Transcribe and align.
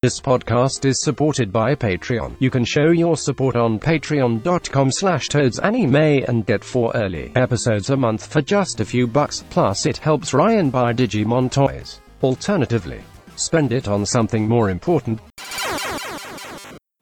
This 0.00 0.20
podcast 0.20 0.84
is 0.84 1.02
supported 1.02 1.52
by 1.52 1.74
Patreon. 1.74 2.36
You 2.38 2.50
can 2.50 2.64
show 2.64 2.90
your 2.92 3.16
support 3.16 3.56
on 3.56 3.80
patreon.com 3.80 4.92
slash 4.92 5.26
toadsanime 5.26 6.28
and 6.28 6.46
get 6.46 6.62
four 6.62 6.92
early 6.94 7.32
episodes 7.34 7.90
a 7.90 7.96
month 7.96 8.24
for 8.30 8.40
just 8.40 8.78
a 8.78 8.84
few 8.84 9.08
bucks. 9.08 9.42
Plus 9.50 9.86
it 9.86 9.96
helps 9.96 10.32
Ryan 10.32 10.70
buy 10.70 10.92
Digimon 10.92 11.50
toys. 11.50 12.00
Alternatively, 12.22 13.00
spend 13.34 13.72
it 13.72 13.88
on 13.88 14.06
something 14.06 14.46
more 14.46 14.70
important. 14.70 15.18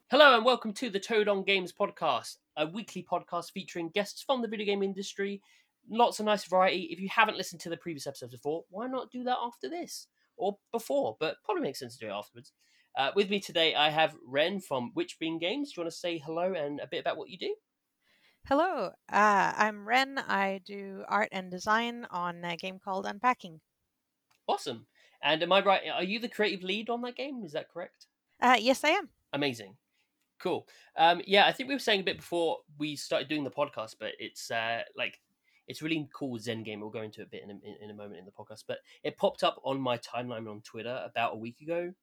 Hello 0.09 0.35
and 0.35 0.43
welcome 0.43 0.73
to 0.73 0.89
the 0.89 0.99
Toad 0.99 1.27
on 1.27 1.43
Games 1.43 1.71
podcast, 1.79 2.37
a 2.57 2.65
weekly 2.65 3.05
podcast 3.07 3.51
featuring 3.51 3.89
guests 3.89 4.23
from 4.23 4.41
the 4.41 4.47
video 4.47 4.65
game 4.65 4.81
industry. 4.81 5.43
Lots 5.87 6.19
of 6.19 6.25
nice 6.25 6.45
variety. 6.45 6.87
If 6.89 6.99
you 6.99 7.09
haven't 7.09 7.37
listened 7.37 7.61
to 7.61 7.69
the 7.69 7.77
previous 7.77 8.07
episodes 8.07 8.31
before, 8.33 8.63
why 8.71 8.87
not 8.87 9.11
do 9.11 9.23
that 9.25 9.37
after 9.39 9.69
this? 9.69 10.07
Or 10.35 10.57
before, 10.71 11.15
but 11.19 11.35
probably 11.45 11.61
makes 11.61 11.77
sense 11.77 11.95
to 11.97 12.07
do 12.07 12.11
it 12.11 12.15
afterwards. 12.15 12.53
Uh, 12.97 13.11
with 13.15 13.29
me 13.29 13.39
today, 13.39 13.75
I 13.75 13.91
have 13.91 14.15
Ren 14.25 14.59
from 14.59 14.91
Witchbeam 14.97 15.39
Games. 15.39 15.71
Do 15.71 15.79
you 15.79 15.83
want 15.83 15.93
to 15.93 15.99
say 15.99 16.17
hello 16.17 16.53
and 16.53 16.79
a 16.79 16.87
bit 16.87 16.99
about 16.99 17.15
what 17.15 17.29
you 17.29 17.37
do? 17.37 17.53
Hello, 18.47 18.89
uh, 19.11 19.53
I'm 19.55 19.87
Ren. 19.87 20.17
I 20.17 20.61
do 20.65 21.03
art 21.07 21.29
and 21.31 21.51
design 21.51 22.07
on 22.09 22.43
a 22.43 22.57
game 22.57 22.79
called 22.83 23.05
Unpacking. 23.05 23.61
Awesome. 24.47 24.87
And 25.21 25.43
am 25.43 25.51
I 25.51 25.63
right? 25.63 25.81
Are 25.93 26.03
you 26.03 26.17
the 26.17 26.27
creative 26.27 26.63
lead 26.63 26.89
on 26.89 27.03
that 27.03 27.15
game? 27.15 27.43
Is 27.45 27.51
that 27.51 27.69
correct? 27.69 28.07
Uh, 28.41 28.57
yes, 28.59 28.83
I 28.83 28.89
am. 28.89 29.09
Amazing. 29.31 29.75
Cool. 30.39 30.67
Um, 30.97 31.21
yeah, 31.27 31.45
I 31.45 31.51
think 31.51 31.69
we 31.69 31.75
were 31.75 31.79
saying 31.79 31.99
a 31.99 32.03
bit 32.03 32.17
before 32.17 32.57
we 32.79 32.95
started 32.95 33.29
doing 33.29 33.43
the 33.43 33.51
podcast, 33.51 33.97
but 33.99 34.13
it's 34.17 34.49
uh, 34.49 34.81
like 34.95 35.19
it's 35.67 35.83
really 35.83 36.09
cool 36.15 36.39
Zen 36.39 36.63
game. 36.63 36.79
We'll 36.79 36.89
go 36.89 37.03
into 37.03 37.21
a 37.21 37.27
bit 37.27 37.43
in 37.43 37.51
a, 37.51 37.83
in 37.83 37.91
a 37.91 37.93
moment 37.93 38.17
in 38.17 38.25
the 38.25 38.31
podcast, 38.31 38.63
but 38.67 38.79
it 39.03 39.17
popped 39.17 39.43
up 39.43 39.61
on 39.63 39.79
my 39.79 39.99
timeline 39.99 40.49
on 40.49 40.61
Twitter 40.61 40.99
about 41.05 41.35
a 41.35 41.37
week 41.37 41.61
ago, 41.61 41.93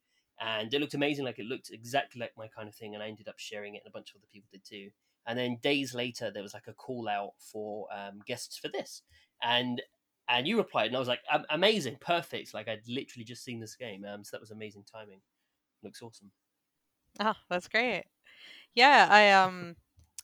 and 0.40 0.72
it 0.72 0.80
looked 0.80 0.94
amazing. 0.94 1.24
Like 1.24 1.38
it 1.38 1.46
looked 1.46 1.70
exactly 1.70 2.20
like 2.20 2.32
my 2.36 2.48
kind 2.48 2.68
of 2.68 2.74
thing, 2.74 2.94
and 2.94 3.02
I 3.02 3.08
ended 3.08 3.28
up 3.28 3.38
sharing 3.38 3.74
it, 3.74 3.82
and 3.84 3.88
a 3.88 3.92
bunch 3.92 4.10
of 4.10 4.16
other 4.16 4.28
people 4.32 4.48
did 4.52 4.64
too. 4.64 4.90
And 5.26 5.38
then 5.38 5.56
days 5.62 5.94
later, 5.94 6.30
there 6.30 6.42
was 6.42 6.54
like 6.54 6.66
a 6.66 6.74
call 6.74 7.08
out 7.08 7.32
for 7.38 7.88
um, 7.94 8.20
guests 8.26 8.58
for 8.58 8.68
this, 8.68 9.02
and 9.42 9.82
and 10.28 10.46
you 10.46 10.56
replied, 10.56 10.86
and 10.86 10.96
I 10.96 11.00
was 11.00 11.08
like, 11.08 11.20
amazing, 11.50 11.98
perfect. 12.00 12.54
Like 12.54 12.68
I'd 12.68 12.88
literally 12.88 13.24
just 13.24 13.44
seen 13.44 13.60
this 13.60 13.76
game, 13.76 14.04
um, 14.04 14.24
so 14.24 14.36
that 14.36 14.40
was 14.40 14.50
amazing 14.50 14.84
timing. 14.84 15.20
Looks 15.82 16.02
awesome. 16.02 16.32
Oh, 17.20 17.34
that's 17.48 17.68
great. 17.68 18.04
Yeah, 18.74 19.08
I 19.10 19.32
um. 19.32 19.76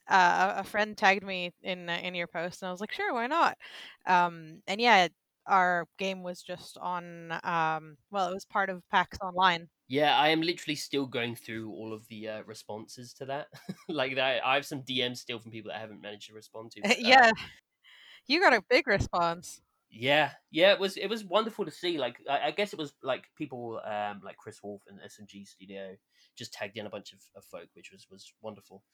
Uh, 0.08 0.55
a 0.58 0.64
friend 0.64 0.98
tagged 0.98 1.25
me 1.25 1.53
in 1.62 1.88
uh, 1.88 1.98
in 2.03 2.14
your 2.14 2.28
post, 2.28 2.62
and 2.62 2.69
I 2.69 2.72
was 2.72 2.81
like, 2.81 2.92
sure, 2.92 3.14
why 3.14 3.27
not? 3.28 3.58
Um, 4.06 4.62
and 4.69 4.81
yeah, 4.81 5.08
our 5.47 5.86
game 5.98 6.22
was 6.25 6.42
just 6.42 6.78
on. 6.78 7.33
Um, 7.44 7.98
well, 8.11 8.31
it 8.31 8.34
was 8.34 8.44
part 8.47 8.70
of 8.70 8.88
PAX 8.91 9.19
Online. 9.20 9.69
Yeah, 9.91 10.16
I 10.16 10.28
am 10.28 10.41
literally 10.41 10.77
still 10.77 11.05
going 11.05 11.34
through 11.34 11.72
all 11.72 11.92
of 11.92 12.06
the 12.06 12.28
uh, 12.28 12.42
responses 12.46 13.12
to 13.14 13.24
that. 13.24 13.48
like 13.88 14.14
that, 14.14 14.41
I 14.47 14.55
have 14.55 14.64
some 14.64 14.82
DMs 14.82 15.16
still 15.16 15.41
from 15.41 15.50
people 15.50 15.72
that 15.72 15.78
I 15.78 15.80
haven't 15.80 16.00
managed 16.00 16.28
to 16.28 16.32
respond 16.34 16.70
to. 16.70 16.94
Yeah, 17.00 17.32
you 18.28 18.41
got 18.41 18.55
a 18.55 18.62
big 18.70 18.86
response. 18.86 19.60
Yeah, 19.91 20.30
yeah, 20.52 20.70
it 20.70 20.78
was 20.78 20.97
it 20.97 21.08
was 21.08 21.25
wonderful 21.25 21.65
to 21.65 21.72
see. 21.72 21.98
Like, 21.98 22.19
I, 22.31 22.38
I 22.38 22.50
guess 22.53 22.72
it 22.72 22.78
was 22.78 22.92
like 23.03 23.25
people 23.37 23.81
um, 23.84 24.20
like 24.25 24.37
Chris 24.37 24.62
Wolf 24.62 24.82
and 24.88 25.00
SMG 25.00 25.44
Studio 25.48 25.97
just 26.38 26.53
tagged 26.53 26.76
in 26.76 26.86
a 26.86 26.91
bunch 26.91 27.12
of, 27.12 27.19
of 27.34 27.44
folk, 27.44 27.66
which 27.75 27.91
was 27.91 28.06
was 28.12 28.32
wonderful. 28.42 28.84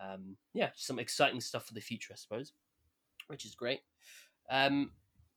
Um, 0.00 0.36
yeah, 0.52 0.70
some 0.76 1.00
exciting 1.00 1.40
stuff 1.40 1.66
for 1.66 1.74
the 1.74 1.80
future, 1.80 2.12
I 2.12 2.16
suppose, 2.16 2.52
which 3.26 3.44
is 3.44 3.56
great. 3.56 3.80
Um, 4.48 4.92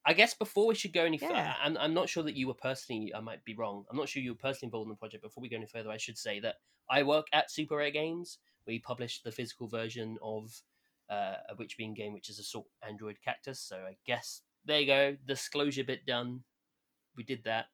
I 0.08 0.14
guess 0.14 0.34
before 0.34 0.68
we 0.68 0.76
should 0.76 0.94
go 0.94 1.04
any 1.04 1.18
further, 1.18 1.34
Yeah. 1.34 1.54
I'm, 1.62 1.78
I'm 1.78 1.94
not 1.94 2.08
sure 2.08 2.24
that 2.24 2.36
you 2.36 2.48
were 2.48 2.54
personally, 2.54 3.14
I 3.14 3.20
might 3.20 3.44
be 3.44 3.54
wrong. 3.54 3.84
I'm 3.92 3.98
not 3.98 4.08
sure 4.08 4.24
you 4.24 4.32
were 4.32 4.38
personally 4.38 4.68
involved 4.70 4.88
in 4.88 4.92
the 4.92 4.96
project. 4.96 5.22
Before 5.22 5.42
we 5.42 5.50
go 5.50 5.58
any 5.58 5.66
further, 5.66 5.92
I 5.92 5.98
should 5.98 6.18
say 6.18 6.40
that 6.40 6.56
I 6.90 7.04
work 7.04 7.28
at 7.34 7.52
Super 7.52 7.76
Rare 7.76 7.92
Games. 7.92 8.38
We 8.66 8.80
published 8.80 9.26
the 9.26 9.32
physical 9.34 9.68
version 9.68 10.18
of 10.24 10.62
uh, 11.10 11.36
a 11.50 11.56
Witchbeam 11.56 11.94
game, 11.94 12.14
which 12.14 12.30
is 12.30 12.40
a 12.40 12.44
sort 12.44 12.68
Android 12.88 13.18
cactus. 13.24 13.60
So 13.60 13.76
I 13.76 13.98
guess 14.06 14.44
there 14.66 14.80
you 14.80 14.88
go, 14.88 15.18
disclosure 15.28 15.84
bit 15.84 16.06
done. 16.06 16.44
We 17.16 17.24
did 17.24 17.44
that. 17.44 17.66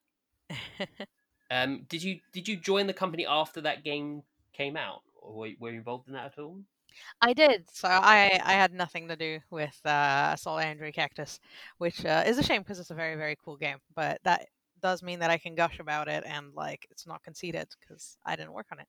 Um, 1.50 1.84
did 1.88 2.02
you 2.02 2.20
did 2.32 2.48
you 2.48 2.56
join 2.56 2.86
the 2.86 2.94
company 2.94 3.26
after 3.26 3.60
that 3.60 3.84
game 3.84 4.22
came 4.52 4.76
out, 4.76 5.02
or 5.14 5.34
were, 5.34 5.50
were 5.60 5.70
you 5.70 5.78
involved 5.78 6.08
in 6.08 6.14
that 6.14 6.32
at 6.32 6.38
all? 6.38 6.60
I 7.20 7.32
did. 7.32 7.68
So 7.72 7.88
I 7.88 8.40
I 8.44 8.52
had 8.52 8.72
nothing 8.72 9.08
to 9.08 9.16
do 9.16 9.40
with 9.50 9.78
uh, 9.84 10.30
Assault 10.34 10.62
Android 10.62 10.94
Cactus, 10.94 11.40
which 11.78 12.04
uh, 12.04 12.24
is 12.26 12.38
a 12.38 12.42
shame 12.42 12.62
because 12.62 12.78
it's 12.80 12.90
a 12.90 12.94
very 12.94 13.16
very 13.16 13.36
cool 13.44 13.56
game. 13.56 13.78
But 13.94 14.20
that 14.24 14.48
does 14.80 15.02
mean 15.02 15.20
that 15.20 15.30
I 15.30 15.38
can 15.38 15.54
gush 15.54 15.78
about 15.78 16.08
it 16.08 16.24
and 16.26 16.52
like 16.54 16.86
it's 16.90 17.06
not 17.06 17.22
conceited 17.22 17.68
because 17.80 18.18
I 18.24 18.36
didn't 18.36 18.52
work 18.52 18.66
on 18.72 18.80
it. 18.80 18.86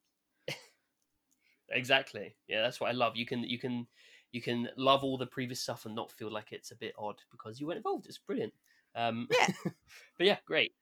Exactly. 1.70 2.36
Yeah, 2.48 2.62
that's 2.62 2.80
what 2.80 2.90
I 2.90 2.94
love. 2.94 3.16
You 3.16 3.26
can 3.26 3.44
you 3.44 3.58
can 3.58 3.88
you 4.32 4.42
can 4.42 4.70
love 4.78 5.04
all 5.04 5.18
the 5.18 5.26
previous 5.26 5.62
stuff 5.62 5.86
and 5.86 5.96
not 5.96 6.12
feel 6.12 6.32
like 6.32 6.52
it's 6.52 6.72
a 6.72 6.76
bit 6.76 6.94
odd 6.98 7.22
because 7.32 7.60
you 7.60 7.68
weren't 7.68 7.78
involved. 7.78 8.06
It's 8.06 8.18
brilliant. 8.18 8.54
Um, 8.96 9.28
Yeah. 9.32 9.48
but 10.18 10.28
yeah, 10.28 10.38
great. 10.46 10.74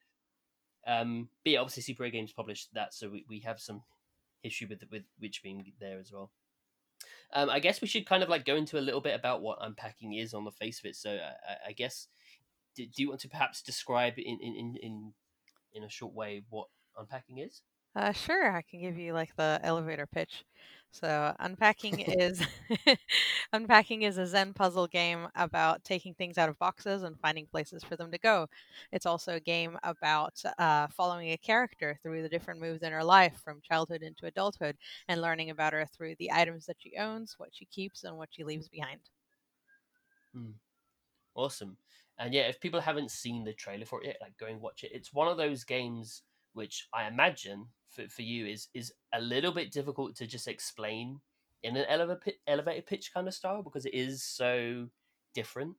Um, 0.86 1.30
but 1.44 1.52
yeah, 1.52 1.60
obviously 1.60 1.84
Super 1.84 2.04
Rare 2.04 2.12
Games 2.12 2.34
published 2.34 2.74
that, 2.74 2.94
so 2.94 3.10
we, 3.10 3.26
we 3.30 3.40
have 3.40 3.60
some 3.60 3.84
history 4.42 4.68
with 4.68 4.84
with 4.92 5.04
Witchbeam 5.22 5.64
there 5.80 6.00
as 6.00 6.12
well. 6.12 6.32
Um, 7.34 7.50
I 7.50 7.60
guess 7.60 7.82
we 7.82 7.88
should 7.88 8.06
kind 8.06 8.24
of 8.24 8.30
like 8.30 8.46
go 8.46 8.56
into 8.56 8.78
a 8.78 8.82
little 8.82 9.02
bit 9.02 9.16
about 9.16 9.42
what 9.42 9.58
unpacking 9.62 10.14
is 10.14 10.34
on 10.34 10.46
the 10.46 10.52
face 10.52 10.80
of 10.80 10.86
it. 10.86 10.96
So 10.96 11.12
uh, 11.12 11.32
I, 11.50 11.70
I 11.70 11.72
guess, 11.74 12.08
do, 12.76 12.86
do 12.86 13.02
you 13.02 13.10
want 13.10 13.22
to 13.22 13.30
perhaps 13.30 13.62
describe 13.62 14.14
in 14.18 14.40
in, 14.42 14.56
in 14.56 14.76
in 14.82 15.14
in 15.74 15.84
a 15.84 15.90
short 15.90 16.14
way 16.14 16.44
what 16.50 16.68
unpacking 16.98 17.40
is? 17.40 17.62
Uh, 17.96 18.12
sure, 18.12 18.52
I 18.56 18.62
can 18.64 18.82
give 18.82 18.98
you 18.98 19.14
like 19.14 19.36
the 19.36 19.60
elevator 19.64 20.08
pitch. 20.08 20.44
So, 20.92 21.36
unpacking 21.40 22.00
is 22.08 22.42
unpacking 23.54 24.04
is 24.04 24.18
a 24.18 24.26
Zen 24.28 24.54
puzzle 24.54 24.88
game 24.88 25.28
about 25.36 25.84
taking 25.84 26.14
things 26.16 26.38
out 26.38 26.50
of 26.50 26.58
boxes 26.60 27.04
and 27.04 27.20
finding 27.20 27.48
places 27.48 27.84
for 27.84 27.96
them 27.96 28.12
to 28.12 28.18
go. 28.18 28.48
It's 28.92 29.06
also 29.06 29.36
a 29.36 29.40
game 29.40 29.78
about 29.84 30.42
uh, 30.58 30.88
following 30.88 31.30
a 31.32 31.38
character 31.38 31.98
through 32.02 32.22
the 32.24 32.30
different 32.30 32.60
moves 32.62 32.82
in 32.84 32.92
her 32.92 33.04
life 33.04 33.42
from 33.44 33.62
childhood 33.62 34.02
into 34.04 34.26
adulthood 34.28 34.78
and 35.08 35.22
learning 35.22 35.50
about 35.52 35.74
her 35.74 35.86
through 35.86 36.16
the 36.16 36.32
items 36.32 36.66
that 36.68 36.78
she 36.80 36.96
owns, 36.98 37.36
what 37.38 37.50
she 37.54 37.66
keeps, 37.66 38.04
and 38.04 38.18
what 38.18 38.30
she 38.32 38.44
leaves 38.44 38.70
behind. 38.70 39.02
Awesome. 41.36 41.78
And 42.18 42.34
yeah, 42.34 42.44
if 42.44 42.60
people 42.60 42.82
haven't 42.82 43.12
seen 43.12 43.44
the 43.44 43.54
trailer 43.54 43.86
for 43.86 44.02
it 44.04 44.08
yet, 44.08 44.18
like 44.22 44.38
go 44.38 44.46
and 44.46 44.62
watch 44.62 44.84
it. 44.84 44.92
It's 44.94 45.14
one 45.14 45.28
of 45.28 45.38
those 45.38 45.64
games 45.64 46.22
which 46.54 46.88
I 46.94 47.08
imagine 47.08 47.70
for, 47.90 48.08
for 48.10 48.22
you 48.24 48.46
is 48.48 48.70
is 48.74 48.94
a 49.14 49.22
little 49.22 49.52
bit 49.54 49.72
difficult 49.72 50.16
to 50.18 50.28
just 50.28 50.48
explain 50.48 51.22
in 51.64 51.76
an 51.78 51.86
elevator 51.88 52.38
elevator 52.48 52.82
pitch 52.84 53.14
kind 53.14 53.28
of 53.28 53.34
style 53.34 53.64
because 53.64 53.86
it 53.86 53.94
is 53.94 54.24
so 54.24 54.90
different. 55.34 55.78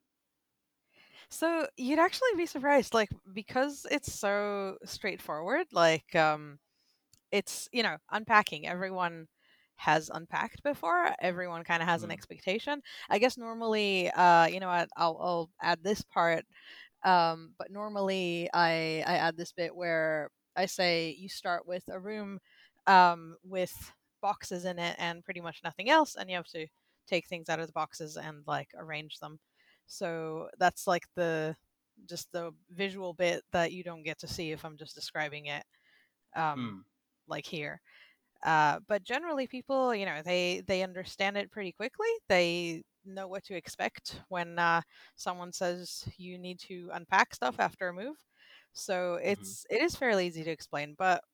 So 1.31 1.67
you'd 1.77 1.99
actually 1.99 2.35
be 2.37 2.47
surprised, 2.47 2.95
like 2.95 3.11
because 3.33 3.87
it's 3.91 4.13
so 4.13 4.79
straightforward. 4.85 5.67
Like, 5.73 6.15
um, 6.15 6.59
it's 7.33 7.69
you 7.73 7.83
know 7.83 7.99
unpacking. 8.13 8.67
Everyone 8.67 9.29
has 9.77 10.11
unpacked 10.11 10.63
before. 10.65 11.15
Everyone 11.21 11.65
kind 11.65 11.83
of 11.83 11.89
has 11.89 12.05
an 12.05 12.11
Mm. 12.11 12.13
expectation. 12.13 12.83
I 13.11 13.19
guess 13.21 13.39
normally, 13.39 14.11
uh, 14.11 14.47
you 14.49 14.61
know, 14.61 14.69
what, 14.69 14.91
I'll 14.97 15.19
I'll 15.21 15.51
add 15.63 15.83
this 15.85 16.03
part. 16.03 16.45
Um, 17.05 17.55
but 17.59 17.71
normally, 17.71 18.51
I 18.55 19.05
I 19.07 19.17
add 19.19 19.37
this 19.37 19.53
bit 19.53 19.75
where 19.77 20.31
I 20.57 20.67
say 20.67 21.11
you 21.11 21.29
start 21.29 21.67
with 21.67 21.85
a 21.89 22.01
room, 22.01 22.41
um, 22.87 23.37
with 23.45 23.93
boxes 24.21 24.65
in 24.65 24.79
it 24.79 24.97
and 24.99 25.25
pretty 25.25 25.41
much 25.41 25.63
nothing 25.65 25.91
else, 25.91 26.15
and 26.17 26.31
you 26.31 26.37
have 26.37 26.47
to 26.49 26.67
take 27.07 27.27
things 27.29 27.49
out 27.49 27.61
of 27.61 27.67
the 27.67 27.73
boxes 27.73 28.17
and 28.17 28.45
like 28.47 28.71
arrange 28.77 29.19
them. 29.19 29.39
So 29.87 30.49
that's 30.59 30.87
like 30.87 31.05
the 31.15 31.57
just 32.07 32.33
the 32.33 32.53
visual 32.71 33.15
bit 33.15 33.43
that 33.53 33.73
you 33.73 33.85
don't 33.85 34.03
get 34.03 34.19
to 34.21 34.29
see 34.29 34.53
if 34.53 34.65
I'm 34.65 34.77
just 34.77 34.95
describing 34.95 35.47
it 35.47 35.65
um, 36.37 36.75
Mm. 36.75 36.85
like 37.27 37.47
here. 37.47 37.81
Uh, 38.45 38.81
but 38.89 39.05
generally, 39.05 39.47
people, 39.47 39.95
you 39.95 40.07
know, 40.07 40.23
they 40.23 40.63
they 40.67 40.83
understand 40.83 41.37
it 41.37 41.51
pretty 41.51 41.73
quickly. 41.73 42.09
They 42.29 42.85
know 43.05 43.29
what 43.29 43.45
to 43.45 43.57
expect 43.57 44.23
when 44.29 44.59
uh, 44.59 44.83
someone 45.17 45.53
says 45.53 46.09
you 46.19 46.39
need 46.39 46.59
to 46.61 46.91
unpack 46.95 47.35
stuff 47.35 47.57
after 47.61 47.89
a 47.89 47.95
move. 47.95 48.17
So 48.75 49.17
it's 49.17 49.67
it 49.71 49.83
is 49.83 49.97
fairly 49.97 50.27
easy 50.29 50.45
to 50.45 50.51
explain. 50.53 50.95
But 50.99 51.25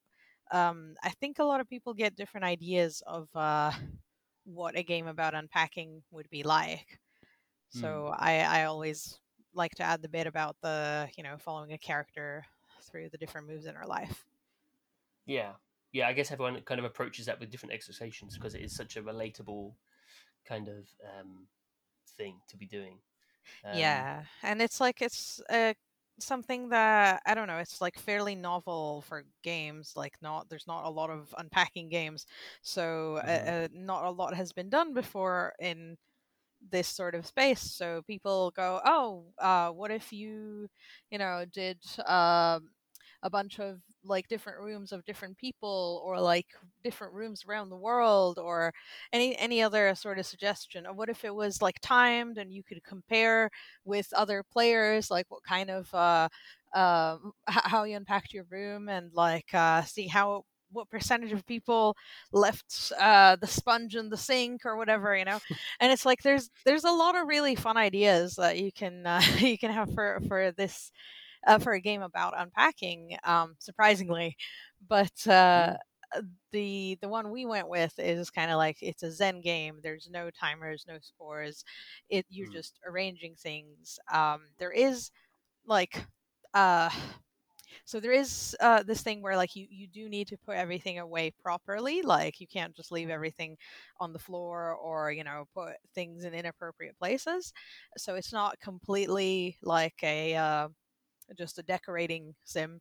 um, 0.53 0.97
I 1.03 1.11
think 1.11 1.39
a 1.39 1.45
lot 1.45 1.61
of 1.61 1.69
people 1.69 1.95
get 1.95 2.17
different 2.17 2.45
ideas 2.47 3.03
of 3.07 3.29
uh, 3.37 3.73
what 4.45 4.77
a 4.79 4.83
game 4.83 5.07
about 5.09 5.35
unpacking 5.35 6.03
would 6.11 6.31
be 6.31 6.43
like. 6.45 7.01
So 7.71 8.15
I 8.17 8.41
I 8.41 8.65
always 8.65 9.21
like 9.55 9.75
to 9.77 9.83
add 9.85 10.03
the 10.03 10.09
bit 10.09 10.27
about 10.27 10.57
the 10.63 11.11
you 11.17 11.25
know 11.25 11.39
following 11.39 11.73
a 11.73 11.79
character 11.79 12.45
through 12.83 13.11
the 13.11 13.19
different 13.19 13.49
moves 13.49 13.67
in 13.67 13.75
her 13.77 13.87
life. 13.87 14.27
Yeah. 15.27 15.55
Yeah, 15.93 16.07
I 16.07 16.13
guess 16.13 16.31
everyone 16.31 16.61
kind 16.63 16.79
of 16.79 16.85
approaches 16.85 17.27
that 17.27 17.41
with 17.41 17.51
different 17.51 17.73
expectations 17.73 18.35
because 18.35 18.55
it 18.55 18.63
is 18.63 18.75
such 18.75 18.97
a 18.97 19.03
relatable 19.03 19.75
kind 20.47 20.69
of 20.69 20.89
um, 21.05 21.49
thing 22.17 22.41
to 22.49 22.57
be 22.57 22.67
doing. 22.67 23.01
Um, 23.65 24.09
yeah, 24.09 24.25
and 24.43 24.61
it's 24.63 24.81
like 24.81 25.01
it's 25.03 25.41
uh, 25.51 25.75
something 26.20 26.69
that 26.70 27.22
I 27.26 27.34
don't 27.34 27.49
know. 27.49 27.58
It's 27.58 27.81
like 27.81 27.99
fairly 27.99 28.34
novel 28.34 29.02
for 29.08 29.25
games. 29.43 29.93
Like 29.96 30.14
not 30.22 30.49
there's 30.49 30.67
not 30.67 30.84
a 30.84 30.90
lot 30.90 31.11
of 31.11 31.34
unpacking 31.38 31.88
games, 31.90 32.26
so 32.62 33.20
Mhm. 33.25 33.49
uh, 33.49 33.50
uh, 33.64 33.69
not 33.72 34.05
a 34.05 34.11
lot 34.11 34.34
has 34.34 34.52
been 34.52 34.70
done 34.70 34.94
before 34.94 35.55
in 35.61 35.96
this 36.70 36.88
sort 36.88 37.14
of 37.14 37.26
space. 37.26 37.61
So 37.62 38.02
people 38.06 38.50
go, 38.52 38.81
oh, 38.84 39.25
uh, 39.38 39.70
what 39.70 39.90
if 39.90 40.12
you, 40.12 40.69
you 41.11 41.19
know, 41.19 41.44
did 41.52 41.78
um, 42.06 42.70
a 43.22 43.31
bunch 43.31 43.58
of 43.61 43.81
like 44.05 44.29
different 44.29 44.61
rooms 44.61 44.93
of 44.93 45.05
different 45.05 45.37
people, 45.38 46.02
or 46.05 46.20
like 46.20 46.47
different 46.85 47.14
rooms 47.14 47.44
around 47.47 47.69
the 47.70 47.76
world, 47.76 48.38
or 48.38 48.73
any 49.12 49.37
any 49.37 49.62
other 49.62 49.94
sort 49.94 50.19
of 50.19 50.26
suggestion? 50.26 50.87
Or 50.87 50.93
what 50.94 51.08
if 51.08 51.25
it 51.25 51.35
was 51.35 51.62
like 51.62 51.81
timed 51.81 52.38
and 52.38 52.52
you 52.52 52.62
could 52.62 52.82
compare 52.85 53.50
with 53.85 54.12
other 54.14 54.43
players, 54.43 55.11
like 55.11 55.26
what 55.29 55.43
kind 55.44 55.70
of 55.70 55.93
uh, 55.94 56.29
uh, 56.75 57.19
how 57.47 57.85
you 57.85 57.97
unpacked 57.97 58.32
your 58.32 58.44
room 58.50 58.88
and 58.88 59.11
like 59.14 59.52
uh, 59.55 59.82
see 59.82 60.06
how 60.06 60.44
what 60.73 60.88
percentage 60.91 61.32
of 61.32 61.46
people 61.46 61.96
left 62.32 62.93
uh, 62.99 63.37
the 63.37 63.46
sponge 63.46 63.96
in 63.96 64.08
the 64.08 64.17
sink 64.17 64.64
or 64.64 64.76
whatever, 64.76 65.17
you 65.17 65.25
know. 65.25 65.41
And 65.81 65.93
it's 65.93 66.06
like 66.06 66.23
there's 66.23 66.50
there's 66.64 66.85
a 66.85 66.91
lot 66.91 67.17
of 67.17 67.26
really 67.26 67.55
fun 67.55 67.76
ideas 67.76 68.37
that 68.37 68.58
you 68.58 68.73
can 68.73 69.06
uh, 69.06 69.23
you 69.38 69.58
can 69.58 69.70
have 69.70 69.93
for 69.94 70.20
for 70.29 70.53
this 70.53 70.93
uh, 71.47 71.59
for 71.59 71.73
a 71.73 71.81
game 71.81 72.03
about 72.03 72.35
unpacking. 72.39 73.17
Um, 73.25 73.57
surprisingly, 73.59 74.37
but. 74.87 75.27
Uh, 75.27 75.77
Mm. 75.77 75.81
the 76.53 76.99
the 77.01 77.09
one 77.09 77.31
we 77.31 77.47
went 77.47 77.69
with 77.69 77.99
is 77.99 78.31
kind 78.31 78.51
of 78.51 78.57
like 78.57 78.79
it's 78.83 79.03
a 79.03 79.13
zen 79.13 79.41
game 79.41 79.79
there's 79.83 80.09
no 80.11 80.31
timers 80.31 80.85
no 80.89 80.99
scores 81.01 81.65
it 82.09 82.27
you're 82.29 82.49
Mm. 82.49 82.53
just 82.53 82.79
arranging 82.87 83.37
things 83.37 83.99
um 84.13 84.49
there 84.59 84.73
is 84.73 85.11
like 85.67 86.05
uh 86.55 86.91
so 87.85 88.01
there 88.01 88.13
is 88.13 88.57
uh, 88.61 88.83
this 88.83 89.03
thing 89.03 89.23
where 89.23 89.37
like 89.37 89.55
you 89.57 89.67
you 89.71 89.87
do 89.89 90.09
need 90.09 90.29
to 90.29 90.39
put 90.39 90.57
everything 90.57 90.99
away 90.99 91.31
properly 91.43 92.03
like 92.03 92.41
you 92.41 92.47
can't 92.47 92.75
just 92.77 92.93
leave 92.93 93.11
everything 93.11 93.57
on 93.99 94.13
the 94.13 94.19
floor 94.19 94.75
or 94.77 95.13
you 95.13 95.25
know 95.25 95.47
put 95.55 95.75
things 95.95 96.25
in 96.25 96.35
inappropriate 96.35 96.99
places 96.99 97.53
so 97.97 98.15
it's 98.15 98.33
not 98.33 98.59
completely 98.61 99.57
like 99.63 99.95
a 100.03 100.35
uh, 100.37 100.69
just 101.37 101.59
a 101.59 101.62
decorating 101.62 102.35
sim 102.44 102.81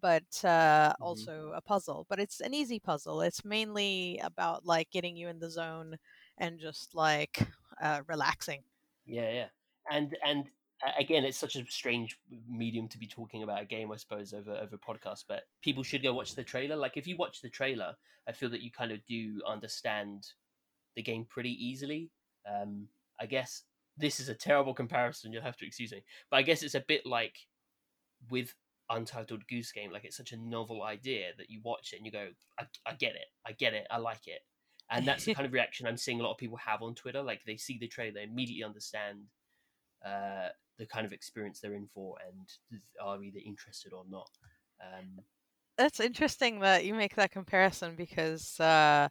but 0.00 0.44
uh, 0.44 0.94
Mhm. 0.98 1.28
also 1.28 1.52
a 1.52 1.60
puzzle 1.62 2.06
but 2.08 2.20
it's 2.20 2.40
an 2.40 2.54
easy 2.54 2.80
puzzle 2.80 3.20
it's 3.22 3.44
mainly 3.44 4.18
about 4.22 4.64
like 4.64 4.90
getting 4.90 5.16
you 5.16 5.28
in 5.28 5.40
the 5.40 5.50
zone 5.50 5.98
and 6.38 6.60
just 6.60 6.94
like 6.94 7.48
uh, 7.82 8.02
relaxing 8.08 8.64
Yeah, 9.04 9.30
yeah, 9.30 9.48
and 9.90 10.16
and 10.24 10.50
again, 10.98 11.24
it's 11.24 11.38
such 11.38 11.56
a 11.56 11.64
strange 11.70 12.20
medium 12.46 12.88
to 12.88 12.98
be 12.98 13.06
talking 13.06 13.42
about 13.42 13.62
a 13.62 13.64
game, 13.66 13.90
I 13.92 13.96
suppose, 13.96 14.32
over 14.34 14.52
over 14.52 14.76
podcast. 14.78 15.24
But 15.28 15.44
people 15.62 15.82
should 15.82 16.02
go 16.02 16.12
watch 16.14 16.34
the 16.34 16.44
trailer. 16.44 16.76
Like, 16.76 16.96
if 16.96 17.06
you 17.06 17.16
watch 17.16 17.40
the 17.40 17.50
trailer, 17.50 17.96
I 18.26 18.32
feel 18.32 18.50
that 18.50 18.60
you 18.62 18.70
kind 18.70 18.92
of 18.92 19.04
do 19.06 19.42
understand 19.46 20.26
the 20.96 21.02
game 21.02 21.26
pretty 21.26 21.52
easily. 21.64 22.12
Um, 22.46 22.88
I 23.20 23.26
guess 23.26 23.64
this 23.96 24.20
is 24.20 24.28
a 24.28 24.34
terrible 24.34 24.74
comparison. 24.74 25.32
You'll 25.32 25.42
have 25.42 25.58
to 25.58 25.66
excuse 25.66 25.92
me, 25.92 26.04
but 26.30 26.38
I 26.38 26.42
guess 26.42 26.62
it's 26.62 26.76
a 26.76 26.80
bit 26.80 27.06
like 27.06 27.38
with 28.30 28.54
Untitled 28.90 29.46
Goose 29.48 29.72
Game. 29.72 29.92
Like, 29.92 30.04
it's 30.04 30.16
such 30.16 30.32
a 30.32 30.36
novel 30.36 30.82
idea 30.82 31.30
that 31.38 31.50
you 31.50 31.60
watch 31.62 31.92
it 31.92 31.96
and 31.96 32.06
you 32.06 32.12
go, 32.12 32.28
"I, 32.58 32.66
I 32.86 32.94
get 32.94 33.14
it, 33.14 33.26
I 33.46 33.52
get 33.52 33.74
it, 33.74 33.86
I 33.90 33.98
like 33.98 34.26
it." 34.26 34.40
And 34.90 35.06
that's 35.06 35.24
the 35.24 35.34
kind 35.34 35.46
of 35.46 35.52
reaction 35.52 35.86
I'm 35.86 35.96
seeing 35.96 36.20
a 36.20 36.22
lot 36.22 36.32
of 36.32 36.38
people 36.38 36.56
have 36.58 36.82
on 36.82 36.94
Twitter. 36.94 37.22
Like, 37.22 37.42
they 37.46 37.56
see 37.56 37.78
the 37.78 37.88
trailer, 37.88 38.12
they 38.12 38.22
immediately 38.24 38.64
understand 38.64 39.24
uh, 40.04 40.48
the 40.78 40.86
kind 40.86 41.06
of 41.06 41.12
experience 41.12 41.60
they're 41.60 41.74
in 41.74 41.88
for 41.94 42.16
and 42.26 42.80
are 43.02 43.22
either 43.22 43.40
interested 43.44 43.92
or 43.92 44.04
not. 44.08 44.30
Um, 44.80 45.22
that's 45.76 46.00
interesting 46.00 46.60
that 46.60 46.84
you 46.84 46.94
make 46.94 47.14
that 47.14 47.30
comparison 47.30 47.94
because 47.96 48.58
uh 48.60 49.08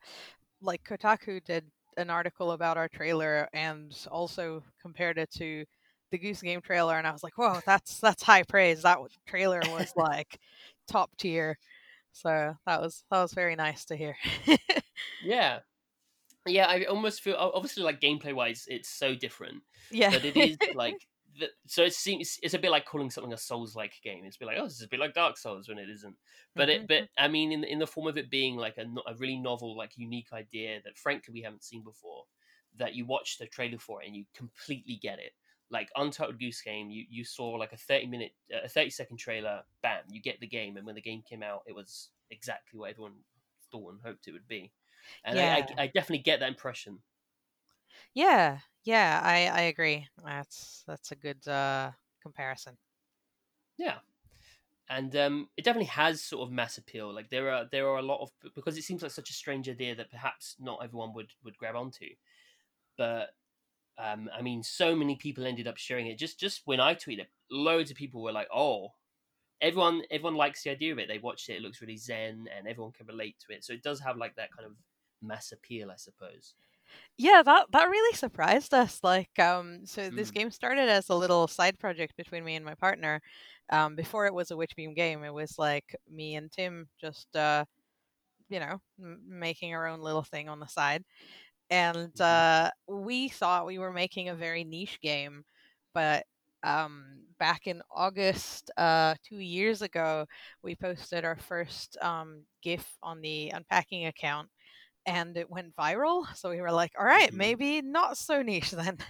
like 0.61 0.83
Kotaku 0.83 1.43
did 1.43 1.65
an 1.97 2.09
article 2.09 2.51
about 2.51 2.77
our 2.77 2.87
trailer 2.87 3.47
and 3.53 3.95
also 4.11 4.63
compared 4.81 5.17
it 5.17 5.31
to 5.31 5.65
the 6.11 6.17
Goose 6.17 6.41
Game 6.41 6.61
trailer, 6.61 6.97
and 6.97 7.07
I 7.07 7.11
was 7.11 7.23
like, 7.23 7.37
"Whoa, 7.37 7.59
that's 7.65 7.99
that's 7.99 8.23
high 8.23 8.43
praise." 8.43 8.83
That 8.83 8.99
trailer 9.25 9.61
was 9.67 9.93
like 9.95 10.39
top 10.87 11.11
tier, 11.17 11.57
so 12.11 12.55
that 12.65 12.81
was 12.81 13.03
that 13.11 13.21
was 13.21 13.33
very 13.33 13.55
nice 13.55 13.85
to 13.85 13.95
hear. 13.95 14.15
yeah, 15.23 15.59
yeah. 16.45 16.67
I 16.67 16.85
almost 16.85 17.21
feel 17.21 17.35
obviously 17.35 17.83
like 17.83 18.01
gameplay 18.01 18.33
wise, 18.33 18.65
it's 18.67 18.89
so 18.89 19.15
different, 19.15 19.63
yeah, 19.91 20.11
but 20.11 20.25
it 20.25 20.37
is 20.37 20.57
like 20.75 21.07
so 21.67 21.83
it 21.83 21.93
seems 21.93 22.39
it's 22.41 22.53
a 22.53 22.59
bit 22.59 22.71
like 22.71 22.85
calling 22.85 23.09
something 23.09 23.33
a 23.33 23.37
Souls 23.37 23.75
like 23.75 23.93
game. 24.03 24.23
It's 24.25 24.37
a 24.37 24.39
bit 24.39 24.47
like 24.47 24.57
oh, 24.59 24.65
this 24.65 24.75
is 24.75 24.83
a 24.83 24.87
bit 24.87 24.99
like 24.99 25.13
Dark 25.13 25.37
Souls 25.37 25.67
when 25.67 25.77
it 25.77 25.89
isn't. 25.89 26.15
But 26.55 26.69
it, 26.69 26.87
but 26.87 27.03
mm-hmm. 27.03 27.23
I 27.23 27.27
mean, 27.27 27.51
in 27.51 27.63
in 27.63 27.79
the 27.79 27.87
form 27.87 28.07
of 28.07 28.17
it 28.17 28.29
being 28.29 28.55
like 28.55 28.77
a, 28.77 28.85
a 29.09 29.15
really 29.15 29.37
novel, 29.37 29.77
like 29.77 29.97
unique 29.97 30.33
idea 30.33 30.79
that 30.83 30.97
frankly 30.97 31.33
we 31.33 31.41
haven't 31.41 31.63
seen 31.63 31.83
before, 31.83 32.23
that 32.77 32.95
you 32.95 33.05
watch 33.05 33.37
the 33.37 33.47
trailer 33.47 33.77
for 33.77 34.01
it 34.01 34.07
and 34.07 34.15
you 34.15 34.25
completely 34.35 34.99
get 35.01 35.19
it. 35.19 35.33
Like 35.69 35.89
Untitled 35.95 36.39
Goose 36.39 36.61
Game, 36.61 36.89
you, 36.89 37.05
you 37.09 37.25
saw 37.25 37.51
like 37.51 37.73
a 37.73 37.77
thirty 37.77 38.07
minute, 38.07 38.33
uh, 38.53 38.61
a 38.63 38.69
thirty 38.69 38.89
second 38.89 39.17
trailer, 39.17 39.63
bam, 39.81 40.05
you 40.09 40.21
get 40.21 40.39
the 40.39 40.47
game, 40.47 40.77
and 40.77 40.85
when 40.85 40.95
the 40.95 41.01
game 41.01 41.21
came 41.21 41.43
out, 41.43 41.63
it 41.67 41.73
was 41.75 42.09
exactly 42.29 42.79
what 42.79 42.89
everyone 42.91 43.23
thought 43.71 43.91
and 43.93 44.01
hoped 44.01 44.27
it 44.27 44.31
would 44.33 44.47
be. 44.47 44.73
And 45.23 45.39
I, 45.39 45.43
Yeah. 45.45 45.67
I, 45.77 45.83
I 45.83 45.87
definitely 45.87 46.19
get 46.19 46.39
that 46.39 46.49
impression. 46.49 47.03
yeah, 48.13 48.59
yeah. 48.83 49.21
I 49.23 49.47
I 49.47 49.61
agree. 49.63 50.07
That's 50.23 50.83
that's 50.87 51.11
a 51.11 51.15
good 51.15 51.47
uh 51.47 51.91
comparison. 52.21 52.77
Yeah, 53.77 53.99
and 54.89 55.15
um, 55.15 55.49
it 55.57 55.63
definitely 55.65 55.87
has 55.87 56.23
sort 56.23 56.47
of 56.47 56.53
mass 56.53 56.77
appeal. 56.77 57.13
Like 57.13 57.29
there 57.29 57.51
are 57.51 57.67
there 57.71 57.87
are 57.89 57.97
a 57.99 58.03
lot 58.03 58.21
of 58.21 58.31
because 58.55 58.77
it 58.77 58.83
seems 58.83 59.01
like 59.03 59.11
such 59.11 59.29
a 59.29 59.33
strange 59.33 59.69
idea 59.69 59.95
that 59.95 60.11
perhaps 60.11 60.57
not 60.59 60.83
everyone 60.83 61.13
would 61.13 61.33
would 61.43 61.57
grab 61.57 61.75
onto. 61.75 62.09
But 62.97 63.31
um, 63.97 64.29
I 64.33 64.41
mean, 64.41 64.63
so 64.63 64.95
many 64.95 65.15
people 65.15 65.45
ended 65.45 65.67
up 65.67 65.77
sharing 65.77 66.07
it. 66.07 66.17
Just 66.17 66.39
just 66.39 66.61
when 66.65 66.79
I 66.79 66.95
tweeted, 66.95 67.27
loads 67.51 67.91
of 67.91 67.97
people 67.97 68.21
were 68.21 68.31
like, 68.31 68.47
"Oh, 68.53 68.93
everyone 69.61 70.03
everyone 70.11 70.35
likes 70.35 70.63
the 70.63 70.71
idea 70.71 70.93
of 70.93 70.99
it. 70.99 71.07
They 71.07 71.19
watched 71.19 71.49
it. 71.49 71.55
It 71.57 71.61
looks 71.61 71.81
really 71.81 71.97
zen, 71.97 72.47
and 72.55 72.67
everyone 72.67 72.93
can 72.93 73.07
relate 73.07 73.39
to 73.47 73.53
it. 73.55 73.63
So 73.65 73.73
it 73.73 73.83
does 73.83 73.99
have 74.01 74.17
like 74.17 74.35
that 74.35 74.51
kind 74.53 74.65
of 74.67 74.77
mass 75.21 75.51
appeal, 75.51 75.91
I 75.91 75.95
suppose. 75.97 76.55
Yeah, 77.17 77.41
that 77.43 77.67
that 77.71 77.89
really 77.89 78.15
surprised 78.15 78.73
us. 78.73 79.03
Like, 79.03 79.37
um, 79.39 79.85
so 79.85 80.09
this 80.09 80.31
Mm. 80.31 80.31
game 80.31 80.51
started 80.51 80.89
as 80.89 81.09
a 81.09 81.15
little 81.15 81.47
side 81.47 81.79
project 81.79 82.15
between 82.15 82.43
me 82.45 82.55
and 82.55 82.65
my 82.65 82.75
partner. 82.75 83.21
Um, 83.69 83.95
before 83.95 84.25
it 84.27 84.33
was 84.33 84.51
a 84.51 84.55
Witchbeam 84.55 84.95
game, 84.95 85.23
it 85.23 85.33
was 85.33 85.57
like 85.57 85.95
me 86.09 86.35
and 86.35 86.51
Tim 86.51 86.89
just, 86.99 87.35
uh, 87.35 87.65
you 88.49 88.59
know, 88.61 88.81
m- 88.99 89.21
making 89.27 89.75
our 89.75 89.87
own 89.87 90.01
little 90.01 90.23
thing 90.23 90.49
on 90.49 90.59
the 90.61 90.67
side. 90.67 91.05
And 91.69 92.11
Mhm. 92.15 92.21
uh, 92.21 92.71
we 92.87 93.29
thought 93.29 93.65
we 93.65 93.79
were 93.79 93.91
making 93.93 94.29
a 94.29 94.35
very 94.35 94.63
niche 94.63 94.99
game, 95.01 95.43
but 95.93 96.25
um, 96.63 97.23
back 97.39 97.67
in 97.67 97.81
August, 97.91 98.71
uh, 98.77 99.15
two 99.27 99.39
years 99.39 99.81
ago, 99.81 100.25
we 100.63 100.75
posted 100.75 101.25
our 101.25 101.37
first 101.37 101.97
um, 102.01 102.43
GIF 102.63 102.87
on 103.03 103.21
the 103.21 103.49
unpacking 103.49 104.05
account 104.05 104.49
and 105.05 105.37
it 105.37 105.49
went 105.49 105.75
viral. 105.75 106.25
So 106.35 106.49
we 106.49 106.61
were 106.61 106.71
like, 106.71 106.91
all 106.99 107.05
right, 107.05 107.31
Mhm. 107.31 107.33
maybe 107.33 107.81
not 107.81 108.17
so 108.17 108.41
niche 108.41 108.71
then. 108.71 108.97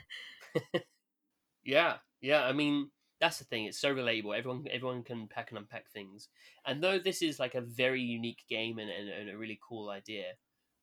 Yeah, 1.63 1.97
yeah. 2.21 2.43
I 2.43 2.53
mean, 2.53 2.89
that's 3.19 3.39
the 3.39 3.45
thing. 3.45 3.65
It's 3.65 3.79
so 3.79 3.93
relatable. 3.93 4.37
Everyone, 4.37 4.65
everyone 4.71 5.03
can 5.03 5.27
pack 5.27 5.49
and 5.51 5.57
unpack 5.57 5.89
things. 5.91 6.29
And 6.65 6.83
though 6.83 6.99
this 6.99 7.21
is 7.21 7.39
like 7.39 7.55
a 7.55 7.61
very 7.61 8.01
unique 8.01 8.43
game 8.49 8.79
and, 8.79 8.89
and, 8.89 9.09
and 9.09 9.29
a 9.29 9.37
really 9.37 9.59
cool 9.67 9.89
idea, 9.89 10.33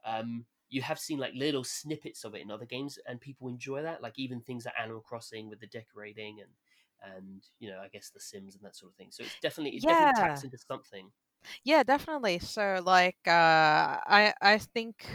um, 0.04 0.44
you 0.70 0.82
have 0.82 0.98
seen 0.98 1.18
like 1.18 1.34
little 1.34 1.64
snippets 1.64 2.24
of 2.24 2.34
it 2.34 2.42
in 2.42 2.50
other 2.50 2.66
games, 2.66 2.98
and 3.06 3.20
people 3.20 3.48
enjoy 3.48 3.82
that. 3.82 4.02
Like 4.02 4.18
even 4.18 4.40
things 4.40 4.64
like 4.64 4.74
Animal 4.78 5.02
Crossing 5.02 5.48
with 5.48 5.60
the 5.60 5.66
decorating 5.66 6.40
and 6.40 6.50
and 7.02 7.42
you 7.58 7.70
know, 7.70 7.80
I 7.80 7.88
guess 7.88 8.10
the 8.10 8.20
Sims 8.20 8.54
and 8.54 8.64
that 8.64 8.76
sort 8.76 8.92
of 8.92 8.96
thing. 8.96 9.10
So 9.10 9.22
it's 9.24 9.36
definitely 9.40 9.76
it 9.76 9.86
definitely 9.86 10.12
taps 10.14 10.44
into 10.44 10.58
something. 10.58 11.12
Yeah, 11.62 11.82
definitely. 11.82 12.38
So 12.38 12.80
like 12.84 13.18
uh 13.26 14.00
I 14.06 14.34
I 14.40 14.58
think 14.58 15.06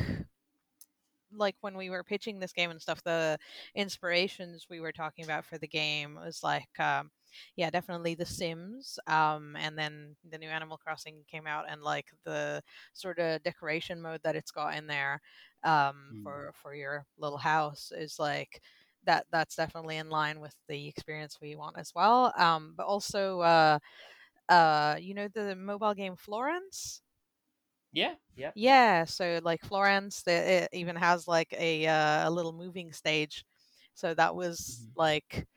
like 1.31 1.55
when 1.61 1.77
we 1.77 1.89
were 1.89 2.03
pitching 2.03 2.39
this 2.39 2.53
game 2.53 2.71
and 2.71 2.81
stuff, 2.81 3.03
the 3.03 3.37
inspirations 3.75 4.67
we 4.69 4.79
were 4.79 4.91
talking 4.91 5.23
about 5.25 5.45
for 5.45 5.57
the 5.57 5.67
game 5.67 6.15
was 6.15 6.41
like 6.43 6.79
um 6.79 7.11
yeah, 7.55 7.69
definitely 7.69 8.15
The 8.15 8.25
Sims. 8.25 8.99
Um 9.07 9.55
and 9.57 9.77
then 9.77 10.15
the 10.29 10.37
new 10.37 10.49
Animal 10.49 10.77
Crossing 10.77 11.23
came 11.27 11.47
out 11.47 11.65
and 11.69 11.81
like 11.81 12.07
the 12.25 12.61
sort 12.93 13.19
of 13.19 13.43
decoration 13.43 14.01
mode 14.01 14.21
that 14.23 14.35
it's 14.35 14.51
got 14.51 14.75
in 14.75 14.87
there 14.87 15.21
um 15.63 16.13
Mm. 16.13 16.23
for 16.23 16.51
for 16.55 16.73
your 16.75 17.05
little 17.17 17.37
house 17.37 17.91
is 17.95 18.19
like 18.19 18.61
that 19.05 19.25
that's 19.31 19.55
definitely 19.55 19.97
in 19.97 20.09
line 20.09 20.39
with 20.39 20.55
the 20.67 20.87
experience 20.87 21.39
we 21.41 21.55
want 21.55 21.77
as 21.77 21.93
well. 21.95 22.33
Um 22.37 22.73
but 22.77 22.85
also 22.85 23.39
uh 23.41 23.79
uh 24.49 24.97
you 24.99 25.13
know 25.13 25.27
the 25.27 25.55
mobile 25.55 25.93
game 25.93 26.15
Florence? 26.15 27.01
Yeah, 27.91 28.15
yeah. 28.35 28.53
Yeah, 28.53 29.05
so 29.05 29.39
like 29.43 29.61
Florence, 29.63 30.23
the, 30.23 30.31
it 30.63 30.69
even 30.73 30.95
has 30.95 31.27
like 31.27 31.53
a 31.57 31.85
uh, 31.87 32.27
a 32.27 32.31
little 32.31 32.53
moving 32.53 32.91
stage. 32.91 33.45
So 33.93 34.13
that 34.15 34.35
was 34.35 34.87
Mhm. 34.87 34.95
like 34.95 35.47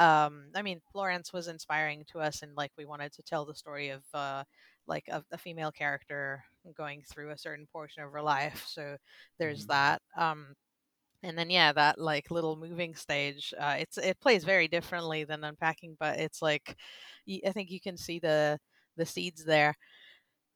um, 0.00 0.50
I 0.56 0.62
mean, 0.62 0.80
Florence 0.92 1.32
was 1.32 1.48
inspiring 1.48 2.04
to 2.12 2.20
us, 2.20 2.42
and 2.42 2.56
like 2.56 2.72
we 2.78 2.86
wanted 2.86 3.12
to 3.14 3.22
tell 3.22 3.46
the 3.46 3.54
story 3.54 3.90
of 3.90 4.02
uh, 4.14 4.44
like 4.88 5.04
a, 5.08 5.24
a 5.32 5.38
female 5.38 5.72
character 5.72 6.44
going 6.76 7.02
through 7.10 7.30
a 7.30 7.38
certain 7.38 7.66
portion 7.72 8.02
of 8.04 8.12
her 8.12 8.22
life. 8.22 8.64
So 8.68 8.96
there's 9.38 9.64
Mhm. 9.64 9.68
that. 9.68 10.02
Um, 10.16 10.54
and 11.22 11.38
then 11.38 11.50
yeah, 11.50 11.72
that 11.72 11.98
like 12.00 12.30
little 12.30 12.56
moving 12.56 12.94
stage. 12.94 13.52
Uh, 13.58 13.76
it's 13.80 13.98
it 13.98 14.20
plays 14.20 14.44
very 14.44 14.68
differently 14.68 15.24
than 15.24 15.44
unpacking, 15.44 15.96
but 16.00 16.18
it's 16.20 16.42
like 16.42 16.76
I 17.46 17.52
think 17.52 17.70
you 17.70 17.80
can 17.80 17.96
see 17.96 18.18
the 18.20 18.58
the 18.96 19.06
seeds 19.06 19.44
there. 19.44 19.76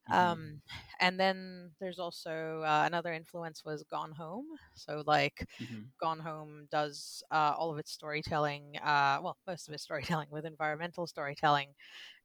Mhm. 0.07 0.39
Um, 0.39 0.61
and 0.99 1.19
then 1.19 1.71
there's 1.79 1.99
also 1.99 2.61
uh, 2.61 2.83
another 2.85 3.13
influence 3.13 3.65
was 3.65 3.83
Gone 3.83 4.11
Home. 4.13 4.47
So 4.75 5.03
like 5.05 5.47
Mhm. 5.59 5.91
Gone 5.99 6.19
Home 6.19 6.67
does 6.71 7.23
uh, 7.31 7.53
all 7.57 7.71
of 7.71 7.79
its 7.79 7.91
storytelling, 7.91 8.77
uh, 8.77 9.19
well, 9.23 9.37
most 9.47 9.67
of 9.67 9.73
its 9.73 9.83
storytelling 9.83 10.29
with 10.31 10.45
environmental 10.45 11.07
storytelling. 11.07 11.73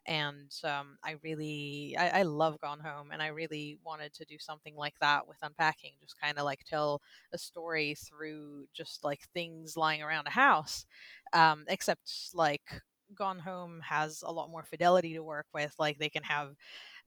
And 0.06 0.50
um, 0.64 0.98
I 1.04 1.16
really, 1.22 1.96
I, 1.98 2.20
I 2.20 2.22
love 2.22 2.58
Gone 2.60 2.80
Home, 2.80 3.10
and 3.12 3.22
I 3.22 3.28
really 3.28 3.78
wanted 3.84 4.12
to 4.14 4.24
do 4.24 4.38
something 4.38 4.74
like 4.76 4.98
that 5.00 5.26
with 5.28 5.38
unpacking, 5.42 5.94
just 6.00 6.20
kind 6.20 6.38
of 6.38 6.44
like 6.44 6.64
tell 6.64 7.02
a 7.32 7.38
story 7.38 7.94
through 7.96 8.66
just 8.72 9.04
like 9.04 9.22
things 9.34 9.76
lying 9.76 10.02
around 10.02 10.26
a 10.26 10.30
house. 10.30 10.86
Um, 11.32 11.64
except 11.68 12.10
like 12.34 12.82
Gone 13.14 13.40
Home 13.40 13.80
has 13.82 14.22
a 14.26 14.32
lot 14.32 14.50
more 14.50 14.64
fidelity 14.64 15.14
to 15.14 15.22
work 15.22 15.46
with. 15.54 15.74
Like 15.78 15.98
they 15.98 16.10
can 16.10 16.22
have, 16.24 16.54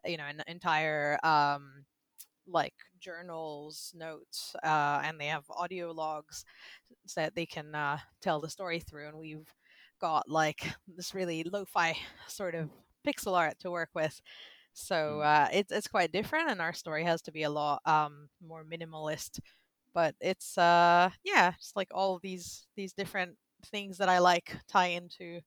you 0.05 0.17
know, 0.17 0.25
an 0.25 0.41
entire 0.47 1.17
um, 1.23 1.85
like 2.47 2.73
journals, 2.99 3.93
notes, 3.95 4.55
uh, 4.63 5.01
and 5.03 5.19
they 5.19 5.27
have 5.27 5.45
audio 5.49 5.91
logs 5.91 6.45
so 7.05 7.21
that 7.21 7.35
they 7.35 7.45
can 7.45 7.73
uh, 7.75 7.97
tell 8.21 8.39
the 8.41 8.49
story 8.49 8.79
through. 8.79 9.07
And 9.07 9.17
we've 9.17 9.47
got 9.99 10.29
like 10.29 10.65
this 10.87 11.13
really 11.13 11.43
lo-fi 11.43 11.95
sort 12.27 12.55
of 12.55 12.69
pixel 13.07 13.35
art 13.37 13.59
to 13.59 13.71
work 13.71 13.89
with. 13.95 14.21
So 14.73 15.19
Mm. 15.19 15.21
uh, 15.21 15.47
it's 15.53 15.71
it's 15.71 15.87
quite 15.87 16.11
different, 16.11 16.49
and 16.49 16.61
our 16.61 16.73
story 16.73 17.03
has 17.03 17.21
to 17.23 17.31
be 17.31 17.43
a 17.43 17.49
lot 17.49 17.81
um, 17.85 18.29
more 18.45 18.63
minimalist. 18.65 19.39
But 19.93 20.15
it's 20.21 20.57
uh, 20.57 21.09
yeah, 21.23 21.53
it's 21.57 21.73
like 21.75 21.89
all 21.93 22.19
these 22.21 22.67
these 22.75 22.93
different 22.93 23.35
things 23.67 23.97
that 23.97 24.09
I 24.09 24.19
like 24.19 24.55
tie 24.69 24.87
into 24.87 25.41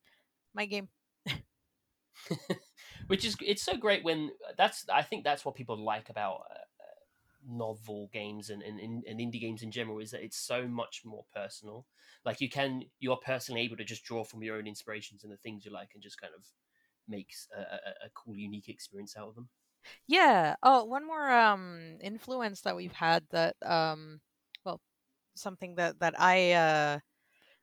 my 0.55 0.67
game. 0.67 0.89
Which 3.07 3.25
is 3.25 3.37
it's 3.45 3.63
so 3.63 3.77
great 3.77 4.05
when 4.05 4.33
that's 4.57 4.89
I 4.89 5.03
think 5.03 5.25
that's 5.25 5.45
what 5.45 5.55
people 5.55 5.77
like 5.77 6.11
about 6.11 6.43
uh, 6.51 6.55
uh, 6.55 7.05
novel 7.47 8.09
games 8.13 8.51
and, 8.51 8.63
and, 8.63 8.81
and 8.81 9.05
and 9.07 9.21
indie 9.21 9.41
games 9.41 9.63
in 9.63 9.71
general 9.71 9.99
is 10.01 10.11
that 10.11 10.25
it's 10.25 10.37
so 10.39 10.67
much 10.67 11.05
more 11.05 11.25
personal. 11.35 11.87
Like 12.25 12.41
you 12.41 12.49
can 12.51 12.85
you 12.99 13.13
are 13.13 13.19
personally 13.19 13.63
able 13.63 13.77
to 13.77 13.85
just 13.85 14.05
draw 14.05 14.25
from 14.25 14.43
your 14.43 14.57
own 14.57 14.67
inspirations 14.67 15.23
and 15.25 15.33
the 15.33 15.37
things 15.37 15.65
you 15.65 15.71
like 15.73 15.93
and 15.95 16.03
just 16.03 16.21
kind 16.21 16.35
of 16.35 16.47
makes 17.09 17.49
a, 17.57 17.61
a, 17.61 18.07
a 18.07 18.11
cool 18.15 18.37
unique 18.37 18.69
experience 18.69 19.17
out 19.17 19.29
of 19.29 19.35
them. 19.37 19.49
Yeah. 20.07 20.57
Oh, 20.63 20.85
one 20.85 21.07
more 21.07 21.31
um 21.31 21.99
influence 22.01 22.63
that 22.63 22.77
we've 22.77 22.93
had 22.93 23.27
that 23.31 23.57
um 23.63 24.21
well 24.65 24.81
something 25.37 25.77
that 25.77 26.01
that 26.01 26.21
I 26.21 26.53
uh 26.53 27.01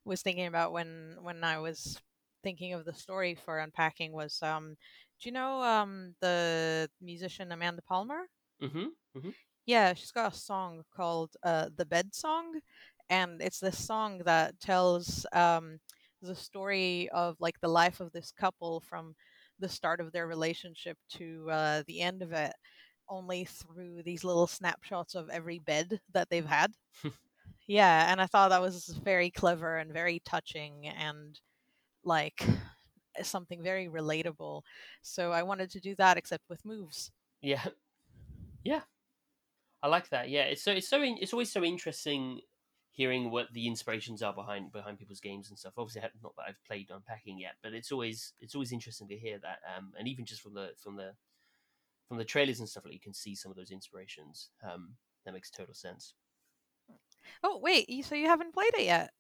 was 0.06 0.22
thinking 0.24 0.48
about 0.48 0.74
when 0.74 1.18
when 1.22 1.44
I 1.44 1.60
was 1.60 2.02
thinking 2.44 2.74
of 2.74 2.86
the 2.86 2.94
story 2.94 3.36
for 3.36 3.60
unpacking 3.60 4.14
was 4.14 4.42
um 4.44 4.78
do 5.24 5.30
you 5.30 5.34
know 5.34 5.64
um 5.64 6.14
the 6.20 6.90
musician 7.02 7.52
Amanda 7.54 7.82
Palmer? 7.82 8.24
Mm-hmm. 8.62 9.30
Yeah, 9.66 9.94
she's 9.94 10.12
got 10.12 10.34
a 10.34 10.38
song 10.38 10.84
called 10.94 11.32
uh 11.44 11.70
The 11.78 11.86
Bed 11.86 12.14
Song 12.14 12.60
and 13.10 13.42
it's 13.42 13.60
this 13.60 13.82
song 13.82 14.22
that 14.26 14.60
tells 14.60 15.26
um 15.32 15.80
the 16.22 16.36
story 16.36 17.10
of 17.14 17.38
like 17.40 17.58
the 17.62 17.70
life 17.70 18.02
of 18.02 18.12
this 18.12 18.34
couple 18.38 18.82
from 18.82 19.16
the 19.60 19.70
start 19.70 20.02
of 20.02 20.12
their 20.12 20.28
relationship 20.28 20.98
to 21.14 21.48
uh 21.50 21.84
the 21.88 22.02
end 22.02 22.22
of 22.22 22.34
it 22.34 22.54
only 23.08 23.46
through 23.46 24.04
these 24.04 24.26
little 24.26 24.48
snapshots 24.48 25.16
of 25.16 25.30
every 25.30 25.60
bed 25.60 26.02
that 26.14 26.30
they've 26.30 26.46
had. 26.46 26.72
yeah, 27.68 28.12
and 28.12 28.20
I 28.20 28.26
thought 28.26 28.50
that 28.50 28.62
was 28.62 28.88
very 29.04 29.30
clever 29.30 29.78
and 29.78 29.94
very 29.94 30.22
touching 30.26 30.88
and 30.88 31.40
like 32.04 32.46
something 33.22 33.62
very 33.64 33.88
relatable. 33.88 34.64
So 35.02 35.32
I 35.32 35.44
wanted 35.44 35.70
to 35.72 35.80
do 35.80 35.96
that 35.96 36.18
except 36.18 36.50
with 36.50 36.66
moves. 36.66 37.12
Yeah, 37.42 37.66
yeah, 38.64 38.84
I 39.82 39.88
like 39.88 40.10
that. 40.10 40.30
Yeah, 40.30 40.44
it's 40.44 40.64
so 40.64 40.72
it's 40.72 40.88
so 40.88 41.02
in, 41.02 41.18
it's 41.20 41.34
always 41.34 41.52
so 41.52 41.64
interesting 41.64 42.42
hearing 42.92 43.32
what 43.32 43.52
the 43.54 43.68
inspirations 43.68 44.22
are 44.22 44.34
behind 44.34 44.72
behind 44.72 44.98
people's 44.98 45.20
games 45.20 45.50
and 45.50 45.60
stuff. 45.60 45.74
Obviously, 45.78 46.02
not 46.22 46.36
that 46.38 46.46
I've 46.48 46.64
played 46.66 46.90
unpacking 46.90 47.38
yet, 47.40 47.56
but 47.62 47.74
it's 47.74 47.92
always 47.92 48.34
it's 48.40 48.56
always 48.56 48.72
interesting 48.72 49.08
to 49.10 49.18
hear 49.18 49.40
that. 49.40 49.60
Um, 49.78 49.94
and 49.98 50.08
even 50.08 50.26
just 50.26 50.42
from 50.42 50.54
the 50.54 50.72
from 50.82 50.96
the 50.96 51.16
from 52.08 52.18
the 52.18 52.26
trailers 52.26 52.60
and 52.60 52.70
stuff, 52.70 52.86
like 52.86 52.94
you 52.94 53.00
can 53.00 53.14
see 53.14 53.36
some 53.36 53.52
of 53.52 53.58
those 53.58 53.72
inspirations. 53.72 54.52
Um, 54.64 54.96
that 55.26 55.34
makes 55.34 55.52
total 55.52 55.74
sense. 55.74 56.16
Oh 57.44 57.58
wait, 57.60 58.04
so 58.04 58.16
you 58.16 58.28
haven't 58.28 58.54
played 58.54 58.74
it 58.74 58.86
yet? 58.86 59.14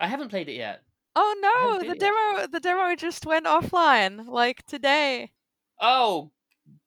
I 0.00 0.08
haven't 0.08 0.30
played 0.30 0.48
it 0.48 0.54
yet. 0.54 0.82
Oh 1.16 1.34
no, 1.40 1.78
the 1.78 1.84
played 1.86 1.96
it 1.96 2.02
yet. 2.02 2.12
demo 2.12 2.46
the 2.46 2.60
demo 2.60 2.94
just 2.94 3.26
went 3.26 3.46
offline 3.46 4.26
like 4.26 4.64
today. 4.66 5.32
Oh 5.80 6.30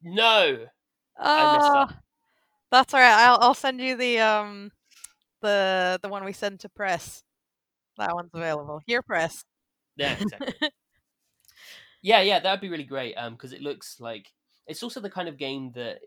no! 0.02 0.68
Oh, 1.20 1.26
up. 1.26 1.94
that's 2.72 2.94
all 2.94 3.00
right. 3.00 3.28
I'll 3.28 3.40
I'll 3.42 3.54
send 3.54 3.82
you 3.82 3.98
the 3.98 4.20
um 4.20 4.72
the 5.42 6.00
the 6.02 6.10
one 6.10 6.24
we 6.24 6.34
sent 6.34 6.62
to 6.62 6.70
press. 6.70 7.24
That 7.98 8.14
one's 8.14 8.32
available. 8.34 8.82
Here, 8.86 9.02
press. 9.02 9.44
Yeah, 9.98 10.16
exactly. 10.20 10.54
yeah, 12.02 12.22
yeah, 12.22 12.40
that 12.40 12.52
would 12.52 12.62
be 12.62 12.70
really 12.70 12.84
great. 12.84 13.14
Um, 13.16 13.34
because 13.34 13.54
it 13.54 13.62
looks 13.62 14.00
like 14.00 14.32
it's 14.68 14.82
also 14.82 15.00
the 15.00 15.10
kind 15.10 15.28
of 15.28 15.38
game 15.38 15.72
that 15.76 16.00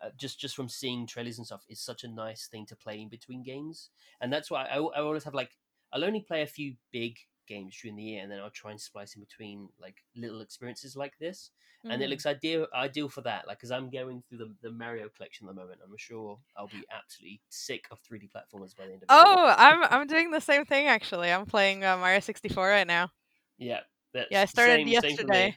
uh, 0.00 0.10
just 0.16 0.38
just 0.40 0.56
from 0.56 0.68
seeing 0.68 1.06
trailers 1.06 1.38
and 1.38 1.46
stuff 1.46 1.64
is 1.68 1.80
such 1.80 2.04
a 2.04 2.08
nice 2.08 2.46
thing 2.46 2.64
to 2.66 2.76
play 2.76 3.00
in 3.00 3.08
between 3.08 3.42
games, 3.42 3.90
and 4.20 4.32
that's 4.32 4.50
why 4.50 4.64
I, 4.64 4.76
I 4.76 5.00
always 5.00 5.24
have 5.24 5.34
like 5.34 5.50
I'll 5.92 6.04
only 6.04 6.20
play 6.20 6.42
a 6.42 6.46
few 6.46 6.74
big 6.92 7.18
games 7.50 7.76
during 7.80 7.96
the 7.96 8.02
year, 8.04 8.22
and 8.22 8.32
then 8.32 8.40
I'll 8.40 8.50
try 8.62 8.70
and 8.72 8.80
splice 8.80 9.16
in 9.16 9.22
between 9.22 9.68
like 9.80 9.98
little 10.16 10.40
experiences 10.40 10.96
like 10.96 11.18
this, 11.18 11.50
and 11.90 12.02
it 12.02 12.06
Mm. 12.06 12.10
looks 12.10 12.26
ideal 12.26 12.66
ideal 12.74 13.08
for 13.10 13.22
that. 13.22 13.46
Like, 13.46 13.58
because 13.58 13.72
I'm 13.72 13.90
going 13.90 14.22
through 14.28 14.38
the, 14.38 14.54
the 14.62 14.70
Mario 14.72 15.08
collection 15.10 15.48
at 15.48 15.54
the 15.54 15.60
moment, 15.60 15.80
I'm 15.84 15.96
sure 15.98 16.38
I'll 16.56 16.68
be 16.68 16.86
absolutely 16.90 17.42
sick 17.50 17.86
of 17.90 18.00
3D 18.00 18.28
platformers 18.34 18.76
by 18.76 18.86
the 18.86 18.94
end 18.94 19.02
of 19.04 19.10
it. 19.10 19.18
Oh, 19.18 19.54
I'm 19.58 19.82
I'm 19.84 20.06
doing 20.06 20.30
the 20.30 20.40
same 20.40 20.64
thing 20.64 20.86
actually. 20.86 21.30
I'm 21.32 21.46
playing 21.46 21.84
uh, 21.84 21.96
Mario 21.98 22.20
64 22.20 22.68
right 22.68 22.86
now. 22.86 23.10
yeah, 23.58 23.80
that's 24.12 24.30
Yeah, 24.30 24.42
I 24.42 24.44
started 24.46 24.86
same, 24.86 24.88
same 24.94 25.18
yesterday. 25.18 25.54
me. 25.54 25.56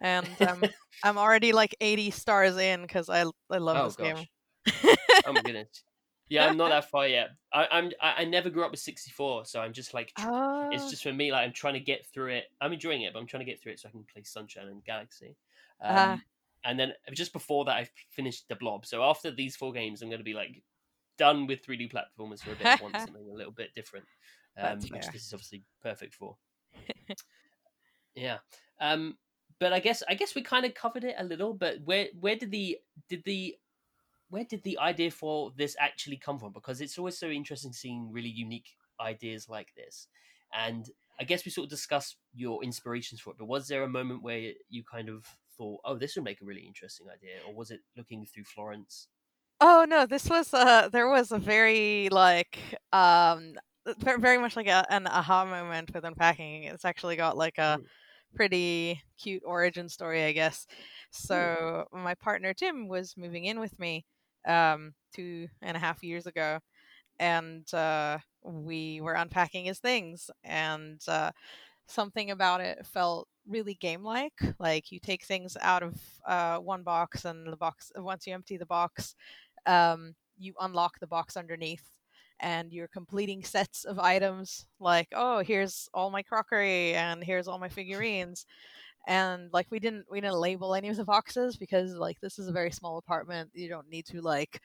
and 0.00 0.40
um, 0.42 0.70
I'm 1.02 1.18
already 1.18 1.52
like 1.52 1.76
80 1.80 2.10
stars 2.12 2.56
in 2.58 2.82
because 2.82 3.10
I 3.10 3.26
I 3.50 3.58
love 3.58 3.82
Oh 3.82 3.82
this 3.82 3.96
gosh. 3.96 3.96
game. 3.96 4.26
oh 5.24 5.32
my 5.34 5.42
goodness. 5.42 5.82
Yeah, 6.28 6.46
I'm 6.46 6.56
not 6.56 6.68
that 6.70 6.90
far 6.90 7.06
yet. 7.06 7.30
I, 7.52 7.66
I'm 7.70 7.92
I, 8.00 8.14
I 8.18 8.24
never 8.24 8.50
grew 8.50 8.64
up 8.64 8.70
with 8.70 8.80
64, 8.80 9.44
so 9.44 9.60
I'm 9.60 9.72
just 9.72 9.94
like 9.94 10.12
Oh, 10.18 10.68
it's 10.72 10.90
just 10.90 11.02
for 11.02 11.12
me 11.12 11.32
like 11.32 11.44
I'm 11.44 11.52
trying 11.52 11.74
to 11.74 11.80
get 11.80 12.06
through 12.06 12.32
it. 12.32 12.44
I'm 12.60 12.72
enjoying 12.72 13.02
it, 13.02 13.12
but 13.12 13.18
I'm 13.20 13.26
trying 13.26 13.44
to 13.44 13.50
get 13.50 13.60
through 13.60 13.72
it 13.72 13.80
so 13.80 13.88
I 13.88 13.92
can 13.92 14.04
play 14.12 14.22
Sunshine 14.24 14.68
and 14.68 14.84
Galaxy. 14.84 15.36
Um, 15.80 15.96
Ah. 15.96 16.20
and 16.64 16.78
then 16.80 16.92
just 17.12 17.32
before 17.32 17.64
that, 17.66 17.76
I 17.76 17.88
finished 18.10 18.48
de 18.48 18.56
Blob. 18.56 18.86
So 18.86 19.02
after 19.02 19.30
these 19.30 19.56
four 19.56 19.72
games, 19.72 20.02
I'm 20.02 20.08
going 20.08 20.18
to 20.20 20.24
be 20.24 20.34
like 20.34 20.62
done 21.18 21.46
with 21.46 21.64
3D 21.64 21.92
platformers 21.92 22.42
for 22.42 22.52
a 22.52 22.56
bit. 22.56 22.66
I 22.66 22.82
want 22.82 22.96
something 23.00 23.28
a 23.30 23.34
little 23.34 23.52
bit 23.52 23.74
different, 23.74 24.06
um, 24.58 24.78
which 24.78 24.90
fair. 24.90 25.10
this 25.12 25.26
is 25.26 25.32
obviously 25.32 25.62
perfect 25.82 26.14
for. 26.14 26.36
yeah, 28.14 28.38
um, 28.80 29.16
but 29.58 29.72
I 29.72 29.80
guess 29.80 30.02
I 30.08 30.14
guess 30.14 30.34
we 30.34 30.42
kind 30.42 30.66
of 30.66 30.74
covered 30.74 31.04
it 31.04 31.14
a 31.18 31.24
little. 31.24 31.54
But 31.54 31.76
where 31.84 32.08
where 32.18 32.36
did 32.36 32.50
the 32.50 32.78
did 33.08 33.22
the 33.24 33.56
where 34.28 34.44
did 34.44 34.62
the 34.62 34.78
idea 34.78 35.10
for 35.10 35.52
this 35.56 35.76
actually 35.78 36.16
come 36.16 36.38
from? 36.38 36.52
Because 36.52 36.80
it's 36.80 36.98
always 36.98 37.18
so 37.18 37.28
interesting 37.28 37.72
seeing 37.72 38.10
really 38.12 38.28
unique 38.28 38.76
ideas 39.00 39.48
like 39.48 39.74
this. 39.74 40.08
And 40.52 40.90
I 41.18 41.24
guess 41.24 41.44
we 41.44 41.50
sort 41.50 41.64
of 41.66 41.70
discussed 41.70 42.18
your 42.34 42.62
inspirations 42.62 43.20
for 43.20 43.30
it, 43.30 43.38
but 43.38 43.46
was 43.46 43.68
there 43.68 43.82
a 43.82 43.88
moment 43.88 44.22
where 44.22 44.52
you 44.68 44.84
kind 44.84 45.08
of 45.08 45.26
thought, 45.56 45.80
oh, 45.84 45.96
this 45.96 46.16
would 46.16 46.24
make 46.24 46.40
a 46.40 46.44
really 46.44 46.66
interesting 46.66 47.08
idea? 47.08 47.40
Or 47.46 47.54
was 47.54 47.70
it 47.70 47.82
looking 47.96 48.26
through 48.26 48.44
Florence? 48.44 49.08
oh 49.60 49.86
no, 49.88 50.06
this 50.06 50.28
was 50.28 50.52
uh 50.54 50.88
there 50.88 51.08
was 51.08 51.32
a 51.32 51.38
very 51.38 52.08
like 52.10 52.58
um 52.92 53.54
very 54.18 54.38
much 54.38 54.56
like 54.56 54.66
a, 54.66 54.84
an 54.90 55.06
aha 55.06 55.44
moment 55.44 55.92
with 55.94 56.04
unpacking. 56.04 56.64
It's 56.64 56.84
actually 56.84 57.16
got 57.16 57.36
like 57.36 57.58
a 57.58 57.78
Mm. 57.78 57.86
pretty 58.34 59.02
cute 59.18 59.42
origin 59.46 59.88
story, 59.88 60.24
I 60.24 60.32
guess. 60.32 60.66
So 61.12 61.86
my 61.92 62.14
partner 62.16 62.54
Tim 62.54 62.88
was 62.88 63.16
moving 63.16 63.44
in 63.46 63.60
with 63.60 63.78
me 63.78 64.06
um 64.46 64.94
two 65.14 65.48
and 65.62 65.76
a 65.76 65.80
half 65.80 66.02
years 66.02 66.26
ago 66.26 66.58
and 67.18 67.72
uh 67.74 68.18
we 68.44 69.00
were 69.00 69.14
unpacking 69.14 69.64
his 69.66 69.78
things 69.78 70.30
and 70.44 71.00
uh 71.08 71.30
something 71.86 72.30
about 72.30 72.60
it 72.60 72.84
felt 72.86 73.28
really 73.48 73.74
game 73.74 74.02
like 74.02 74.32
like 74.58 74.90
you 74.90 74.98
take 74.98 75.24
things 75.24 75.56
out 75.60 75.82
of 75.82 75.94
uh, 76.26 76.58
one 76.58 76.82
box 76.82 77.24
and 77.24 77.52
the 77.52 77.56
box 77.56 77.92
once 77.96 78.26
you 78.26 78.34
empty 78.34 78.56
the 78.56 78.66
box 78.66 79.14
um, 79.66 80.14
you 80.38 80.52
unlock 80.60 80.98
the 81.00 81.06
box 81.06 81.36
underneath 81.36 81.84
and 82.40 82.72
you're 82.72 82.88
completing 82.88 83.42
sets 83.44 83.84
of 83.84 83.98
items 83.98 84.66
like 84.80 85.08
oh 85.14 85.40
here's 85.40 85.88
all 85.94 86.10
my 86.10 86.22
crockery 86.22 86.94
and 86.94 87.22
here's 87.22 87.48
all 87.48 87.58
my 87.58 87.68
figurines 87.70 88.46
and 89.06 89.50
like 89.52 89.66
we 89.70 89.78
didn't 89.78 90.04
we 90.10 90.20
didn't 90.20 90.36
label 90.40 90.74
any 90.74 90.88
of 90.88 90.96
the 90.96 91.04
boxes 91.04 91.56
because 91.56 91.94
like 91.94 92.20
this 92.20 92.38
is 92.38 92.48
a 92.48 92.52
very 92.52 92.70
small 92.70 92.98
apartment 92.98 93.50
you 93.54 93.68
don't 93.68 93.88
need 93.88 94.06
to 94.06 94.20
like 94.20 94.60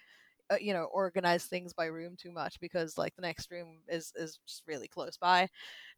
uh, 0.51 0.57
you 0.61 0.73
know 0.73 0.85
organize 0.93 1.45
things 1.45 1.73
by 1.73 1.85
room 1.85 2.15
too 2.17 2.31
much 2.31 2.59
because 2.59 2.97
like 2.97 3.15
the 3.15 3.21
next 3.21 3.51
room 3.51 3.79
is 3.87 4.11
is 4.15 4.39
just 4.47 4.63
really 4.67 4.87
close 4.87 5.17
by 5.17 5.47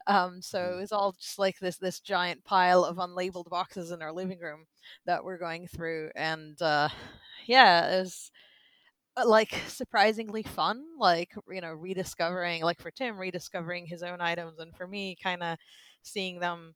um 0.08 0.42
so 0.42 0.60
Mhm. 0.60 0.84
it's 0.84 0.92
all 0.92 1.14
just 1.14 1.40
like 1.40 1.60
this 1.60 1.78
this 1.78 2.00
giant 2.00 2.44
pile 2.46 2.84
of 2.86 2.98
unlabeled 2.98 3.50
boxes 3.50 3.92
in 3.92 4.02
our 4.02 4.14
living 4.14 4.40
room 4.40 4.66
that 5.06 5.24
we're 5.24 5.38
going 5.38 5.68
through 5.68 6.12
and 6.16 6.62
uh 6.62 6.90
yeah 7.48 8.02
it's 8.02 8.32
uh, 9.18 9.28
like 9.28 9.54
surprisingly 9.68 10.44
fun 10.44 10.84
like 11.00 11.32
you 11.50 11.62
know 11.62 11.74
rediscovering 11.74 12.64
like 12.64 12.80
for 12.82 12.92
tim 12.92 13.18
rediscovering 13.18 13.86
his 13.86 14.04
own 14.04 14.22
items 14.22 14.60
and 14.60 14.76
for 14.76 14.88
me 14.88 15.16
kind 15.22 15.44
of 15.44 15.58
seeing 16.02 16.40
them 16.40 16.74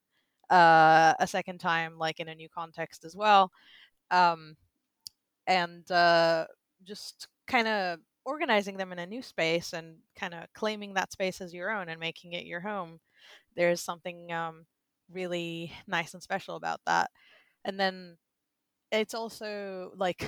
uh 0.50 1.13
a 1.20 1.27
second 1.27 1.60
time 1.60 1.98
like 1.98 2.20
in 2.20 2.30
a 2.30 2.36
new 2.36 2.50
context 2.50 3.06
as 3.06 3.16
well 3.16 3.51
um 4.12 4.56
and 5.48 5.89
uh 5.92 6.46
just 6.84 7.27
kind 7.48 7.68
of 7.68 8.00
organizing 8.25 8.77
them 8.77 8.92
in 8.92 9.00
a 9.00 9.06
new 9.06 9.22
space 9.22 9.74
and 9.74 9.98
kind 10.16 10.34
of 10.34 10.46
claiming 10.54 10.94
that 10.94 11.12
space 11.12 11.42
as 11.42 11.54
your 11.54 11.72
own 11.72 11.89
and 11.89 12.00
making 12.00 12.34
it 12.34 12.46
your 12.46 12.60
home 12.62 13.00
there's 13.56 13.82
something 13.82 14.32
um 14.32 14.66
really 15.12 15.72
nice 15.88 16.13
and 16.13 16.24
special 16.24 16.56
about 16.56 16.82
that 16.86 17.10
and 17.66 17.80
then 17.80 18.18
it's 18.92 19.13
also 19.13 19.92
like 19.96 20.25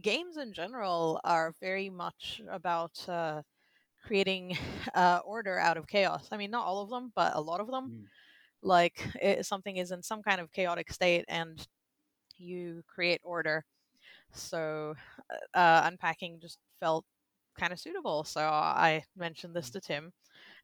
games 0.00 0.36
in 0.36 0.52
general 0.52 1.20
are 1.24 1.54
very 1.60 1.90
much 1.90 2.40
about 2.50 3.08
uh, 3.08 3.42
creating 4.06 4.56
uh, 4.94 5.20
order 5.24 5.58
out 5.58 5.76
of 5.76 5.86
chaos. 5.86 6.28
I 6.32 6.36
mean, 6.36 6.50
not 6.50 6.66
all 6.66 6.82
of 6.82 6.90
them, 6.90 7.12
but 7.14 7.34
a 7.34 7.40
lot 7.40 7.60
of 7.60 7.68
them. 7.68 7.92
Mm. 8.64 8.68
Like 8.68 9.06
it, 9.20 9.46
something 9.46 9.76
is 9.76 9.90
in 9.92 10.02
some 10.02 10.22
kind 10.22 10.40
of 10.40 10.52
chaotic 10.52 10.92
state, 10.92 11.24
and 11.28 11.66
you 12.36 12.82
create 12.86 13.20
order. 13.24 13.64
So 14.32 14.94
uh, 15.54 15.82
unpacking 15.84 16.38
just 16.40 16.58
felt 16.80 17.04
kind 17.58 17.72
of 17.72 17.80
suitable. 17.80 18.24
So 18.24 18.40
I 18.42 19.04
mentioned 19.16 19.54
this 19.54 19.70
to 19.70 19.80
Tim, 19.80 20.12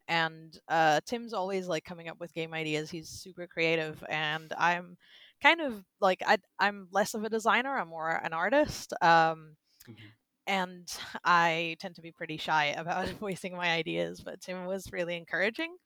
and 0.09 0.57
uh, 0.69 1.01
Tim's 1.07 1.33
always 1.35 1.67
like 1.69 1.85
coming 1.85 2.09
up 2.09 2.21
with 2.21 2.35
game 2.35 2.55
ideas. 2.55 2.91
He's 2.91 3.09
super 3.09 3.47
creative, 3.47 4.03
and 4.09 4.53
I'm 4.59 4.97
kind 5.43 5.61
of 5.61 5.85
like 6.01 6.23
I, 6.27 6.39
I'm 6.59 6.89
less 6.93 7.15
of 7.15 7.25
a 7.25 7.31
designer. 7.31 7.77
I'm 7.79 7.89
more 7.89 8.11
an 8.11 8.33
artist. 8.33 8.93
Um, 9.03 9.57
Mhm. 9.87 10.13
and 10.47 10.89
I 11.25 11.77
tend 11.81 11.97
to 11.97 12.03
be 12.03 12.13
pretty 12.13 12.37
shy 12.37 12.67
about 12.77 13.09
voicing 13.21 13.57
my 13.57 13.69
ideas, 13.73 14.21
but 14.25 14.41
Tim 14.41 14.67
was 14.67 14.93
really 14.93 15.17
encouraging. 15.17 15.77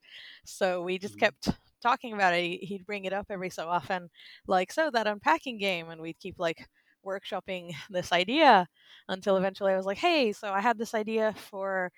So 0.45 0.81
we 0.81 0.97
just 0.99 1.17
Mhm. 1.17 1.19
kept 1.19 1.49
talking 1.81 2.13
about 2.13 2.33
it. 2.33 2.63
He'd 2.63 2.85
bring 2.85 3.05
it 3.05 3.13
up 3.13 3.27
every 3.29 3.49
so 3.49 3.67
often, 3.67 4.09
like, 4.47 4.71
so 4.71 4.89
that 4.91 5.07
unpacking 5.07 5.57
game, 5.57 5.89
and 5.89 6.01
we'd 6.01 6.19
keep 6.19 6.39
like 6.39 6.67
workshopping 7.05 7.73
this 7.89 8.11
idea 8.11 8.67
until 9.09 9.37
eventually 9.37 9.73
I 9.73 9.77
was 9.77 9.85
like, 9.85 9.97
hey, 9.97 10.31
so 10.33 10.49
I 10.51 10.61
had 10.61 10.77
this 10.77 10.93
idea 10.93 11.33
for 11.49 11.91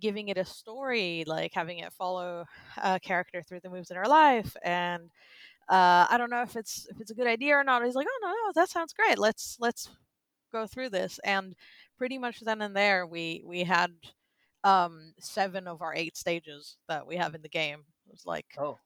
giving 0.00 0.28
it 0.28 0.38
a 0.38 0.44
story, 0.44 1.24
like 1.26 1.52
having 1.54 1.78
it 1.78 1.92
follow 1.92 2.44
a 2.82 3.00
character 3.00 3.42
through 3.42 3.60
the 3.62 3.70
moves 3.70 3.90
in 3.90 3.96
her 3.96 4.06
life, 4.08 4.54
and 4.64 5.04
uh, 5.68 6.06
I 6.10 6.16
don't 6.18 6.30
know 6.30 6.42
if 6.42 6.56
it's 6.56 6.86
if 6.90 7.00
it's 7.00 7.10
a 7.10 7.14
good 7.14 7.26
idea 7.26 7.56
or 7.56 7.64
not. 7.64 7.84
He's 7.84 7.94
like, 7.94 8.06
oh 8.10 8.18
no, 8.22 8.28
no, 8.28 8.52
that 8.54 8.70
sounds 8.70 8.92
great. 8.94 9.18
Let's 9.18 9.56
let's 9.60 9.88
go 10.52 10.66
through 10.66 10.90
this, 10.90 11.20
and 11.24 11.54
pretty 11.98 12.18
much 12.18 12.40
then 12.40 12.62
and 12.62 12.76
there 12.76 13.06
we 13.06 13.42
we 13.46 13.64
had 13.64 13.92
um 14.64 15.14
seven 15.20 15.66
of 15.68 15.82
our 15.82 15.94
eight 15.94 16.16
stages 16.16 16.76
that 16.88 17.06
we 17.06 17.16
have 17.16 17.34
in 17.34 17.42
the 17.42 17.48
game. 17.48 17.80
It 18.08 18.12
was 18.12 18.26
like 18.26 18.46
Oh, 18.58 18.78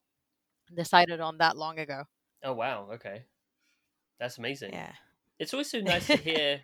decided 0.75 1.21
on 1.21 1.39
that 1.39 1.57
long 1.57 1.79
ago. 1.79 2.05
oh 2.45 2.53
wow, 2.55 2.89
okay, 2.95 3.25
that's 4.19 4.39
amazing. 4.39 4.73
Yeah. 4.73 4.93
It's 5.39 5.55
always 5.55 5.71
so 5.71 5.81
nice 5.81 6.07
to 6.07 6.17
hear 6.31 6.61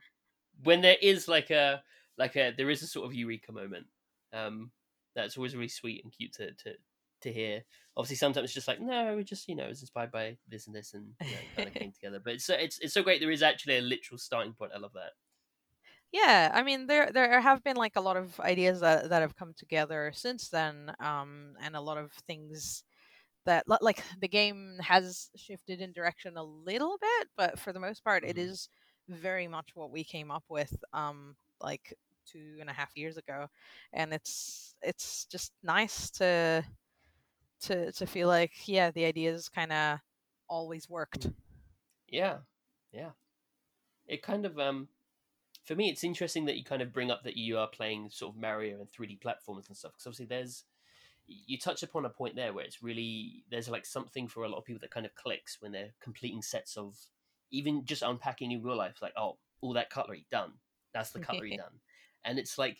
when 0.62 0.80
there 0.82 0.96
is 1.00 1.28
like 1.28 1.50
a 1.50 1.82
like 2.18 2.36
a 2.36 2.52
there 2.56 2.70
is 2.70 2.82
a 2.82 2.86
sort 2.86 3.06
of 3.06 3.14
eureka 3.14 3.52
moment. 3.52 3.86
Um, 4.32 4.70
that's 5.14 5.36
always 5.36 5.54
really 5.54 5.68
sweet 5.68 6.02
and 6.04 6.12
cute 6.12 6.32
to 6.34 6.52
to 6.52 6.74
to 7.22 7.32
hear. 7.32 7.62
Obviously, 7.96 8.16
sometimes 8.16 8.44
it's 8.44 8.54
just 8.54 8.68
like 8.68 8.80
no, 8.80 9.16
we 9.16 9.24
just 9.24 9.48
you 9.48 9.54
know 9.56 9.64
it's 9.64 9.80
inspired 9.80 10.12
by 10.12 10.36
this 10.48 10.66
and 10.66 10.76
this 10.76 10.92
and 10.94 11.12
you 11.22 11.30
know, 11.30 11.36
kind 11.56 11.68
of 11.68 11.74
came 11.74 11.92
together. 11.98 12.20
But 12.22 12.34
it's 12.34 12.44
so- 12.44 12.54
it's 12.54 12.78
it's 12.80 12.92
so 12.94 13.02
great. 13.02 13.20
There 13.20 13.30
is 13.30 13.42
actually 13.42 13.78
a 13.78 13.82
literal 13.82 14.18
starting 14.18 14.52
point. 14.52 14.72
I 14.74 14.78
love 14.78 14.92
that. 14.94 15.12
Yeah, 16.12 16.50
I 16.54 16.62
mean 16.62 16.86
there 16.86 17.10
there 17.12 17.40
have 17.40 17.64
been 17.64 17.76
like 17.76 17.96
a 17.96 18.00
lot 18.00 18.16
of 18.16 18.38
ideas 18.40 18.80
that 18.80 19.08
that 19.08 19.22
have 19.22 19.36
come 19.36 19.54
together 19.56 20.12
since 20.14 20.48
then, 20.48 20.92
um, 21.00 21.54
and 21.60 21.74
a 21.74 21.80
lot 21.80 21.98
of 21.98 22.12
things 22.26 22.84
that 23.46 23.66
like 23.82 24.02
the 24.20 24.28
game 24.28 24.78
has 24.80 25.30
shifted 25.36 25.80
in 25.80 25.92
direction 25.92 26.36
a 26.36 26.44
little 26.44 26.98
bit, 27.00 27.28
but 27.36 27.58
for 27.60 27.72
the 27.72 27.80
most 27.80 28.04
part, 28.04 28.24
it 28.24 28.36
Mhm. 28.36 28.38
is 28.38 28.68
very 29.08 29.48
much 29.48 29.70
what 29.74 29.90
we 29.92 30.04
came 30.04 30.30
up 30.30 30.44
with, 30.48 30.74
um, 30.92 31.36
like 31.60 31.94
two 32.26 32.58
and 32.60 32.70
a 32.70 32.74
half 32.74 32.96
years 32.96 33.16
ago, 33.18 33.48
and 33.92 34.12
it's 34.14 34.74
it's 34.82 35.26
just 35.26 35.52
nice 35.62 36.10
to 36.12 36.64
to 37.60 37.92
to 37.92 38.06
feel 38.06 38.28
like 38.28 38.52
yeah, 38.68 38.90
the 38.90 39.04
ideas 39.04 39.48
kind 39.48 39.72
of 39.72 40.00
always 40.48 40.88
worked. 40.88 41.28
Yeah, 42.08 42.38
yeah. 42.92 43.12
It 44.06 44.22
kind 44.22 44.46
of 44.46 44.58
um 44.58 44.88
for 45.64 45.76
me, 45.76 45.90
it's 45.90 46.04
interesting 46.04 46.46
that 46.46 46.56
you 46.56 46.64
kind 46.64 46.82
of 46.82 46.92
bring 46.92 47.10
up 47.10 47.24
that 47.24 47.36
you 47.36 47.58
are 47.58 47.68
playing 47.68 48.10
sort 48.10 48.34
of 48.34 48.40
Mario 48.40 48.80
and 48.80 48.90
3D 48.90 49.16
platforms 49.16 49.68
and 49.68 49.76
stuff 49.76 49.92
because 49.92 50.06
obviously 50.06 50.26
there's 50.26 50.64
you 51.26 51.58
touch 51.58 51.82
upon 51.82 52.04
a 52.04 52.10
point 52.10 52.36
there 52.36 52.52
where 52.52 52.64
it's 52.64 52.82
really 52.82 53.44
there's 53.50 53.68
like 53.68 53.84
something 53.84 54.28
for 54.28 54.44
a 54.44 54.48
lot 54.48 54.58
of 54.58 54.64
people 54.64 54.80
that 54.80 54.90
kind 54.90 55.06
of 55.06 55.14
clicks 55.14 55.58
when 55.60 55.72
they're 55.72 55.92
completing 56.00 56.42
sets 56.42 56.76
of 56.76 56.96
even 57.50 57.84
just 57.84 58.02
unpacking 58.02 58.52
in 58.52 58.62
real 58.62 58.76
life 58.76 58.98
like 59.02 59.12
oh 59.16 59.36
all 59.60 59.72
that 59.72 59.90
cutlery 59.90 60.26
done. 60.30 60.52
That's 60.92 61.10
the 61.10 61.20
cutlery 61.20 61.56
done. 61.56 61.80
And 62.24 62.38
it's 62.38 62.58
like 62.58 62.78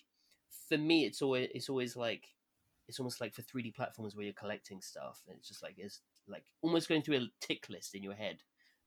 for 0.69 0.79
me 0.79 1.05
it's 1.05 1.23
always 1.23 1.49
it's 1.55 1.69
always 1.69 1.97
like 1.97 2.27
it's 2.89 3.01
almost 3.01 3.21
like 3.21 3.35
for 3.35 3.43
3d 3.43 3.75
platforms 3.75 4.15
where 4.15 4.25
you're 4.25 4.35
collecting 4.35 4.81
stuff 4.81 5.21
and 5.27 5.37
it's 5.37 5.49
just 5.49 5.63
like 5.63 5.75
it's 5.77 6.01
like 6.29 6.45
almost 6.63 6.89
going 6.89 7.03
through 7.03 7.17
a 7.17 7.29
tick 7.41 7.67
list 7.69 7.95
in 7.95 8.03
your 8.03 8.15
head. 8.15 8.39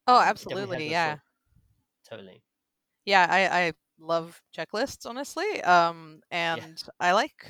Oh, 0.08 0.20
it 0.22 0.26
definitely 0.26 0.62
has 0.62 0.70
absolutely, 0.70 0.90
yeah. 0.92 1.18
totally. 2.10 2.44
Yeah 3.06 3.28
i 3.30 3.60
i 3.60 3.74
love 4.00 4.42
checklists 4.58 5.06
honestly 5.06 5.62
um 5.64 6.22
and 6.32 6.84
i 7.00 7.12
like 7.12 7.46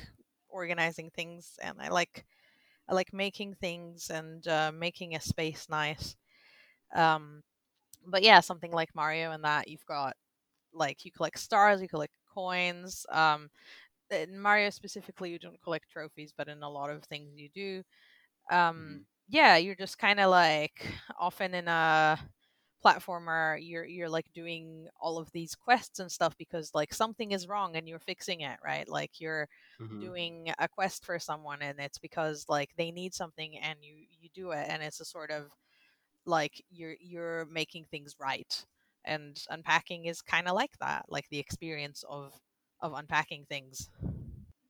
organizing 0.52 1.10
things 1.10 1.58
and 1.62 1.80
i 1.80 1.88
like 1.88 2.24
i 2.88 2.94
like 2.94 3.12
making 3.12 3.54
things 3.54 4.10
and 4.10 4.46
uh, 4.48 4.72
making 4.74 5.14
a 5.16 5.20
space 5.20 5.68
nice. 5.70 6.16
Um 6.94 7.42
but 8.06 8.22
yeah 8.22 8.40
something 8.40 8.72
like 8.72 8.94
mario 8.94 9.32
and 9.32 9.44
that 9.44 9.68
you've 9.68 9.86
got 9.86 10.14
like 10.74 11.04
you 11.04 11.12
collect 11.12 11.38
stars 11.38 11.82
you 11.82 11.88
collect 11.88 12.14
coins 12.34 13.06
um 13.10 13.50
in 14.10 14.38
mario 14.40 14.70
specifically 14.70 15.30
you 15.30 15.38
don't 15.38 15.62
collect 15.62 15.90
trophies 15.90 16.32
but 16.36 16.48
in 16.48 16.62
a 16.62 16.70
lot 16.70 16.90
of 16.90 17.04
things 17.04 17.38
you 17.38 17.48
do. 17.54 17.82
Um 18.50 19.04
yeah 19.28 19.56
you're 19.56 19.76
just 19.76 19.98
kind 19.98 20.20
of 20.20 20.30
like 20.30 20.86
often 21.18 21.54
in 21.54 21.68
a 21.68 22.18
platformer 22.84 23.58
you're 23.62 23.84
you're 23.84 24.08
like 24.08 24.32
doing 24.32 24.88
all 25.00 25.18
of 25.18 25.30
these 25.32 25.54
quests 25.54 25.98
and 25.98 26.10
stuff 26.10 26.36
because 26.36 26.70
like 26.74 26.94
something 26.94 27.32
is 27.32 27.48
wrong 27.48 27.76
and 27.76 27.88
you're 27.88 27.98
fixing 27.98 28.40
it 28.40 28.58
right 28.64 28.88
like 28.88 29.20
you're 29.20 29.48
Mhm. 29.78 30.00
doing 30.00 30.52
a 30.58 30.68
quest 30.68 31.04
for 31.04 31.18
someone 31.18 31.62
and 31.62 31.78
it's 31.78 31.98
because 31.98 32.46
like 32.48 32.70
they 32.76 32.90
need 32.90 33.14
something 33.14 33.58
and 33.58 33.78
you 33.84 33.94
you 34.10 34.28
do 34.34 34.50
it 34.52 34.66
and 34.68 34.82
it's 34.82 35.00
a 35.00 35.04
sort 35.04 35.30
of 35.30 35.50
like 36.26 36.62
you're 36.68 36.96
you're 37.00 37.46
making 37.46 37.86
things 37.86 38.16
right 38.20 38.66
and 39.04 39.44
unpacking 39.50 40.04
is 40.06 40.22
kind 40.22 40.48
of 40.48 40.54
like 40.54 40.76
that 40.80 41.06
like 41.08 41.28
the 41.30 41.38
experience 41.38 42.04
of 42.08 42.34
of 42.80 42.92
unpacking 42.94 43.46
things 43.46 43.90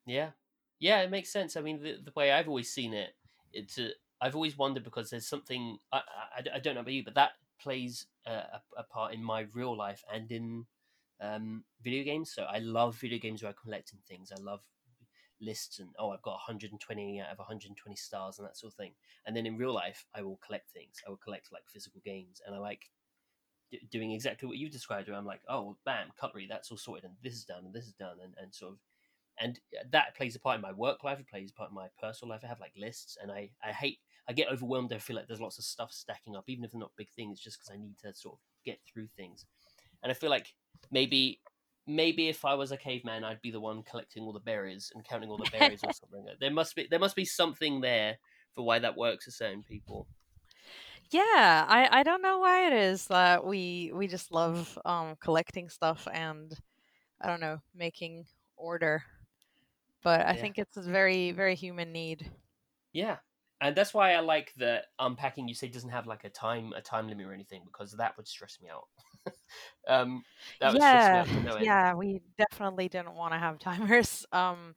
Yeah, 0.06 0.32
yeah, 0.78 1.00
it 1.02 1.10
makes 1.10 1.30
sense. 1.30 1.56
I 1.56 1.60
mean, 1.60 1.82
the, 1.82 1.96
the 2.02 2.12
way 2.16 2.32
I've 2.32 2.48
always 2.48 2.72
seen 2.72 2.94
it, 2.94 3.14
it's 3.52 3.78
a, 3.78 3.90
I've 4.20 4.34
always 4.34 4.56
wondered 4.56 4.84
because 4.84 5.10
there's 5.10 5.26
something 5.26 5.78
I, 5.92 6.02
I, 6.38 6.44
I 6.54 6.58
don't 6.58 6.74
know 6.74 6.80
about 6.80 6.92
you, 6.92 7.04
but 7.04 7.14
that 7.14 7.32
plays 7.62 8.06
a, 8.26 8.60
a, 8.76 8.82
part 8.84 9.14
in 9.14 9.22
my 9.22 9.46
real 9.52 9.76
life 9.76 10.02
and 10.12 10.30
in 10.30 10.66
um, 11.20 11.64
video 11.82 12.04
games. 12.04 12.32
So 12.34 12.44
I 12.44 12.58
love 12.58 12.96
video 12.96 13.18
games 13.18 13.42
where 13.42 13.50
I'm 13.50 13.56
collecting 13.62 13.98
things. 14.08 14.32
I 14.36 14.40
love 14.40 14.60
lists 15.40 15.78
and 15.78 15.90
oh, 15.98 16.10
I've 16.10 16.22
got 16.22 16.32
120 16.32 17.20
out 17.20 17.32
of 17.32 17.38
120 17.38 17.96
stars 17.96 18.38
and 18.38 18.46
that 18.46 18.56
sort 18.56 18.72
of 18.72 18.76
thing. 18.76 18.92
And 19.26 19.36
then 19.36 19.46
in 19.46 19.56
real 19.56 19.74
life, 19.74 20.06
I 20.14 20.22
will 20.22 20.38
collect 20.44 20.70
things. 20.70 21.02
I 21.06 21.10
will 21.10 21.16
collect 21.16 21.52
like 21.52 21.64
physical 21.68 22.00
games, 22.04 22.40
and 22.46 22.54
I 22.54 22.58
like 22.58 22.90
d- 23.70 23.80
doing 23.90 24.12
exactly 24.12 24.48
what 24.48 24.58
you 24.58 24.68
described. 24.70 25.08
Where 25.08 25.16
I'm 25.16 25.26
like, 25.26 25.42
oh, 25.48 25.76
bam, 25.84 26.08
cutlery, 26.18 26.46
that's 26.48 26.70
all 26.70 26.78
sorted, 26.78 27.04
and 27.04 27.14
this 27.22 27.34
is 27.34 27.44
done, 27.44 27.64
and 27.64 27.74
this 27.74 27.86
is 27.86 27.94
done, 27.94 28.16
and, 28.22 28.34
and 28.40 28.54
sort 28.54 28.72
of 28.72 28.78
and 29.38 29.58
that 29.90 30.14
plays 30.16 30.36
a 30.36 30.40
part 30.40 30.56
in 30.56 30.60
my 30.60 30.72
work 30.72 31.02
life. 31.02 31.18
It 31.18 31.28
plays 31.28 31.50
a 31.50 31.54
part 31.54 31.70
in 31.70 31.74
my 31.74 31.88
personal 32.00 32.30
life. 32.30 32.42
I 32.44 32.48
have 32.48 32.60
like 32.60 32.74
lists, 32.76 33.16
and 33.20 33.32
I 33.32 33.50
I 33.64 33.72
hate 33.72 33.98
I 34.28 34.32
get 34.32 34.48
overwhelmed. 34.48 34.92
I 34.92 34.98
feel 34.98 35.16
like 35.16 35.26
there's 35.26 35.40
lots 35.40 35.58
of 35.58 35.64
stuff 35.64 35.92
stacking 35.92 36.36
up, 36.36 36.44
even 36.48 36.64
if 36.64 36.72
they're 36.72 36.80
not 36.80 36.96
big 36.96 37.10
things, 37.10 37.40
just 37.40 37.58
because 37.58 37.70
I 37.70 37.76
need 37.76 37.98
to 37.98 38.14
sort 38.14 38.36
of 38.36 38.40
get 38.64 38.80
through 38.84 39.08
things. 39.08 39.46
And 40.02 40.10
I 40.10 40.14
feel 40.14 40.30
like 40.30 40.54
maybe 40.90 41.42
maybe 41.86 42.28
if 42.28 42.44
I 42.44 42.54
was 42.54 42.72
a 42.72 42.76
caveman, 42.76 43.24
I'd 43.24 43.40
be 43.42 43.50
the 43.50 43.60
one 43.60 43.82
collecting 43.82 44.22
all 44.24 44.32
the 44.32 44.40
berries 44.40 44.92
and 44.94 45.04
counting 45.04 45.30
all 45.30 45.38
the 45.38 45.46
berries 45.46 45.84
or 45.84 45.92
something. 45.92 46.26
There 46.40 46.50
must 46.52 46.74
be 46.76 46.86
there 46.90 46.98
must 47.00 47.16
be 47.16 47.24
something 47.24 47.80
there 47.80 48.18
for 48.52 48.64
why 48.64 48.78
that 48.80 48.96
works 48.96 49.24
for 49.26 49.30
certain 49.32 49.62
people. 49.64 50.08
Yeah, 51.10 51.66
I 51.68 52.00
I 52.00 52.02
don't 52.02 52.22
know 52.22 52.38
why 52.38 52.66
it 52.66 52.72
is 52.72 53.08
that 53.08 53.44
we 53.44 53.90
we 53.92 54.06
just 54.06 54.30
love 54.30 54.78
um 54.84 55.16
collecting 55.16 55.68
stuff 55.68 56.06
and 56.12 56.52
I 57.20 57.28
don't 57.28 57.40
know, 57.40 57.60
making 57.74 58.26
order. 58.56 59.04
But 60.02 60.26
I 60.26 60.34
Yeah. 60.34 60.36
think 60.36 60.58
it's 60.58 60.76
a 60.76 60.82
very 60.82 61.32
very 61.32 61.54
human 61.54 61.92
need. 61.92 62.32
Yeah, 62.92 63.20
and 63.60 63.76
that's 63.76 63.94
why 63.94 64.12
I 64.14 64.20
like 64.20 64.52
that 64.58 64.86
unpacking. 64.98 65.48
You 65.48 65.54
say 65.54 65.68
doesn't 65.68 65.90
have 65.90 66.06
like 66.06 66.24
a 66.24 66.30
time 66.30 66.72
a 66.76 66.82
time 66.82 67.08
limit 67.08 67.26
or 67.26 67.32
anything 67.34 67.62
because 67.66 67.92
that 67.92 68.16
would 68.16 68.28
stress 68.28 68.58
me 68.60 68.68
out. 68.70 68.88
um, 69.88 70.24
that 70.60 70.72
would 70.72 70.82
yeah, 70.82 70.82
stress 70.82 71.10
me 71.10 71.18
out 71.18 71.30
to 71.32 71.40
no 71.40 71.56
yeah, 71.58 71.94
we 71.94 72.20
definitely 72.38 72.88
didn't 72.88 73.14
want 73.14 73.32
to 73.32 73.38
have 73.38 73.58
timers. 73.58 74.26
Um, 74.32 74.74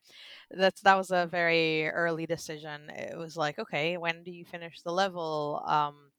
that's 0.52 0.82
that 0.82 0.98
was 0.98 1.12
a 1.12 1.28
very 1.28 1.88
early 1.90 2.26
decision. 2.26 2.90
It 2.90 3.18
was 3.18 3.36
like, 3.38 3.60
okay, 3.60 3.98
when 3.98 4.24
do 4.24 4.32
you 4.32 4.46
finish 4.46 4.82
the 4.82 4.92
level? 4.92 5.64
Um, 5.68 6.12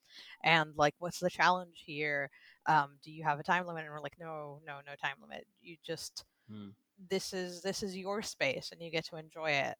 and 0.44 0.72
like, 0.76 0.94
what's 0.98 1.20
the 1.20 1.30
challenge 1.30 1.82
here? 1.86 2.30
Um, 2.66 2.98
do 3.02 3.10
you 3.12 3.24
have 3.24 3.38
a 3.40 3.44
time 3.44 3.66
limit? 3.66 3.84
And 3.84 3.92
we're 3.92 4.00
like, 4.00 4.16
no, 4.20 4.60
no, 4.66 4.78
no 4.86 4.94
time 5.02 5.16
limit. 5.22 5.46
You 5.62 5.76
just 5.84 6.24
Hmm. 6.48 6.70
this 7.10 7.32
is 7.34 7.62
this 7.62 7.82
is 7.82 7.96
your 7.96 8.22
space, 8.22 8.70
and 8.72 8.82
you 8.82 8.90
get 8.90 9.06
to 9.06 9.16
enjoy 9.16 9.50
it. 9.50 9.76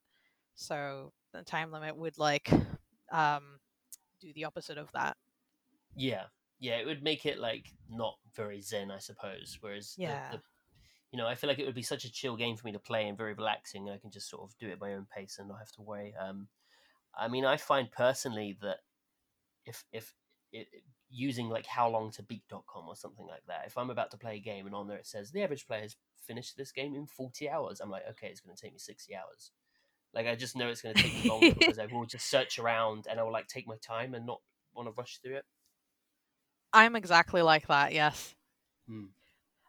So 0.57 1.13
the 1.33 1.43
time 1.43 1.73
limit 1.73 1.97
would 1.97 2.19
like 2.19 2.51
um 3.15 3.61
do 4.21 4.33
the 4.35 4.45
opposite 4.45 4.79
of 4.79 4.91
that. 4.93 5.17
Yeah, 5.97 6.25
yeah, 6.59 6.77
it 6.77 6.87
would 6.87 7.03
make 7.03 7.27
it 7.27 7.39
like 7.39 7.67
not 7.89 8.17
very 8.35 8.61
zen, 8.61 8.91
I 8.91 8.99
suppose. 8.99 9.59
Whereas, 9.61 9.95
Yeah. 9.97 10.31
the, 10.33 10.41
you 11.13 11.19
know, 11.19 11.27
I 11.27 11.35
feel 11.35 11.49
like 11.49 11.59
it 11.59 11.67
would 11.67 11.75
be 11.75 11.83
such 11.83 12.05
a 12.05 12.13
chill 12.13 12.37
game 12.37 12.57
for 12.57 12.67
me 12.67 12.73
to 12.73 12.79
play 12.79 13.07
and 13.09 13.17
very 13.17 13.35
relaxing. 13.35 13.87
and 13.87 13.95
I 13.95 13.99
can 13.99 14.11
just 14.11 14.29
sort 14.29 14.43
of 14.43 14.57
do 14.59 14.69
it 14.69 14.73
at 14.73 14.81
my 14.81 14.95
own 14.95 15.07
pace 15.07 15.39
and 15.39 15.49
not 15.49 15.59
have 15.59 15.73
to 15.73 15.83
worry. 15.83 16.15
Um, 16.17 16.49
I 17.17 17.29
mean, 17.29 17.45
I 17.45 17.57
find 17.57 17.91
personally 17.91 18.59
that 18.63 18.79
if 19.67 19.85
if 19.93 20.15
it, 20.53 20.69
using 21.11 21.49
like 21.49 21.67
how 21.67 21.89
long 21.89 22.11
to 22.13 22.23
beat.com 22.23 22.89
or 22.89 22.97
something 22.97 23.27
like 23.27 23.45
that, 23.47 23.65
if 23.67 23.79
I'm 23.79 23.91
about 23.91 24.11
to 24.13 24.17
play 24.19 24.37
a 24.37 24.41
game 24.41 24.67
and 24.67 24.75
on 24.75 24.89
there 24.89 24.99
it 24.99 25.07
says 25.07 25.31
the 25.31 25.43
average 25.43 25.67
player 25.67 25.83
has 25.83 25.97
finished 26.27 26.57
this 26.57 26.73
game 26.73 26.95
in 26.95 27.07
40 27.07 27.49
hours, 27.49 27.81
I'm 27.81 27.91
like, 27.91 28.03
okay, 28.11 28.29
it's 28.29 28.41
going 28.41 28.57
to 28.57 28.61
take 28.61 28.73
me 28.73 28.79
60 28.79 29.15
hours. 29.15 29.53
Like 30.15 30.27
I 30.27 30.35
just 30.35 30.57
know 30.57 30.69
it's 30.69 30.83
going 30.83 30.95
to 30.95 31.03
take 31.03 31.25
me 31.25 31.29
longer 31.29 31.55
because 31.59 31.79
I 31.79 31.87
will 31.87 32.07
just 32.07 32.31
search 32.31 32.59
around 32.59 33.07
and 33.11 33.19
I 33.19 33.23
will 33.23 33.33
like 33.33 33.49
take 33.49 33.67
my 33.67 33.77
time 33.83 34.15
and 34.15 34.27
not 34.27 34.41
want 34.75 34.89
to 34.89 34.93
rush 34.97 35.19
through 35.23 35.37
it. 35.37 35.45
I'm 36.73 36.97
exactly 36.97 37.43
like 37.43 37.69
that. 37.69 37.93
Yes. 37.93 38.35
Hmm. 38.89 39.07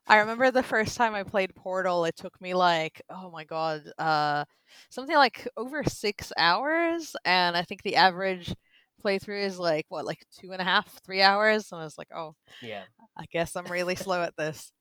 I 0.08 0.18
remember 0.18 0.52
the 0.52 0.64
first 0.64 0.98
time 0.98 1.16
I 1.16 1.24
played 1.24 1.56
Portal, 1.56 2.06
it 2.06 2.16
took 2.16 2.40
me 2.40 2.54
like, 2.54 3.02
oh 3.10 3.32
my 3.32 3.44
god, 3.44 3.92
uh, 3.98 4.46
something 4.90 5.16
like 5.16 5.48
over 5.58 5.84
six 5.84 6.32
hours, 6.38 7.16
and 7.26 7.58
I 7.58 7.64
think 7.64 7.82
the 7.82 7.96
average 7.96 8.54
playthrough 9.04 9.44
is 9.44 9.58
like 9.58 9.86
what, 9.90 10.06
like 10.06 10.24
two 10.40 10.52
and 10.52 10.62
a 10.62 10.66
half, 10.66 11.02
three 11.04 11.24
hours, 11.24 11.72
and 11.72 11.82
I 11.82 11.84
was 11.84 11.98
like, 11.98 12.10
oh, 12.16 12.36
Yeah. 12.62 12.84
I 13.18 13.26
guess 13.32 13.56
I'm 13.56 13.66
really 13.66 13.96
slow 13.96 14.22
at 14.22 14.36
this. 14.38 14.72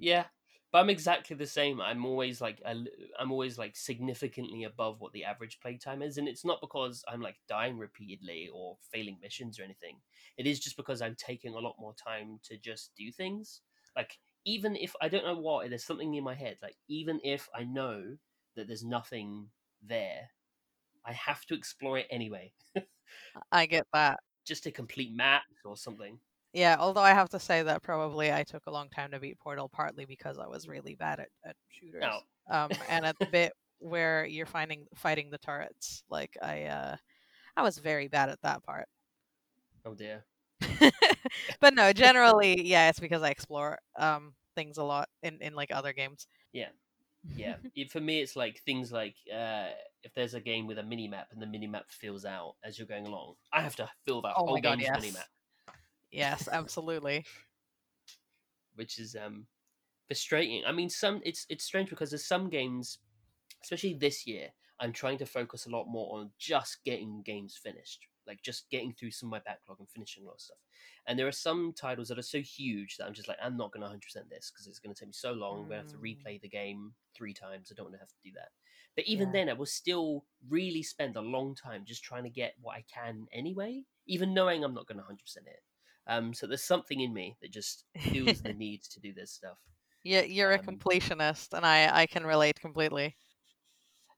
Yeah, 0.00 0.24
but 0.72 0.78
I'm 0.78 0.90
exactly 0.90 1.36
the 1.36 1.46
same. 1.46 1.80
I'm 1.80 2.04
always 2.04 2.40
like 2.40 2.60
I'm 2.66 3.32
always 3.32 3.58
like 3.58 3.76
significantly 3.76 4.64
above 4.64 5.00
what 5.00 5.12
the 5.12 5.24
average 5.24 5.60
playtime 5.60 6.02
is, 6.02 6.18
and 6.18 6.28
it's 6.28 6.44
not 6.44 6.60
because 6.60 7.04
I'm 7.08 7.20
like 7.20 7.36
dying 7.48 7.78
repeatedly 7.78 8.50
or 8.52 8.76
failing 8.92 9.18
missions 9.22 9.58
or 9.58 9.62
anything. 9.64 9.98
It 10.36 10.46
is 10.46 10.60
just 10.60 10.76
because 10.76 11.00
I'm 11.02 11.16
taking 11.16 11.54
a 11.54 11.58
lot 11.60 11.76
more 11.78 11.94
time 11.94 12.38
to 12.44 12.58
just 12.58 12.92
do 12.96 13.10
things. 13.10 13.62
Like 13.96 14.18
even 14.44 14.76
if 14.76 14.94
I 15.00 15.08
don't 15.08 15.24
know 15.24 15.38
what, 15.38 15.68
there's 15.68 15.84
something 15.84 16.14
in 16.14 16.24
my 16.24 16.34
head. 16.34 16.58
Like 16.62 16.76
even 16.88 17.20
if 17.24 17.48
I 17.54 17.64
know 17.64 18.16
that 18.56 18.66
there's 18.66 18.84
nothing 18.84 19.48
there, 19.82 20.30
I 21.04 21.12
have 21.12 21.46
to 21.46 21.54
explore 21.54 21.98
it 21.98 22.06
anyway, 22.10 22.52
I 23.52 23.66
get 23.66 23.86
that. 23.92 24.20
just 24.44 24.64
to 24.64 24.70
complete 24.72 25.14
maps 25.14 25.60
or 25.64 25.76
something. 25.76 26.18
Yeah, 26.52 26.76
although 26.78 27.02
I 27.02 27.10
have 27.10 27.28
to 27.30 27.38
say 27.38 27.62
that 27.62 27.82
probably 27.82 28.32
I 28.32 28.42
took 28.42 28.62
a 28.66 28.70
long 28.70 28.88
time 28.88 29.10
to 29.10 29.20
beat 29.20 29.38
Portal, 29.38 29.68
partly 29.68 30.06
because 30.06 30.38
I 30.38 30.46
was 30.46 30.66
really 30.66 30.94
bad 30.94 31.20
at, 31.20 31.28
at 31.44 31.56
shooters. 31.68 32.04
Oh. 32.06 32.20
Um, 32.50 32.70
and 32.88 33.04
at 33.04 33.18
the 33.18 33.26
bit 33.32 33.52
where 33.80 34.24
you're 34.24 34.46
finding 34.46 34.86
fighting 34.94 35.30
the 35.30 35.38
turrets, 35.38 36.02
like 36.08 36.36
I, 36.42 36.64
uh, 36.64 36.96
I 37.56 37.62
was 37.62 37.78
very 37.78 38.08
bad 38.08 38.30
at 38.30 38.40
that 38.42 38.62
part. 38.62 38.88
Oh 39.84 39.94
dear. 39.94 40.24
but 41.60 41.74
no, 41.74 41.92
generally, 41.92 42.66
yeah, 42.66 42.88
it's 42.88 43.00
because 43.00 43.22
I 43.22 43.30
explore 43.30 43.78
um 43.98 44.34
things 44.54 44.78
a 44.78 44.84
lot 44.84 45.08
in 45.22 45.38
in 45.40 45.54
like 45.54 45.70
other 45.70 45.92
games. 45.92 46.26
Yeah. 46.52 46.68
yeah 47.36 47.56
it, 47.76 47.90
for 47.90 48.00
me 48.00 48.20
it's 48.20 48.36
like 48.36 48.60
things 48.64 48.90
like 48.90 49.14
uh 49.32 49.68
if 50.02 50.14
there's 50.14 50.34
a 50.34 50.40
game 50.40 50.66
with 50.66 50.78
a 50.78 50.82
mini 50.82 51.08
map 51.08 51.28
and 51.32 51.42
the 51.42 51.46
mini 51.46 51.66
map 51.66 51.84
fills 51.88 52.24
out 52.24 52.54
as 52.64 52.78
you're 52.78 52.86
going 52.86 53.06
along 53.06 53.34
i 53.52 53.60
have 53.60 53.74
to 53.76 53.88
fill 54.06 54.22
that 54.22 54.34
Oh 54.36 54.46
whole 54.46 54.60
God, 54.60 54.78
game's 54.78 54.90
mini 55.00 55.10
map 55.10 55.26
Yes, 56.10 56.48
absolutely. 56.50 57.24
which 58.74 58.98
is 58.98 59.16
um 59.16 59.46
frustrating 60.06 60.62
i 60.66 60.72
mean 60.72 60.88
some 60.88 61.20
it's 61.24 61.46
it's 61.48 61.64
strange 61.64 61.90
because 61.90 62.10
there's 62.10 62.26
some 62.26 62.48
games 62.48 62.98
especially 63.62 63.94
this 63.94 64.26
year 64.26 64.48
i'm 64.80 64.92
trying 64.92 65.18
to 65.18 65.26
focus 65.26 65.66
a 65.66 65.70
lot 65.70 65.86
more 65.86 66.18
on 66.18 66.30
just 66.38 66.78
getting 66.84 67.22
games 67.22 67.58
finished 67.62 68.06
like 68.26 68.42
just 68.42 68.68
getting 68.70 68.92
through 68.92 69.10
some 69.10 69.28
of 69.28 69.32
my 69.32 69.40
backlog 69.40 69.78
and 69.80 69.88
finishing 69.90 70.22
a 70.22 70.26
lot 70.26 70.34
of 70.34 70.40
stuff 70.40 70.58
and 71.06 71.18
there 71.18 71.26
are 71.26 71.32
some 71.32 71.72
titles 71.74 72.08
that 72.08 72.18
are 72.18 72.22
so 72.22 72.40
huge 72.40 72.96
that 72.96 73.06
i'm 73.06 73.14
just 73.14 73.28
like 73.28 73.38
i'm 73.42 73.56
not 73.56 73.72
going 73.72 73.80
to 73.80 73.86
100% 73.86 74.28
this 74.30 74.50
because 74.50 74.66
it's 74.66 74.78
going 74.78 74.94
to 74.94 74.98
take 74.98 75.08
me 75.08 75.12
so 75.12 75.32
long 75.32 75.62
i'm 75.62 75.68
going 75.68 75.70
to 75.70 75.76
have 75.76 75.86
to 75.88 75.98
Mm. 75.98 76.02
replay 76.02 76.40
the 76.40 76.48
game 76.48 76.92
three 77.14 77.34
times 77.34 77.70
i 77.70 77.74
don't 77.74 77.86
want 77.86 77.94
to 77.94 78.00
have 78.00 78.08
to 78.08 78.14
do 78.24 78.30
that 78.34 78.50
but 78.96 79.06
even 79.06 79.28
Yeah. 79.28 79.32
then 79.32 79.48
i 79.48 79.52
will 79.54 79.66
still 79.66 80.24
really 80.48 80.82
spend 80.82 81.16
a 81.16 81.20
long 81.20 81.54
time 81.54 81.84
just 81.86 82.04
trying 82.04 82.24
to 82.24 82.30
get 82.30 82.54
what 82.60 82.76
i 82.76 82.84
can 82.92 83.26
anyway 83.32 83.82
even 84.06 84.34
knowing 84.34 84.64
i'm 84.64 84.74
not 84.74 84.86
going 84.86 84.98
to 84.98 85.02
100% 85.02 85.46
it 85.46 85.60
um, 86.08 86.34
so 86.34 86.46
there's 86.46 86.64
something 86.64 87.00
in 87.00 87.12
me 87.14 87.36
that 87.42 87.52
just 87.52 87.86
feels 88.10 88.42
the 88.42 88.52
need 88.54 88.82
to 88.84 89.00
do 89.00 89.12
this 89.14 89.32
stuff 89.32 89.58
Yeah, 90.02 90.22
you're 90.22 90.52
a 90.52 90.58
Um, 90.58 90.60
completionist, 90.60 91.56
and 91.56 91.64
I 91.66 92.02
I 92.02 92.06
can 92.06 92.26
relate 92.26 92.58
completely. 92.60 93.16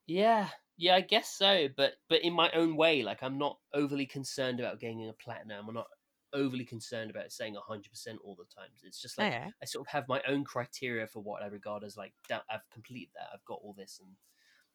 Yeah, 0.07 0.51
yeah, 0.77 0.97
I 0.97 1.01
guess 1.01 1.29
so. 1.31 1.69
But 1.77 1.95
but 2.09 2.23
in 2.23 2.33
my 2.33 2.51
own 2.53 2.77
way, 2.77 3.03
like 3.03 3.23
I'm 3.23 3.39
not 3.39 3.61
overly 3.73 4.07
concerned 4.07 4.61
about 4.61 4.81
gaining 4.81 5.09
a 5.09 5.13
platinum. 5.13 5.69
I'm 5.69 5.75
not 5.75 5.89
overly 6.33 6.65
concerned 6.65 7.11
about 7.11 7.33
saying 7.33 7.55
hundred 7.57 7.91
percent 7.91 8.21
all 8.25 8.35
the 8.35 8.45
times. 8.47 8.83
It's 8.85 9.01
just 9.01 9.19
like. 9.19 9.31
I 9.63 9.67
sort 9.67 9.87
of 9.87 9.93
have 9.93 10.09
my 10.09 10.23
own 10.27 10.43
criteria 10.45 11.07
for 11.07 11.21
what 11.21 11.43
I 11.43 11.47
regard 11.49 11.85
as 11.85 11.95
like. 11.95 12.15
I've 12.31 12.69
completed 12.71 13.11
that. 13.15 13.29
I've 13.35 13.45
got 13.45 13.61
all 13.63 13.75
this, 13.75 14.01
and 14.03 14.17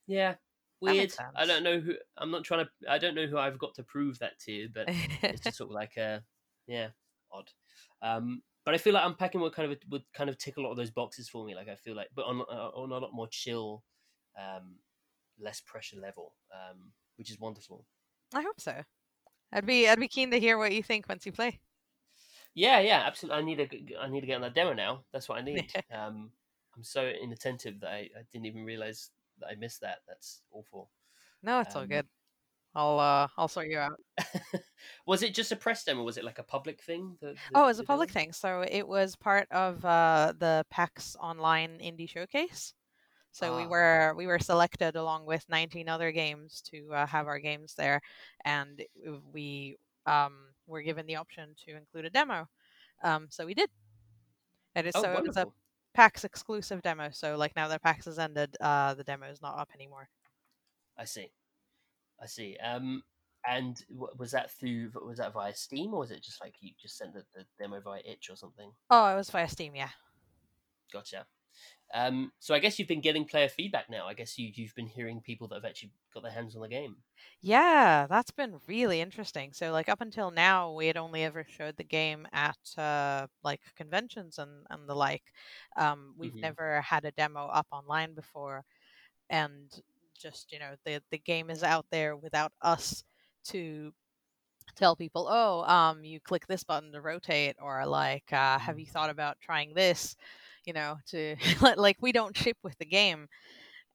yeah, 0.08 0.38
weird. 0.82 1.14
I 1.36 1.46
don't 1.46 1.64
know 1.64 1.80
who. 1.80 1.96
I'm 2.18 2.32
not 2.32 2.44
trying 2.46 2.66
to. 2.66 2.72
I 2.92 3.00
don't 3.00 3.16
know 3.16 3.28
who 3.28 3.38
I've 3.38 3.60
got 3.60 3.76
to 3.76 3.84
prove 3.84 4.20
that 4.20 4.40
to, 4.42 4.70
but 4.70 4.92
it's 5.32 5.42
just 5.42 5.58
sort 5.58 5.70
of 5.70 5.76
like 5.76 5.98
a 5.98 6.26
yeah, 6.68 6.92
odd. 7.36 7.52
Um, 8.02 8.44
but 8.66 8.74
I 8.74 8.78
feel 8.78 8.94
like 8.94 9.06
unpacking 9.06 9.42
would 9.42 9.54
kind 9.54 9.72
of 9.72 9.78
would 9.90 10.12
kind 10.14 10.30
of 10.30 10.38
tick 10.38 10.58
a 10.58 10.62
lot 10.62 10.72
of 10.72 10.78
those 10.78 10.92
boxes 10.92 11.30
for 11.30 11.46
me. 11.46 11.56
Like 11.56 11.68
I 11.70 11.76
feel 11.76 11.96
like, 11.96 12.10
but 12.16 12.26
on 12.26 12.42
uh, 12.42 12.72
on 12.76 12.92
a 12.92 12.98
lot 12.98 13.14
more 13.14 13.28
chill, 13.28 13.84
um, 14.38 14.80
less 15.40 15.62
pressure 15.62 15.98
level, 16.00 16.36
um, 16.54 16.94
which 17.18 17.32
is 17.32 17.40
wonderful. 17.40 17.88
I 18.36 18.44
hope 18.44 18.60
so. 18.62 18.84
I'd 19.52 19.66
be 19.66 19.88
I'd 19.90 20.00
be 20.00 20.08
keen 20.10 20.32
to 20.32 20.40
hear 20.40 20.58
what 20.58 20.74
you 20.74 20.84
think 20.84 21.10
once 21.10 21.26
you 21.26 21.32
play. 21.34 21.62
Yeah, 22.54 22.80
yeah, 22.80 23.02
absolutely. 23.06 23.42
I 23.42 23.46
need 23.46 23.56
to 23.58 23.68
g- 23.68 23.96
I 23.98 24.08
need 24.10 24.22
to 24.22 24.28
get 24.28 24.36
on 24.36 24.42
that 24.42 24.54
demo 24.54 24.74
now. 24.74 25.06
That's 25.12 25.28
what 25.30 25.38
I 25.38 25.42
need. 25.42 25.74
um, 25.92 26.32
I'm 26.76 26.84
so 26.84 27.08
inattentive 27.08 27.80
that 27.82 27.90
I, 27.92 28.10
I 28.18 28.24
didn't 28.32 28.46
even 28.46 28.66
realize 28.66 29.12
that 29.40 29.48
I 29.48 29.56
missed 29.56 29.82
that. 29.82 30.00
That's 30.08 30.44
awful. 30.52 30.92
No, 31.42 31.60
it's 31.62 31.76
all 31.76 31.86
Um, 31.86 31.88
good. 31.88 32.10
I'll 32.76 33.00
uh 33.00 33.28
I'll 33.38 33.48
sort 33.48 33.68
you 33.68 33.78
out. 33.80 34.00
was 35.06 35.24
it 35.24 35.34
just 35.34 35.52
a 35.52 35.56
press 35.56 35.84
demo? 35.84 36.04
Was 36.04 36.18
it 36.18 36.24
like 36.26 36.40
a 36.40 36.44
public 36.44 36.82
thing? 36.82 37.18
The, 37.22 37.28
the- 37.28 37.38
Oh, 37.56 37.64
it 37.64 37.68
was 37.68 37.80
a 37.80 37.84
public 37.84 38.12
thing. 38.12 38.34
So 38.34 38.66
it 38.70 38.88
was 38.88 39.16
part 39.16 39.48
of 39.52 39.84
uh, 39.86 40.34
the 40.38 40.66
PAX 40.70 41.16
Online 41.20 41.80
Indie 41.80 42.10
Showcase. 42.10 42.74
So 43.32 43.58
we 43.58 43.64
Ah. 43.64 43.68
were 43.68 44.14
we 44.18 44.28
were 44.28 44.40
selected 44.40 44.96
along 44.96 45.26
with 45.26 45.46
19 45.50 45.90
other 45.90 46.12
games 46.12 46.62
to 46.72 46.90
uh, 46.94 47.06
have 47.08 47.28
our 47.28 47.40
games 47.40 47.74
there, 47.76 48.02
and 48.46 48.82
we 49.34 49.78
um, 50.06 50.34
were 50.68 50.82
given 50.82 51.06
the 51.06 51.16
option 51.18 51.56
to 51.66 51.76
include 51.76 52.06
a 52.06 52.10
demo. 52.10 52.48
Um, 53.04 53.28
so 53.30 53.46
we 53.46 53.54
did. 53.54 53.70
And 54.76 54.88
it's, 54.88 54.98
Oh, 54.98 55.02
so 55.02 55.12
it 55.14 55.24
was 55.28 55.38
a. 55.38 55.46
PAX 55.94 56.26
exclusive 56.26 56.82
demo. 56.82 57.10
So 57.14 57.38
like 57.38 57.56
now 57.56 57.70
that 57.70 57.82
PAX 57.82 58.04
has 58.04 58.20
ended, 58.20 58.58
uh, 58.60 58.96
the 58.96 59.04
demo 59.06 59.28
is 59.32 59.42
not 59.42 59.58
up 59.58 59.70
anymore. 59.74 60.10
I 60.98 61.06
see. 61.06 61.32
I 62.22 62.26
see. 62.28 62.58
Um, 62.58 63.04
and 63.48 63.84
was 63.90 64.32
that 64.32 64.52
through? 64.52 64.92
Was 65.06 65.20
that 65.20 65.34
via 65.34 65.54
Steam, 65.54 65.94
or 65.94 66.00
was 66.00 66.12
it 66.12 66.24
just 66.24 66.42
like 66.42 66.56
you 66.62 66.74
just 66.80 66.98
sent 66.98 67.14
the, 67.14 67.26
the 67.34 67.46
demo 67.60 67.80
via 67.82 68.02
itch 68.04 68.30
or 68.30 68.36
something? 68.36 68.74
Oh, 68.90 69.12
it 69.14 69.16
was 69.16 69.30
via 69.30 69.48
Steam. 69.48 69.76
Yeah. 69.76 69.92
Gotcha. 70.92 71.28
Um, 71.94 72.34
so 72.40 72.56
I 72.56 72.60
guess 72.60 72.80
you've 72.80 72.88
been 72.90 73.02
getting 73.02 73.26
player 73.28 73.50
feedback 73.50 73.90
now. 73.90 74.08
I 74.08 74.14
guess 74.16 74.38
you 74.40 74.52
you've 74.56 74.76
been 74.76 74.88
hearing 74.88 75.22
people 75.22 75.48
that 75.50 75.56
have 75.56 75.66
actually 75.66 75.94
got 76.14 76.24
their 76.24 76.32
hands 76.34 76.56
on 76.56 76.62
the 76.64 76.70
game. 76.70 77.04
Yeah, 77.42 78.08
that's 78.08 78.32
been 78.32 78.60
really 78.68 79.02
interesting. 79.02 79.54
So 79.54 79.72
like 79.72 79.90
up 79.90 80.02
until 80.02 80.32
now, 80.32 80.74
we 80.74 80.88
had 80.88 80.98
only 80.98 81.24
ever 81.24 81.44
showed 81.48 81.78
the 81.78 81.84
game 81.84 82.28
at 82.32 82.58
uh, 82.78 83.28
like 83.44 83.62
conventions 83.76 84.38
and 84.40 84.66
and 84.70 84.88
the 84.90 84.96
like. 84.96 85.34
Um, 85.78 86.16
we've 86.18 86.34
Mhm. 86.34 86.42
never 86.42 86.82
had 86.82 87.06
a 87.06 87.12
demo 87.12 87.48
up 87.48 87.68
online 87.72 88.16
before, 88.16 88.66
and 89.30 89.72
just 90.22 90.52
you 90.52 90.60
know 90.60 90.76
the 90.86 91.02
the 91.12 91.20
game 91.20 91.50
is 91.50 91.64
out 91.64 91.86
there 91.92 92.16
without 92.16 92.52
us 92.62 93.04
to 93.46 93.94
tell 94.76 94.96
people, 94.96 95.28
oh, 95.30 95.64
um, 95.72 96.04
you 96.04 96.20
click 96.20 96.48
this 96.48 96.64
button 96.64 96.92
to 96.94 97.02
rotate, 97.02 97.56
or 97.62 97.86
like, 97.86 98.24
uh, 98.32 98.60
have 98.60 98.78
Mhm. 98.78 98.80
you 98.80 98.86
thought 98.86 99.10
about 99.10 99.38
trying 99.42 99.74
this? 99.74 100.16
You 100.66 100.74
know, 100.74 100.98
to 101.08 101.36
like 101.78 101.98
we 102.02 102.12
don't 102.12 102.36
ship 102.38 102.58
with 102.64 102.78
the 102.80 102.86
game, 102.86 103.28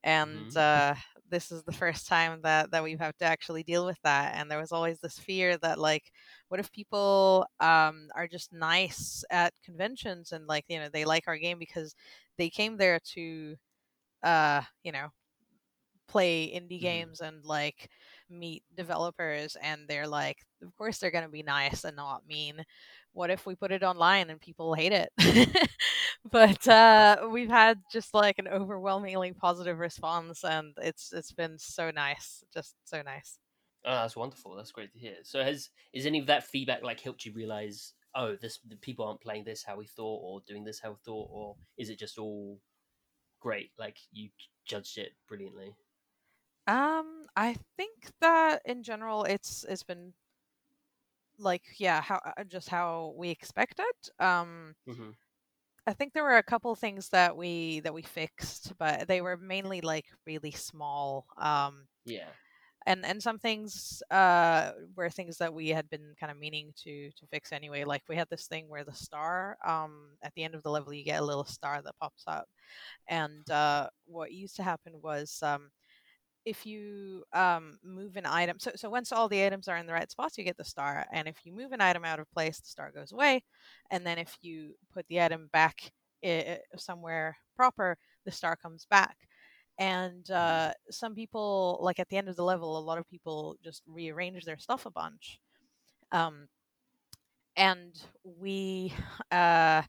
and 0.03 0.55
Mhm. 0.55 0.57
uh, 0.57 0.95
this 1.29 1.51
is 1.51 1.63
the 1.63 1.71
first 1.73 2.07
time 2.07 2.41
that 2.43 2.71
that 2.71 2.83
we've 2.83 2.99
had 2.99 3.17
to 3.19 3.25
actually 3.25 3.63
deal 3.63 3.85
with 3.85 3.99
that. 4.03 4.35
And 4.35 4.49
there 4.49 4.59
was 4.59 4.71
always 4.71 4.99
this 4.99 5.19
fear 5.19 5.57
that 5.57 5.79
like, 5.79 6.11
what 6.49 6.59
if 6.59 6.71
people 6.71 7.45
um, 7.59 8.07
are 8.15 8.27
just 8.27 8.51
nice 8.53 9.23
at 9.31 9.53
conventions 9.63 10.31
and 10.31 10.47
like 10.47 10.65
you 10.67 10.79
know 10.79 10.89
they 10.91 11.05
like 11.05 11.25
our 11.27 11.37
game 11.37 11.59
because 11.59 11.95
they 12.37 12.49
came 12.49 12.77
there 12.77 12.99
to 13.13 13.55
uh, 14.23 14.61
you 14.83 14.91
know 14.91 15.07
play 16.11 16.51
indie 16.53 16.79
Mhm. 16.79 16.81
games 16.81 17.21
and 17.21 17.45
like 17.45 17.89
meet 18.29 18.63
developers 18.75 19.55
and 19.61 19.87
they're 19.87 20.07
like 20.07 20.39
of 20.63 20.75
course 20.75 20.99
they're 20.99 21.11
going 21.11 21.25
to 21.25 21.29
be 21.31 21.43
nice 21.43 21.83
and 21.85 21.95
not 21.95 22.27
mean 22.27 22.63
what 23.13 23.29
if 23.29 23.45
we 23.45 23.55
put 23.55 23.71
it 23.71 23.83
online 23.83 24.29
and 24.29 24.41
people 24.41 24.73
hate 24.73 24.93
it 24.93 25.09
but 26.31 26.67
uh 26.67 27.27
we've 27.31 27.49
had 27.49 27.81
just 27.91 28.13
like 28.13 28.39
an 28.39 28.47
overwhelmingly 28.47 29.33
positive 29.33 29.79
response 29.79 30.43
and 30.43 30.73
it's 30.81 31.11
it's 31.13 31.31
been 31.31 31.57
so 31.57 31.91
nice 31.91 32.43
just 32.53 32.75
so 32.85 33.01
nice 33.01 33.39
Oh, 33.83 33.91
that's 33.91 34.15
wonderful. 34.15 34.55
That's 34.55 34.71
great 34.71 34.91
to 34.93 34.99
hear. 34.99 35.17
So 35.23 35.43
has 35.43 35.69
is 35.93 36.05
any 36.05 36.19
of 36.19 36.27
that 36.27 36.43
feedback 36.45 36.83
like 36.83 36.99
helped 36.99 37.25
you 37.25 37.33
realize, 37.33 37.93
oh, 38.15 38.35
this 38.35 38.59
the 38.59 38.75
people 38.75 39.05
aren't 39.05 39.21
playing 39.21 39.43
this 39.43 39.63
how 39.63 39.75
we 39.77 39.87
thought, 39.87 40.19
or 40.23 40.41
doing 40.45 40.63
this 40.63 40.79
how 40.79 40.91
we 40.91 40.97
thought, 41.03 41.29
or 41.31 41.57
is 41.77 41.89
it 41.89 41.97
just 41.99 42.19
all 42.19 42.59
great? 43.41 43.71
Like 43.79 43.97
you 44.11 44.31
judged 44.65 44.97
it 44.97 45.13
brilliantly. 45.27 45.75
Um 46.67 47.25
i 47.35 47.55
think 47.77 47.93
that 48.21 48.61
in 48.65 48.83
general 48.83 49.23
it's 49.23 49.65
it's 49.69 49.83
been 49.83 50.13
like 51.37 51.63
yeah 51.77 52.01
how 52.01 52.19
uh, 52.25 52.43
just 52.43 52.69
how 52.69 53.13
we 53.17 53.29
expected 53.29 53.85
um 54.19 54.75
hmm 54.87 55.11
I 55.87 55.93
think 55.93 56.13
there 56.13 56.23
were 56.23 56.37
a 56.37 56.43
couple 56.43 56.73
things 56.75 57.09
that 57.09 57.35
we 57.35 57.79
that 57.81 57.93
we 57.93 58.01
fixed, 58.03 58.73
but 58.77 59.07
they 59.07 59.21
were 59.21 59.37
mainly 59.37 59.81
like 59.81 60.05
really 60.25 60.51
small. 60.51 61.25
Um, 61.37 61.87
Yeah. 62.05 62.33
and 62.85 63.05
and 63.05 63.21
some 63.21 63.37
things 63.39 64.01
uh, 64.11 64.71
were 64.95 65.09
things 65.09 65.37
that 65.37 65.53
we 65.53 65.69
had 65.69 65.89
been 65.89 66.13
kind 66.19 66.31
of 66.31 66.37
meaning 66.39 66.71
to 66.83 67.11
to 67.11 67.27
fix 67.27 67.51
anyway. 67.51 67.83
Like 67.83 68.03
we 68.09 68.15
had 68.15 68.27
this 68.29 68.47
thing 68.47 68.67
where 68.69 68.83
the 68.83 68.93
star 68.93 69.57
um, 69.65 70.17
at 70.23 70.33
the 70.35 70.43
end 70.43 70.55
of 70.55 70.63
the 70.63 70.71
level 70.71 70.93
you 70.93 71.03
get 71.03 71.21
a 71.21 71.25
little 71.25 71.45
star 71.45 71.81
that 71.81 71.95
pops 72.01 72.23
up, 72.27 72.45
and 73.07 73.49
uh, 73.51 73.89
what 74.05 74.31
used 74.33 74.55
to 74.57 74.63
happen 74.63 74.93
was 75.01 75.39
um, 75.43 75.69
if 76.45 76.65
you 76.65 77.23
um, 77.33 77.77
move 77.83 78.15
an 78.17 78.25
item, 78.25 78.59
so 78.59 78.71
so 78.75 78.89
once 78.89 79.11
all 79.11 79.29
the 79.29 79.45
items 79.45 79.67
are 79.67 79.77
in 79.77 79.85
the 79.87 79.93
right 79.93 80.09
spots, 80.11 80.37
you 80.37 80.43
get 80.43 80.57
the 80.57 80.63
star, 80.65 81.05
and 81.13 81.27
if 81.27 81.37
you 81.45 81.53
move 81.53 81.71
an 81.71 81.81
item 81.81 82.05
out 82.05 82.19
of 82.19 82.31
place, 82.31 82.59
the 82.59 82.67
star 82.67 82.91
goes 82.91 83.11
away, 83.11 83.43
and 83.91 84.05
then 84.05 84.17
if 84.17 84.37
you 84.41 84.75
put 84.93 85.05
the 85.07 85.21
item 85.21 85.49
back 85.53 85.91
i- 86.23 86.57
i- 86.57 86.77
somewhere 86.77 87.37
proper, 87.55 87.97
the 88.25 88.31
star 88.31 88.55
comes 88.55 88.85
back. 88.89 89.17
And 89.79 90.29
uh, 90.31 90.73
some 90.91 91.15
people, 91.15 91.79
like 91.81 91.99
at 91.99 92.09
the 92.09 92.17
end 92.17 92.29
of 92.29 92.35
the 92.35 92.43
level, 92.43 92.77
a 92.77 92.79
lot 92.81 92.97
of 92.99 93.07
people 93.09 93.57
just 93.63 93.81
rearrange 93.87 94.45
their 94.45 94.59
stuff 94.59 94.85
a 94.85 94.91
bunch. 94.91 95.39
Um, 96.11 96.47
and 97.55 97.93
we 98.23 98.93
uh, 99.31 99.81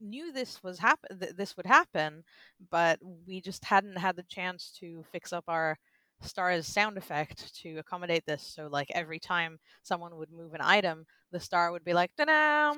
knew 0.00 0.32
this 0.32 0.62
was 0.62 0.78
happen 0.78 1.18
th- 1.18 1.34
this 1.36 1.56
would 1.56 1.66
happen, 1.66 2.22
but 2.70 2.98
we 3.26 3.40
just 3.40 3.64
hadn't 3.64 3.96
had 3.98 4.16
the 4.16 4.22
chance 4.24 4.70
to 4.80 5.04
fix 5.12 5.32
up 5.32 5.44
our 5.48 5.78
star's 6.20 6.66
sound 6.66 6.98
effect 6.98 7.54
to 7.62 7.78
accommodate 7.78 8.24
this. 8.26 8.42
So 8.42 8.68
like 8.70 8.90
every 8.94 9.18
time 9.18 9.58
someone 9.82 10.16
would 10.16 10.30
move 10.32 10.54
an 10.54 10.60
item, 10.62 11.06
the 11.32 11.40
star 11.40 11.72
would 11.72 11.84
be 11.84 11.92
like 11.92 12.10
da 12.16 12.72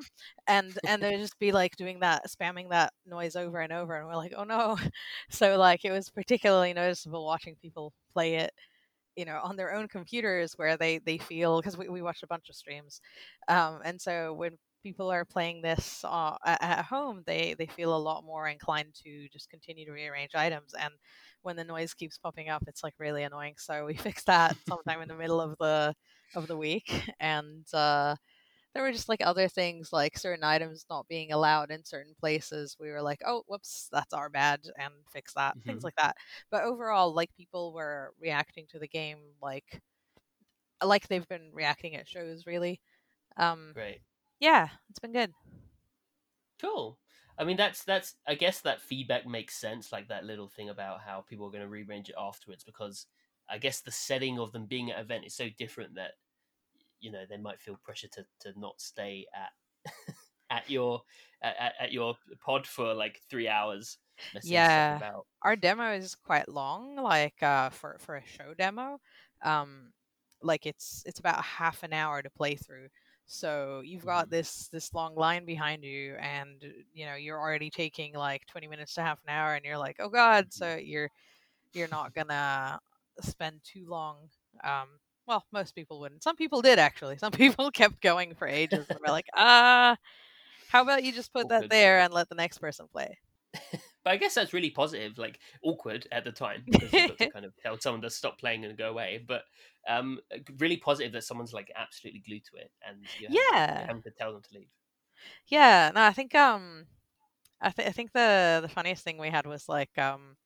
and 0.47 0.79
and 0.87 1.03
they'd 1.03 1.19
just 1.19 1.39
be 1.39 1.53
like 1.53 1.77
doing 1.77 2.01
that 2.01 2.23
spamming 2.29 2.71
that 2.71 2.93
noise 3.07 3.37
over 3.37 3.61
and 3.61 3.73
over 3.73 3.95
and 3.97 4.07
we're 4.07 4.17
like 4.17 4.35
oh 4.37 4.45
no 4.45 4.77
so 5.31 5.57
like 5.57 5.85
it 5.85 5.93
was 5.93 6.11
particularly 6.11 6.73
noticeable 6.73 7.25
watching 7.25 7.57
people 7.63 7.93
play 8.13 8.35
it 8.37 8.53
you 9.17 9.25
know 9.25 9.41
on 9.43 9.57
their 9.57 9.75
own 9.75 9.89
computers 9.89 10.55
where 10.57 10.77
they 10.77 10.99
they 10.99 11.19
feel 11.19 11.61
because 11.61 11.77
we, 11.77 11.89
we 11.89 12.03
watched 12.03 12.23
a 12.23 12.27
bunch 12.29 12.49
of 12.49 12.57
streams 12.57 13.01
um, 13.49 13.81
and 13.85 14.01
so 14.01 14.33
when 14.35 14.57
people 14.83 15.11
are 15.11 15.25
playing 15.25 15.63
this 15.63 16.05
uh, 16.07 16.37
at 16.47 16.85
home 16.85 17.23
they 17.27 17.55
they 17.59 17.67
feel 17.67 17.95
a 17.95 17.99
lot 17.99 18.25
more 18.25 18.49
inclined 18.49 18.95
to 18.95 19.29
just 19.29 19.51
continue 19.51 19.85
to 19.87 19.93
rearrange 19.93 20.35
items 20.35 20.75
and 20.75 20.93
when 21.43 21.57
the 21.57 21.65
noise 21.65 21.95
keeps 21.95 22.19
popping 22.19 22.49
up 22.49 22.63
it's 22.67 22.83
like 22.85 22.95
really 22.99 23.23
annoying 23.23 23.55
so 23.59 23.85
we 23.87 23.95
fixed 23.97 24.27
that 24.27 24.57
sometime 24.69 25.01
in 25.03 25.09
the 25.09 25.15
middle 25.17 25.41
of 25.41 25.57
the 25.59 25.95
of 26.35 26.47
the 26.49 26.57
week 26.57 26.91
and 27.21 27.67
uh 27.75 28.15
there 28.75 28.83
were 28.83 28.93
just 28.93 29.09
like 29.09 29.25
other 29.25 29.49
things 29.49 29.93
like 29.93 30.17
certain 30.19 30.45
items 30.45 30.87
not 30.91 31.09
being 31.09 31.33
allowed 31.33 31.71
in 31.71 31.85
certain 31.85 32.15
places 32.19 32.77
we 32.81 32.91
were 32.91 33.03
like 33.03 33.21
oh 33.27 33.43
whoops 33.49 33.89
that's 33.93 34.15
our 34.15 34.29
bad 34.31 34.61
and 34.79 34.95
fix 35.13 35.35
that 35.35 35.57
things 35.67 35.83
Mhm. 35.83 35.85
like 35.85 35.97
that 35.97 36.17
but 36.51 36.65
overall 36.65 37.13
like 37.15 37.35
people 37.37 37.73
were 37.73 38.13
reacting 38.21 38.67
to 38.69 38.79
the 38.79 38.89
game 38.89 39.19
like 39.43 39.81
like 40.85 41.09
they've 41.09 41.29
been 41.29 41.51
reacting 41.53 41.95
at 41.97 42.09
shows 42.09 42.47
really 42.47 42.81
um 43.37 43.75
Great. 43.75 44.03
Yeah 44.41 44.69
it's 44.89 44.99
been 44.99 45.13
good 45.13 45.33
Cool. 46.61 46.99
I 47.39 47.45
mean, 47.45 47.57
that's 47.57 47.85
that's. 47.85 48.15
I 48.27 48.35
guess 48.35 48.61
that 48.61 48.83
feedback 48.83 49.27
makes 49.27 49.57
sense. 49.57 49.93
Like 49.93 50.09
that 50.09 50.25
little 50.25 50.49
thing 50.49 50.69
about 50.69 51.01
how 51.01 51.23
people 51.23 51.47
are 51.47 51.51
going 51.51 51.63
to 51.63 51.69
rearrange 51.69 52.11
it 52.11 52.15
afterwards, 52.19 52.65
because 52.65 53.07
I 53.49 53.59
guess 53.59 53.81
the 53.81 53.91
setting 53.91 54.39
of 54.39 54.53
them 54.53 54.67
being 54.67 54.91
at 54.91 54.99
an 54.99 55.05
event 55.05 55.25
is 55.25 55.35
so 55.35 55.49
different 55.59 55.95
that 55.95 56.13
you 57.01 57.11
know 57.11 57.25
they 57.29 57.39
might 57.39 57.61
feel 57.61 57.79
pressure 57.83 58.09
to 58.09 58.25
to 58.41 58.59
not 58.61 58.81
stay 58.81 59.27
at 59.35 59.93
at 60.51 60.69
your 60.69 61.01
at, 61.43 61.73
at- 61.81 61.93
your 61.93 62.15
pod 62.41 62.67
for 62.67 62.93
like 62.93 63.21
three 63.31 63.49
hours. 63.49 63.97
Yeah. 64.43 64.99
our 65.43 65.57
demo 65.57 65.95
is 65.95 66.15
quite 66.15 66.47
long 66.47 66.97
like 66.97 67.43
uh 67.43 67.71
for 67.71 67.97
for 68.01 68.17
a 68.17 68.27
show 68.27 68.53
demo 68.53 69.01
um 69.43 69.95
like 70.43 70.67
it's 70.67 71.03
it's 71.07 71.19
about 71.19 71.43
half 71.43 71.83
an 71.83 71.95
hour 71.95 72.21
to 72.21 72.29
play 72.29 72.55
through 72.55 72.89
so 73.33 73.81
you've 73.85 74.05
got 74.07 74.29
Mhm. 74.29 74.31
this 74.31 74.69
this 74.69 74.93
long 74.93 75.15
line 75.15 75.45
behind 75.45 75.85
you 75.85 76.15
and 76.21 76.65
you 76.93 77.07
know 77.07 77.15
you're 77.15 77.39
already 77.39 77.71
taking 77.71 78.15
like 78.15 78.45
20 78.47 78.67
minutes 78.69 78.95
to 78.95 79.03
half 79.03 79.21
an 79.25 79.31
hour 79.31 79.55
and 79.55 79.65
you're 79.65 79.79
like 79.79 79.97
oh 80.01 80.09
god 80.09 80.53
so 80.53 80.77
you're 80.77 81.11
you're 81.75 81.89
not 81.89 82.15
gonna 82.15 82.79
spend 83.21 83.61
too 83.65 83.87
long 83.89 84.29
um 84.65 84.89
well 85.27 85.45
most 85.53 85.75
people 85.75 86.01
wouldn't. 86.01 86.23
Some 86.23 86.37
people 86.37 86.63
did 86.63 86.79
actually. 86.79 87.19
Some 87.19 87.33
people 87.45 87.71
kept 87.71 88.01
going 88.03 88.35
for 88.35 88.49
ages 88.49 88.89
and 88.91 88.99
were 89.01 89.11
like 89.13 89.27
uh 89.35 89.97
how 90.69 90.83
about 90.83 91.05
you 91.05 91.13
just 91.13 91.33
put 91.33 91.49
that 91.49 91.69
there 91.71 92.01
and 92.01 92.13
let 92.15 92.29
the 92.29 92.35
next 92.37 92.59
person 92.59 92.87
play 92.93 93.19
But 94.05 94.13
I 94.13 94.17
guess 94.17 94.35
that's 94.35 94.53
really 94.53 94.71
positive, 94.71 95.19
like 95.19 95.41
awkward 95.63 96.07
at 96.13 96.25
the 96.25 96.33
time 96.33 96.67
because 96.71 96.95
you've 96.97 97.07
got 97.07 97.19
to 97.21 97.27
kind 97.33 97.45
of 97.45 97.55
tell 97.57 97.79
someone 97.81 98.03
to 98.03 98.11
stop 98.11 98.39
playing 98.39 98.65
and 98.65 98.77
go 98.79 98.91
away. 98.91 99.25
But 99.27 99.45
um, 99.89 100.21
really 100.59 100.79
positive 100.79 101.13
that 101.13 101.25
someone's 101.25 101.53
like 101.53 101.71
absolutely 101.77 102.21
glued 102.21 102.45
to 102.47 102.57
it, 102.57 102.73
and 102.83 103.09
you're 103.17 103.31
Yeah. 103.31 103.89
having 103.89 104.03
to 104.03 104.11
tell 104.11 104.33
them 104.33 104.43
to 104.43 104.55
leave. 104.55 104.71
Yeah, 105.47 105.91
no, 105.95 106.03
I 106.03 106.13
think 106.13 106.35
um 106.35 106.87
I, 107.61 107.71
th- 107.71 107.89
I 107.89 107.93
think 107.93 108.13
the 108.13 108.61
the 108.63 108.69
funniest 108.69 109.05
thing 109.05 109.19
we 109.19 109.31
had 109.31 109.47
was 109.47 109.69
like 109.69 109.97
um 109.99 110.37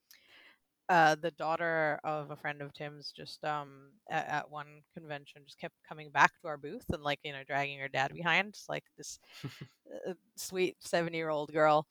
uh 0.89 1.15
the 1.17 1.31
daughter 1.33 2.01
of 2.05 2.31
a 2.31 2.37
friend 2.37 2.63
of 2.63 2.73
Tim's 2.75 3.13
just 3.13 3.45
um 3.45 3.93
at, 4.11 4.27
at 4.29 4.51
one 4.51 4.83
convention 4.95 5.43
just 5.47 5.59
kept 5.61 5.77
coming 5.89 6.11
back 6.11 6.33
to 6.41 6.49
our 6.49 6.59
booth 6.59 6.87
and 6.91 7.03
like 7.03 7.21
you 7.25 7.33
know 7.33 7.45
dragging 7.45 7.79
her 7.81 7.89
dad 7.89 8.13
behind 8.15 8.55
just 8.55 8.69
like 8.69 8.85
this 8.99 9.19
uh, 10.09 10.15
sweet 10.37 10.77
7 10.81 11.15
year 11.15 11.31
old 11.31 11.53
girl 11.53 11.87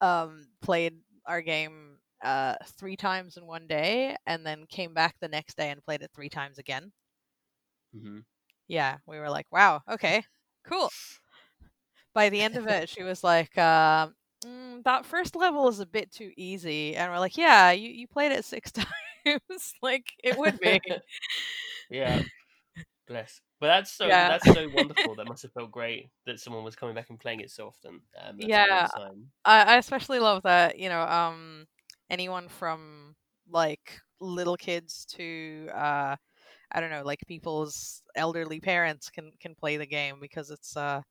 um 0.00 0.46
played 0.62 0.94
our 1.26 1.40
game 1.42 1.98
uh 2.24 2.54
three 2.78 2.96
times 2.96 3.36
in 3.36 3.46
one 3.46 3.66
day 3.66 4.16
and 4.26 4.46
then 4.46 4.66
came 4.68 4.94
back 4.94 5.16
the 5.20 5.28
next 5.28 5.56
day 5.56 5.70
and 5.70 5.82
played 5.84 6.02
it 6.02 6.10
three 6.14 6.28
times 6.30 6.58
again. 6.58 6.92
Hmm 7.92 8.20
yeah 8.68 8.98
we 9.06 9.18
were 9.18 9.30
like 9.30 9.46
wow 9.52 9.80
okay 9.90 10.24
cool. 10.64 10.92
By 12.14 12.30
the 12.30 12.40
end 12.40 12.56
of 12.56 12.66
it, 12.68 12.88
she 12.88 13.02
was 13.02 13.22
like, 13.22 13.56
uh, 13.58 14.08
mm, 14.44 14.82
"That 14.84 15.04
first 15.06 15.36
level 15.36 15.68
is 15.68 15.80
a 15.80 15.86
bit 15.86 16.10
too 16.12 16.32
easy," 16.36 16.96
and 16.96 17.10
we're 17.12 17.18
like, 17.18 17.36
"Yeah, 17.36 17.70
you, 17.72 17.90
you 17.90 18.06
played 18.08 18.32
it 18.32 18.44
six 18.44 18.72
times, 19.24 19.74
like 19.82 20.06
it 20.22 20.36
would 20.36 20.58
be." 20.60 20.80
Yeah, 21.90 22.22
bless. 23.06 23.40
But 23.60 23.68
that's 23.68 23.92
so 23.92 24.08
Yeah. 24.08 24.26
that's 24.26 24.50
so 24.50 24.68
wonderful. 24.68 25.14
That 25.16 25.26
must 25.26 25.42
have 25.42 25.52
felt 25.52 25.70
great 25.70 26.10
that 26.26 26.40
someone 26.40 26.64
was 26.64 26.76
coming 26.76 26.94
back 26.94 27.10
and 27.10 27.18
playing 27.20 27.40
it 27.40 27.50
so 27.50 27.68
often. 27.68 28.02
Um, 28.18 28.38
Yeah. 28.38 28.88
I, 29.44 29.62
I 29.74 29.76
especially 29.78 30.18
love 30.18 30.42
that 30.42 30.78
you 30.78 30.88
know, 30.88 31.02
um, 31.02 31.66
anyone 32.10 32.48
from 32.48 33.14
like 33.50 34.00
little 34.20 34.56
kids 34.56 35.04
to 35.06 35.68
uh 35.74 36.16
I 36.72 36.80
don't 36.80 36.90
know, 36.90 37.04
like 37.04 37.20
people's 37.28 38.02
elderly 38.16 38.60
parents 38.60 39.10
can 39.10 39.32
can 39.40 39.54
play 39.54 39.76
the 39.78 39.86
game 39.86 40.18
because 40.20 40.50
it's 40.50 40.76
uh 40.76 41.02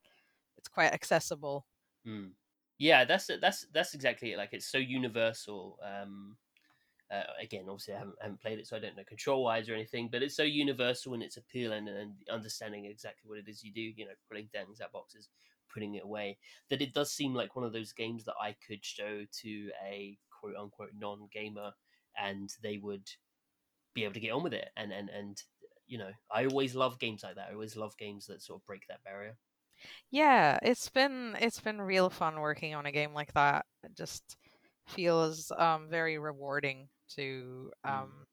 it's 0.58 0.68
quite 0.68 0.92
accessible. 0.94 1.66
Mm. 2.06 2.32
Yeah, 2.78 3.04
that's 3.04 3.30
that's 3.40 3.66
that's 3.72 3.94
exactly 3.94 4.32
it. 4.32 4.36
Like 4.38 4.50
it's 4.52 4.66
so 4.70 4.78
universal. 4.78 5.78
Um, 5.82 6.36
uh, 7.10 7.22
again, 7.40 7.64
obviously, 7.68 7.94
I 7.94 7.98
haven't, 7.98 8.16
haven't 8.20 8.40
played 8.40 8.58
it, 8.58 8.66
so 8.66 8.76
I 8.76 8.80
don't 8.80 8.96
know 8.96 9.04
control 9.04 9.44
wise 9.44 9.68
or 9.68 9.74
anything. 9.74 10.08
But 10.10 10.22
it's 10.22 10.36
so 10.36 10.42
universal 10.42 11.14
in 11.14 11.22
its 11.22 11.36
appeal 11.36 11.72
and, 11.72 11.88
and 11.88 12.12
understanding 12.30 12.86
exactly 12.86 13.28
what 13.28 13.38
it 13.38 13.48
is 13.48 13.62
you 13.62 13.72
do. 13.72 13.80
You 13.80 14.06
know, 14.06 14.12
pulling 14.28 14.48
things 14.48 14.80
out 14.80 14.92
boxes, 14.92 15.28
putting 15.72 15.94
it 15.94 16.04
away. 16.04 16.38
That 16.70 16.82
it 16.82 16.94
does 16.94 17.12
seem 17.12 17.34
like 17.34 17.54
one 17.54 17.64
of 17.64 17.72
those 17.72 17.92
games 17.92 18.24
that 18.24 18.34
I 18.40 18.56
could 18.66 18.84
show 18.84 19.24
to 19.42 19.70
a 19.84 20.18
quote 20.30 20.56
unquote 20.56 20.90
non 20.98 21.28
gamer, 21.32 21.72
and 22.20 22.50
they 22.62 22.78
would 22.78 23.08
be 23.94 24.04
able 24.04 24.14
to 24.14 24.20
get 24.20 24.32
on 24.32 24.42
with 24.42 24.54
it. 24.54 24.68
And 24.76 24.92
and 24.92 25.08
and 25.08 25.40
you 25.86 25.98
know, 25.98 26.10
I 26.30 26.46
always 26.46 26.74
love 26.74 26.98
games 26.98 27.22
like 27.22 27.36
that. 27.36 27.48
I 27.50 27.54
always 27.54 27.76
love 27.76 27.96
games 27.96 28.26
that 28.26 28.42
sort 28.42 28.60
of 28.60 28.66
break 28.66 28.82
that 28.88 29.04
barrier. 29.04 29.36
Yeah, 30.10 30.58
it's 30.62 30.88
been 30.88 31.36
it's 31.40 31.60
been 31.60 31.80
real 31.80 32.10
fun 32.10 32.40
working 32.40 32.74
on 32.74 32.86
a 32.86 32.92
game 32.92 33.12
like 33.14 33.32
that. 33.34 33.66
It 33.84 33.94
just 33.96 34.36
feels 34.86 35.52
um, 35.56 35.88
very 35.88 36.18
rewarding 36.18 36.88
to 37.16 37.70
Mm. 37.84 37.90
um, 37.90 38.26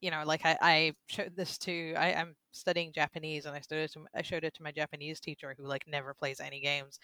you 0.00 0.10
know, 0.10 0.22
like 0.26 0.42
I, 0.44 0.56
I 0.60 0.92
showed 1.06 1.34
this 1.36 1.58
to 1.58 1.94
I, 1.96 2.14
I'm 2.14 2.34
studying 2.52 2.92
Japanese 2.92 3.46
and 3.46 3.54
I 3.54 3.60
showed 3.60 3.78
it 3.78 3.92
to 3.92 4.00
I 4.14 4.22
showed 4.22 4.44
it 4.44 4.54
to 4.54 4.62
my 4.62 4.72
Japanese 4.72 5.20
teacher 5.20 5.54
who 5.56 5.66
like 5.66 5.84
never 5.86 6.14
plays 6.14 6.40
any 6.40 6.60
games, 6.60 6.98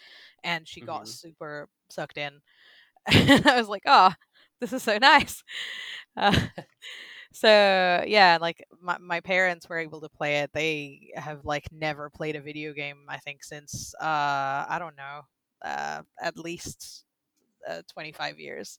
and 0.45 0.67
she 0.69 0.81
got 0.81 1.07
Mhm. 1.07 1.09
super 1.09 1.69
sucked 1.91 2.19
in. 2.19 2.41
and 3.13 3.47
I 3.47 3.57
was 3.59 3.69
like, 3.69 3.83
oh, 3.87 4.13
this 4.61 4.73
is 4.73 4.83
so 4.83 4.99
nice. 4.99 5.43
Uh, 6.17 6.39
so 7.33 8.05
yeah, 8.07 8.39
like 8.41 8.65
my 8.83 8.99
my 8.99 9.21
parents 9.21 9.69
were 9.69 9.79
able 9.79 10.01
to 10.01 10.09
play 10.09 10.39
it. 10.39 10.51
They 10.53 11.11
have 11.17 11.45
like 11.45 11.67
never 11.73 12.11
played 12.11 12.37
a 12.37 12.41
video 12.41 12.73
game. 12.73 12.99
I 13.09 13.19
think 13.19 13.45
since 13.45 13.95
uh 14.01 14.67
I 14.69 14.77
don't 14.79 14.97
know, 14.97 15.23
uh 15.65 16.03
at 16.23 16.37
least 16.37 17.05
uh, 17.69 17.83
25 17.93 18.39
years. 18.41 18.79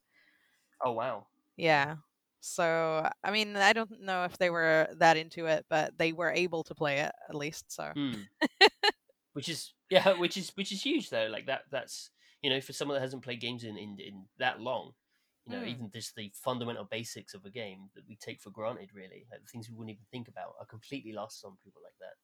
Oh 0.83 0.91
wow. 0.93 1.27
Yeah. 1.57 1.97
So 2.39 3.09
I 3.23 3.31
mean, 3.31 3.55
I 3.55 3.73
don't 3.73 4.01
know 4.01 4.23
if 4.25 4.37
they 4.37 4.49
were 4.49 4.87
that 4.99 5.17
into 5.17 5.45
it, 5.47 5.65
but 5.69 5.97
they 5.97 6.13
were 6.13 6.31
able 6.31 6.63
to 6.65 6.75
play 6.75 6.99
it 6.99 7.11
at 7.29 7.35
least. 7.35 7.71
So 7.71 7.95
Hmm. 7.95 8.29
which 9.33 9.49
is 9.49 9.73
yeah, 9.89 10.13
which 10.13 10.37
is 10.37 10.49
which 10.55 10.71
is 10.71 10.81
huge 10.83 11.09
though. 11.09 11.27
Like 11.27 11.45
that 11.47 11.63
that's 11.71 12.11
you 12.41 12.49
know 12.49 12.61
for 12.61 12.73
someone 12.73 12.95
that 12.95 13.01
hasn't 13.01 13.23
played 13.23 13.39
games 13.41 13.63
in 13.63 13.77
in, 13.77 13.97
in 13.99 14.27
that 14.37 14.59
long, 14.59 14.93
you 15.45 15.51
know 15.51 15.63
Mm. 15.63 15.63
even 15.63 15.91
just 15.91 16.15
the 16.15 16.31
fundamental 16.35 16.85
basics 16.85 17.33
of 17.33 17.45
a 17.45 17.49
game 17.51 17.89
that 17.95 18.07
we 18.07 18.15
take 18.15 18.41
for 18.41 18.49
granted 18.51 18.93
really, 18.93 19.25
like 19.31 19.41
the 19.41 19.47
things 19.47 19.69
we 19.69 19.75
wouldn't 19.75 19.95
even 19.95 20.05
think 20.11 20.27
about, 20.27 20.55
are 20.59 20.65
completely 20.65 21.13
lost 21.13 21.43
on 21.45 21.57
people 21.63 21.81
like 21.83 21.95
that. 21.99 22.15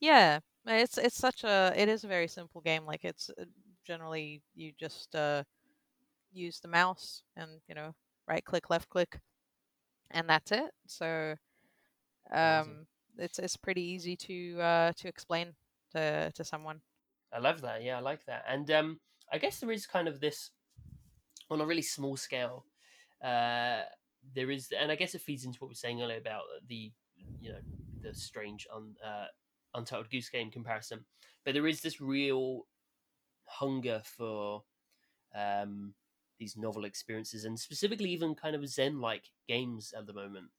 yeah, 0.00 0.40
it's 0.66 0.98
it's 0.98 1.16
such 1.16 1.44
a 1.44 1.72
it 1.76 1.88
is 1.88 2.04
a 2.04 2.08
very 2.08 2.28
simple 2.28 2.60
game. 2.60 2.84
Like 2.84 3.04
it's 3.04 3.30
uh, 3.30 3.44
generally 3.84 4.42
you 4.54 4.72
just 4.78 5.14
uh 5.14 5.44
use 6.32 6.60
the 6.60 6.68
mouse 6.68 7.24
and 7.36 7.60
you 7.68 7.74
know 7.76 7.94
right 8.28 8.44
click, 8.44 8.70
left 8.70 8.88
click, 8.88 9.20
and 10.10 10.28
that's 10.28 10.52
it. 10.52 10.70
So 10.86 11.34
um 12.32 12.86
it's 13.18 13.38
it's 13.38 13.56
pretty 13.56 13.82
easy 13.82 14.16
to 14.16 14.60
uh 14.60 14.92
to 14.96 15.08
explain 15.08 15.54
to 15.92 16.30
to 16.34 16.44
someone. 16.44 16.80
I 17.34 17.40
love 17.40 17.60
that. 17.62 17.82
Yeah, 17.82 17.98
I 17.98 18.00
like 18.00 18.24
that. 18.26 18.44
And 18.48 18.70
um, 18.70 19.00
I 19.32 19.38
guess 19.38 19.58
there 19.58 19.72
is 19.72 19.86
kind 19.86 20.06
of 20.06 20.20
this 20.20 20.50
on 21.50 21.60
a 21.60 21.66
really 21.66 21.82
small 21.82 22.16
scale. 22.16 22.64
Uh, 23.22 23.82
there 24.34 24.50
is, 24.50 24.68
and 24.78 24.92
I 24.92 24.94
guess 24.94 25.14
it 25.14 25.20
feeds 25.20 25.44
into 25.44 25.58
what 25.58 25.68
we 25.68 25.72
were 25.72 25.76
saying 25.76 26.00
earlier 26.00 26.18
about 26.18 26.42
the, 26.68 26.92
you 27.40 27.50
know, 27.50 27.58
the 28.02 28.14
strange 28.14 28.66
un, 28.74 28.94
uh, 29.04 29.26
Untitled 29.74 30.10
Goose 30.10 30.28
Game 30.28 30.50
comparison. 30.50 31.04
But 31.44 31.54
there 31.54 31.66
is 31.66 31.80
this 31.80 32.00
real 32.00 32.66
hunger 33.46 34.00
for 34.04 34.62
um, 35.34 35.94
these 36.44 36.56
novel 36.56 36.84
experiences, 36.84 37.44
and 37.44 37.58
specifically 37.58 38.10
even 38.10 38.34
kind 38.34 38.56
of 38.56 38.68
Zen-like 38.68 39.30
games 39.48 39.92
at 39.92 40.06
the 40.06 40.12
moment. 40.12 40.50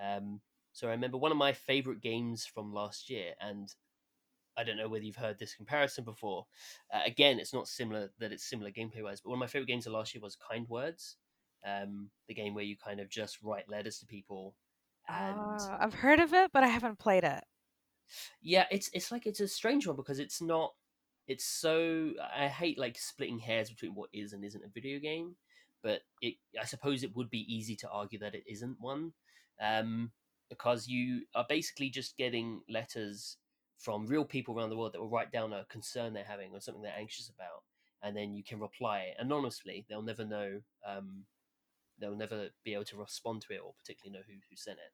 Um, 0.00 0.42
so 0.72 0.88
I 0.88 0.92
remember 0.92 1.18
one 1.18 1.32
of 1.32 1.38
my 1.38 1.52
favorite 1.52 2.00
games 2.00 2.46
from 2.46 2.72
last 2.72 3.10
year, 3.10 3.34
and 3.40 3.68
I 4.56 4.64
don't 4.64 4.76
know 4.76 4.88
whether 4.88 5.04
you've 5.04 5.16
heard 5.16 5.38
this 5.38 5.54
comparison 5.54 6.04
before. 6.04 6.46
Uh, 6.92 7.02
again, 7.06 7.38
it's 7.38 7.54
not 7.54 7.68
similar 7.68 8.12
that 8.18 8.32
it's 8.32 8.44
similar 8.48 8.70
gameplay 8.72 9.02
wise, 9.02 9.20
but 9.20 9.30
one 9.30 9.38
of 9.38 9.40
my 9.40 9.46
favorite 9.46 9.68
games 9.68 9.86
of 9.86 9.92
last 9.92 10.14
year 10.14 10.22
was 10.22 10.36
Kind 10.36 10.68
Words, 10.68 11.16
um, 11.64 12.10
the 12.26 12.34
game 12.34 12.54
where 12.54 12.64
you 12.64 12.76
kind 12.76 13.00
of 13.00 13.08
just 13.08 13.42
write 13.42 13.68
letters 13.68 13.98
to 14.00 14.06
people. 14.06 14.56
And 15.08 15.60
Ah, 15.66 15.76
I've 15.80 15.94
heard 15.94 16.20
of 16.20 16.32
it, 16.32 16.52
but 16.52 16.62
I 16.64 16.68
haven't 16.68 16.98
played 16.98 17.24
it. 17.24 17.44
yeah, 18.40 18.66
it's 18.70 18.90
it's 18.92 19.10
like 19.10 19.26
it's 19.26 19.40
a 19.40 19.48
strange 19.48 19.86
one 19.86 19.96
because 19.96 20.18
it's 20.18 20.40
not. 20.40 20.74
It's 21.28 21.44
so 21.44 22.12
I 22.34 22.48
hate 22.48 22.78
like 22.78 22.98
splitting 22.98 23.38
hairs 23.38 23.70
between 23.70 23.94
what 23.94 24.08
is 24.12 24.32
and 24.32 24.44
isn't 24.44 24.64
a 24.64 24.68
video 24.68 24.98
game, 24.98 25.36
but 25.82 26.00
it 26.22 26.34
I 26.60 26.64
suppose 26.64 27.02
it 27.02 27.14
would 27.14 27.30
be 27.30 27.54
easy 27.54 27.76
to 27.76 27.90
argue 27.90 28.18
that 28.20 28.34
it 28.34 28.44
isn't 28.46 28.80
one, 28.80 29.12
um, 29.60 30.10
because 30.48 30.88
you 30.88 31.22
are 31.34 31.46
basically 31.48 31.90
just 31.90 32.16
getting 32.16 32.62
letters 32.68 33.36
from 33.78 34.06
real 34.06 34.24
people 34.24 34.56
around 34.56 34.70
the 34.70 34.76
world 34.76 34.92
that 34.94 35.00
will 35.00 35.10
write 35.10 35.30
down 35.30 35.52
a 35.52 35.64
concern 35.66 36.14
they're 36.14 36.24
having 36.24 36.50
or 36.52 36.60
something 36.60 36.82
they're 36.82 36.98
anxious 36.98 37.28
about, 37.28 37.62
and 38.02 38.16
then 38.16 38.32
you 38.32 38.42
can 38.42 38.58
reply 38.58 39.14
anonymously. 39.18 39.84
They'll 39.88 40.02
never 40.02 40.24
know. 40.24 40.62
Um, 40.86 41.24
they'll 42.00 42.16
never 42.16 42.48
be 42.64 42.74
able 42.74 42.84
to 42.84 42.96
respond 42.96 43.42
to 43.42 43.52
it 43.54 43.60
or 43.64 43.74
particularly 43.74 44.18
know 44.18 44.24
who 44.26 44.34
who 44.48 44.56
sent 44.56 44.78
it. 44.78 44.92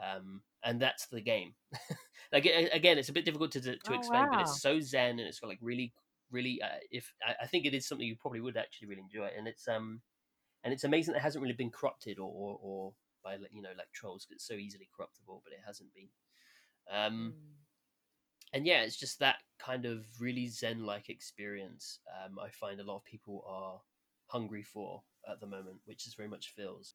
Um, 0.00 0.42
and 0.64 0.80
that's 0.80 1.06
the 1.06 1.20
game. 1.20 1.54
like 2.32 2.46
again, 2.46 2.98
it's 2.98 3.08
a 3.08 3.12
bit 3.12 3.24
difficult 3.24 3.52
to 3.52 3.60
to, 3.60 3.78
to 3.78 3.94
Oh, 3.94 3.94
explain, 3.94 4.28
but 4.28 4.40
it's 4.40 4.52
so 4.52 4.80
zen 4.80 5.18
and 5.18 5.28
it's 5.28 5.40
got 5.40 5.48
like 5.48 5.58
really, 5.60 5.94
really. 6.30 6.60
Uh, 6.62 6.78
if 6.90 7.12
I, 7.26 7.36
I 7.42 7.46
think 7.46 7.66
it 7.66 7.74
is 7.74 7.86
something 7.86 8.06
you 8.06 8.16
probably 8.16 8.40
would 8.40 8.56
actually 8.56 8.88
really 8.88 9.02
enjoy, 9.02 9.26
and 9.26 9.48
it's 9.48 9.68
um, 9.68 10.02
and 10.64 10.72
it's 10.74 10.84
amazing 10.84 11.12
that 11.14 11.20
it 11.20 11.22
hasn't 11.24 11.42
really 11.42 11.54
been 11.56 11.70
corrupted 11.72 12.18
or 12.18 12.30
or, 12.32 12.58
or 12.62 12.94
by 13.24 13.38
you 13.52 13.62
know 13.62 13.72
like 13.76 13.92
trolls 13.92 14.26
'cause 14.26 14.36
it's 14.36 14.46
so 14.46 14.54
easily 14.54 14.88
corruptible, 14.96 15.42
but 15.44 15.52
it 15.54 15.60
hasn't 15.66 15.94
been. 15.94 16.10
Um, 16.90 17.36
Mm. 17.36 17.62
and 18.52 18.66
yeah, 18.66 18.82
it's 18.82 18.96
just 18.96 19.18
that 19.18 19.42
kind 19.58 19.86
of 19.86 20.20
really 20.20 20.46
zen-like 20.46 21.08
experience. 21.08 22.00
Um, 22.22 22.38
I 22.38 22.50
find 22.50 22.80
a 22.80 22.84
lot 22.84 22.96
of 22.96 23.04
people 23.04 23.42
are 23.46 23.82
hungry 24.26 24.62
for 24.62 25.04
at 25.28 25.40
the 25.40 25.46
moment, 25.46 25.80
which 25.84 26.06
is 26.06 26.14
very 26.14 26.28
much 26.28 26.50
feels. 26.54 26.94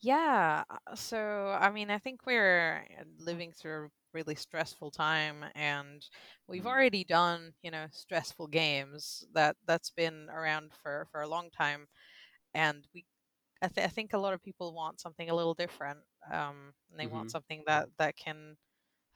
Yeah, 0.00 0.64
uh, 0.68 0.94
so 0.94 1.56
I 1.60 1.70
mean, 1.70 1.90
I 1.90 1.98
think 1.98 2.26
we're 2.26 2.86
uh, 3.00 3.04
living 3.18 3.52
through 3.52 3.86
a 3.86 3.90
really 4.12 4.34
stressful 4.34 4.90
time, 4.90 5.44
and 5.54 6.04
we've 6.48 6.66
Mm. 6.66 6.66
already 6.66 7.04
done, 7.04 7.54
you 7.62 7.70
know, 7.70 7.86
stressful 7.92 8.48
games 8.48 9.24
that 9.32 9.56
that's 9.66 9.90
been 9.90 10.28
around 10.30 10.72
for 10.82 11.06
for 11.10 11.22
a 11.22 11.28
long 11.28 11.50
time, 11.50 11.86
and 12.54 12.86
we, 12.94 13.06
I, 13.62 13.68
th- 13.68 13.86
I 13.86 13.90
think 13.90 14.14
a 14.14 14.18
lot 14.18 14.34
of 14.34 14.42
people 14.42 14.74
want 14.74 15.00
something 15.00 15.30
a 15.30 15.34
little 15.36 15.54
different, 15.54 16.00
um, 16.32 16.74
and 16.90 17.00
they 17.00 17.08
want 17.08 17.30
Mhm. 17.30 17.32
something 17.32 17.64
that 17.66 17.88
that 17.98 18.16
can 18.16 18.56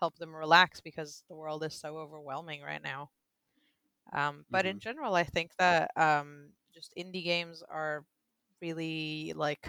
help 0.01 0.17
them 0.19 0.35
relax 0.37 0.81
because 0.83 1.25
the 1.29 1.37
world 1.37 1.65
is 1.65 1.75
so 1.81 1.99
overwhelming 1.99 2.63
right 2.63 2.83
now. 2.83 3.11
Um, 4.13 4.45
but 4.51 4.67
in 4.67 4.79
Mhm. 4.79 4.81
general, 4.81 5.15
I 5.15 5.25
think 5.25 5.53
that 5.59 5.91
um, 5.97 6.53
just 6.75 6.93
indie 6.99 7.25
games 7.25 7.63
are 7.69 8.05
really 8.61 9.33
like 9.37 9.69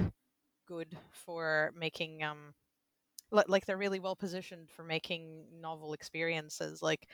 good 0.67 0.97
for 1.11 1.71
making 1.77 2.23
um 2.23 2.53
li- 3.31 3.43
like 3.47 3.65
they're 3.65 3.77
really 3.77 3.99
well 3.99 4.15
positioned 4.15 4.69
for 4.69 4.83
making 4.83 5.45
novel 5.61 5.93
experiences 5.93 6.81
like 6.81 7.07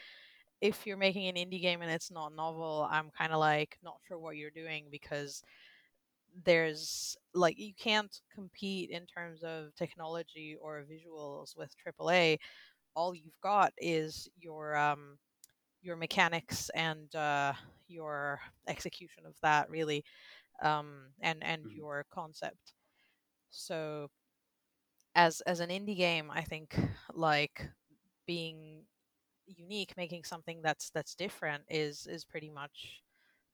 if 0.62 0.86
you're 0.88 0.98
making 0.98 1.28
an 1.28 1.36
indie 1.36 1.62
game 1.62 1.82
and 1.82 1.92
it's 1.92 2.12
not 2.12 2.36
novel 2.36 2.88
i'm 2.92 3.10
kind 3.18 3.32
of 3.34 3.40
like 3.40 3.78
not 3.84 3.98
sure 4.08 4.20
what 4.20 4.38
you're 4.38 4.52
doing 4.52 4.86
because 4.92 5.44
there's 6.46 7.18
like 7.34 7.58
you 7.58 7.74
can't 7.78 8.22
compete 8.34 8.90
in 8.92 9.06
terms 9.06 9.44
of 9.44 9.74
technology 9.76 10.56
or 10.62 10.84
visuals 10.90 11.58
with 11.58 11.74
aaa 11.88 12.38
all 12.96 13.16
you've 13.16 13.40
got 13.42 13.74
is 13.78 14.28
your 14.40 14.76
um 14.78 15.18
your 15.82 15.96
mechanics 15.96 16.70
and 16.76 17.16
uh 17.16 17.54
your 17.88 18.40
execution 18.68 19.26
of 19.26 19.34
that 19.42 19.70
really 19.70 20.04
um 20.62 21.10
and 21.22 21.44
and 21.44 21.64
Mhm. 21.64 21.78
your 21.78 22.06
concept 22.12 22.74
so 23.50 24.10
as 25.16 25.42
as 25.42 25.60
an 25.60 25.70
indie 25.70 25.96
game 25.98 26.30
i 26.32 26.42
think 26.42 26.78
like 27.14 27.70
being 28.26 28.86
unique 29.48 29.96
making 29.98 30.24
something 30.24 30.62
that's 30.62 30.90
that's 30.92 31.16
different 31.16 31.64
is 31.70 32.08
is 32.08 32.26
pretty 32.26 32.50
much 32.50 33.04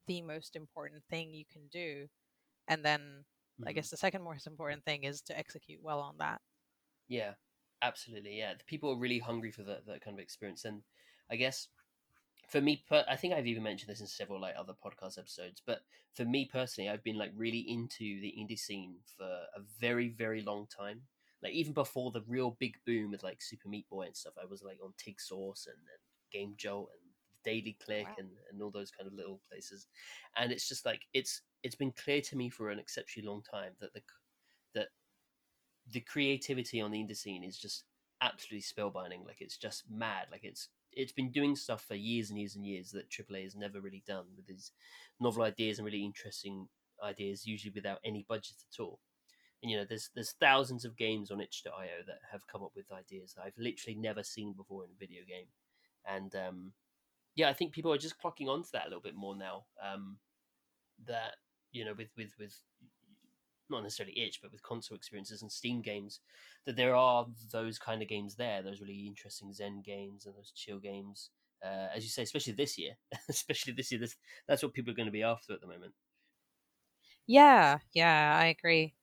the 0.08 0.22
most 0.22 0.56
important 0.56 1.04
thing 1.10 1.34
you 1.34 1.46
can 1.46 1.68
do 1.70 2.08
and 2.68 2.86
then 2.86 3.26
i 3.66 3.72
Mhm. 3.72 3.74
guess 3.74 3.90
the 3.92 3.98
second 3.98 4.24
most 4.24 4.48
important 4.48 4.84
thing 4.86 5.06
is 5.06 5.22
to 5.22 5.38
execute 5.38 5.82
well 5.84 6.02
on 6.02 6.18
that 6.20 6.42
Yeah, 7.08 7.36
absolutely. 7.82 8.38
Yeah, 8.38 8.54
the 8.56 8.64
people 8.64 8.90
are 8.92 8.98
really 8.98 9.20
hungry 9.20 9.52
for 9.52 9.64
that 9.64 9.86
that 9.86 10.02
kind 10.02 10.18
of 10.18 10.22
experience, 10.24 10.66
and 10.66 10.84
I 11.30 11.36
guess 11.36 11.68
for 12.54 12.62
me, 12.62 12.84
per- 12.88 13.04
I 13.10 13.16
think 13.16 13.34
I've 13.34 13.48
even 13.48 13.64
mentioned 13.64 13.90
this 13.90 14.00
in 14.00 14.06
several 14.06 14.40
like 14.40 14.54
other 14.56 14.74
podcast 14.74 15.18
episodes, 15.18 15.60
but 15.66 15.80
for 16.14 16.24
me 16.24 16.48
personally, 16.54 16.88
I've 16.88 17.04
been 17.04 17.18
like 17.18 17.32
really 17.36 17.66
into 17.68 18.22
the 18.22 18.32
indie 18.40 18.60
scene 18.60 18.98
for 19.18 19.26
a 19.26 19.62
very, 19.82 20.10
very 20.10 20.44
long 20.44 20.68
time. 20.68 21.02
Like 21.42 21.54
even 21.54 21.74
before 21.74 22.12
the 22.12 22.22
real 22.28 22.56
big 22.60 22.76
boom 22.86 23.10
with 23.10 23.24
like 23.24 23.42
Super 23.42 23.70
Meat 23.70 23.90
Boy 23.90 24.04
and 24.04 24.16
stuff, 24.16 24.36
I 24.40 24.46
was 24.46 24.62
like 24.62 24.78
on 24.84 24.94
TIGSource 25.00 25.66
and, 25.66 25.78
and 25.78 26.04
Game 26.32 26.54
Jolt 26.56 26.92
and 26.94 27.02
Daily 27.44 27.76
oh, 27.82 27.86
Click 27.86 28.06
Wow. 28.06 28.16
and, 28.20 28.30
and 28.52 28.62
all 28.62 28.70
those 28.70 28.92
kind 28.92 29.08
of 29.08 29.16
little 29.16 29.42
places. 29.50 29.88
And 30.38 30.52
it's 30.52 30.70
just 30.70 30.86
like 30.86 31.02
it's 31.12 31.42
it's 31.64 31.76
been 31.76 31.92
clear 31.92 32.22
to 32.22 32.36
me 32.36 32.52
for 32.52 32.70
an 32.70 32.78
exceptionally 32.78 33.28
long 33.28 33.42
time 33.42 33.72
that 33.82 33.96
the 33.96 34.02
that 34.76 34.90
the 35.90 36.02
creativity 36.02 36.82
on 36.82 36.92
the 36.92 37.00
indie 37.00 37.18
scene 37.18 37.44
is 37.44 37.58
just 37.58 37.86
absolutely 38.22 38.62
spellbinding. 38.62 39.26
Like 39.26 39.42
it's 39.42 39.58
just 39.58 39.86
mad. 39.90 40.28
Like 40.32 40.44
it's 40.44 40.70
it's 40.96 41.12
been 41.12 41.32
doing 41.32 41.56
stuff 41.56 41.84
for 41.84 41.96
years 41.96 42.30
and 42.30 42.40
years 42.40 42.56
and 42.56 42.66
years 42.66 42.92
that 42.92 43.10
AAA 43.10 43.44
has 43.44 43.56
never 43.56 43.82
really 43.82 44.04
done 44.08 44.26
with 44.36 44.48
these 44.48 44.72
novel 45.20 45.44
ideas 45.44 45.78
and 45.80 45.86
really 45.86 46.04
interesting 46.04 46.68
ideas, 47.04 47.46
usually 47.46 47.74
without 47.74 48.00
any 48.04 48.26
budget 48.28 48.56
at 48.72 48.82
all. 48.82 49.00
And 49.62 49.72
you 49.72 49.78
know, 49.78 49.86
there's 49.88 50.10
there's 50.14 50.36
thousands 50.40 50.84
of 50.86 50.98
games 50.98 51.32
on 51.32 51.40
itch.io 51.40 52.04
that 52.06 52.20
have 52.32 52.48
come 52.52 52.64
up 52.64 52.72
with 52.76 52.92
ideas 52.92 53.34
that 53.34 53.44
I've 53.44 53.58
literally 53.58 53.98
never 53.98 54.24
seen 54.24 54.54
before 54.54 54.84
in 54.84 54.92
a 54.92 55.00
video 55.00 55.22
game. 55.28 55.48
And 56.06 56.36
um, 56.36 56.74
yeah, 57.36 57.50
I 57.50 57.54
think 57.54 57.72
people 57.72 57.94
are 57.94 57.98
just 57.98 58.22
clocking 58.22 58.48
onto 58.48 58.70
that 58.74 58.84
a 58.86 58.90
little 58.90 59.02
bit 59.02 59.16
more 59.16 59.36
now. 59.36 59.64
Um, 59.82 60.18
that 61.08 61.36
you 61.72 61.86
know, 61.86 61.94
with 61.98 62.10
with 62.18 62.34
with 62.38 62.56
not 63.70 63.84
necessarily 63.84 64.18
itch, 64.20 64.42
but 64.42 64.52
with 64.52 64.62
console 64.64 64.96
experiences 64.98 65.42
and 65.42 65.52
Steam 65.52 65.82
games, 65.82 66.22
that 66.66 66.76
there 66.76 66.96
are 66.96 67.28
those 67.52 67.80
kind 67.80 68.02
of 68.02 68.08
games 68.08 68.36
there, 68.36 68.62
those 68.62 68.82
really 68.82 69.08
interesting 69.08 69.54
Zen 69.54 69.82
games 69.82 70.26
and 70.26 70.36
those 70.36 70.52
chill 70.52 70.80
games. 70.80 71.32
Uh, 71.64 71.88
as 71.94 72.04
you 72.04 72.10
say, 72.10 72.24
especially 72.24 72.54
this 72.54 72.78
year, 72.78 72.98
especially 73.30 73.74
this 73.74 73.92
year, 73.92 74.00
this, 74.00 74.18
that's 74.48 74.64
what 74.64 74.74
people 74.74 74.92
are 74.92 74.96
going 74.96 75.06
to 75.06 75.12
be 75.12 75.24
after 75.24 75.54
at 75.54 75.62
the 75.62 75.68
moment. 75.68 75.94
Yeah, 77.28 77.80
yeah, 77.94 78.38
I 78.42 78.46
agree. 78.48 78.96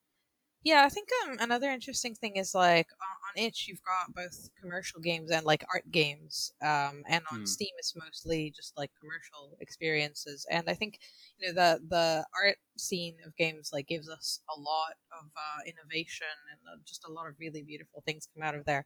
Yeah, 0.64 0.84
I 0.84 0.90
think 0.90 1.08
um 1.24 1.38
another 1.40 1.70
interesting 1.70 2.14
thing 2.16 2.36
is 2.36 2.54
like 2.54 2.88
on, 3.36 3.42
itch 3.44 3.66
you've 3.68 3.82
got 3.82 4.14
both 4.14 4.50
commercial 4.60 5.00
games 5.00 5.30
and 5.30 5.44
like 5.46 5.64
art 5.72 5.90
games. 5.90 6.52
Um 6.62 7.02
and 7.08 7.22
on 7.32 7.38
Hmm. 7.38 7.44
Steam 7.44 7.70
it's 7.78 7.94
mostly 7.96 8.52
just 8.54 8.76
like 8.76 8.90
commercial 9.00 9.56
experiences. 9.60 10.46
And 10.50 10.68
I 10.68 10.74
think 10.74 10.98
you 11.38 11.48
know 11.48 11.54
the 11.54 11.80
the 11.88 12.26
art 12.42 12.56
scene 12.78 13.16
of 13.26 13.36
games 13.36 13.70
like 13.72 13.86
gives 13.88 14.08
us 14.08 14.40
a 14.54 14.58
lot 14.60 14.94
of 15.18 15.26
uh, 15.36 15.60
innovation 15.66 16.26
and 16.50 16.60
uh, 16.72 16.78
just 16.86 17.04
a 17.08 17.12
lot 17.12 17.28
of 17.28 17.34
really 17.38 17.62
beautiful 17.62 18.02
things 18.06 18.28
come 18.34 18.42
out 18.42 18.54
of 18.54 18.64
there. 18.66 18.84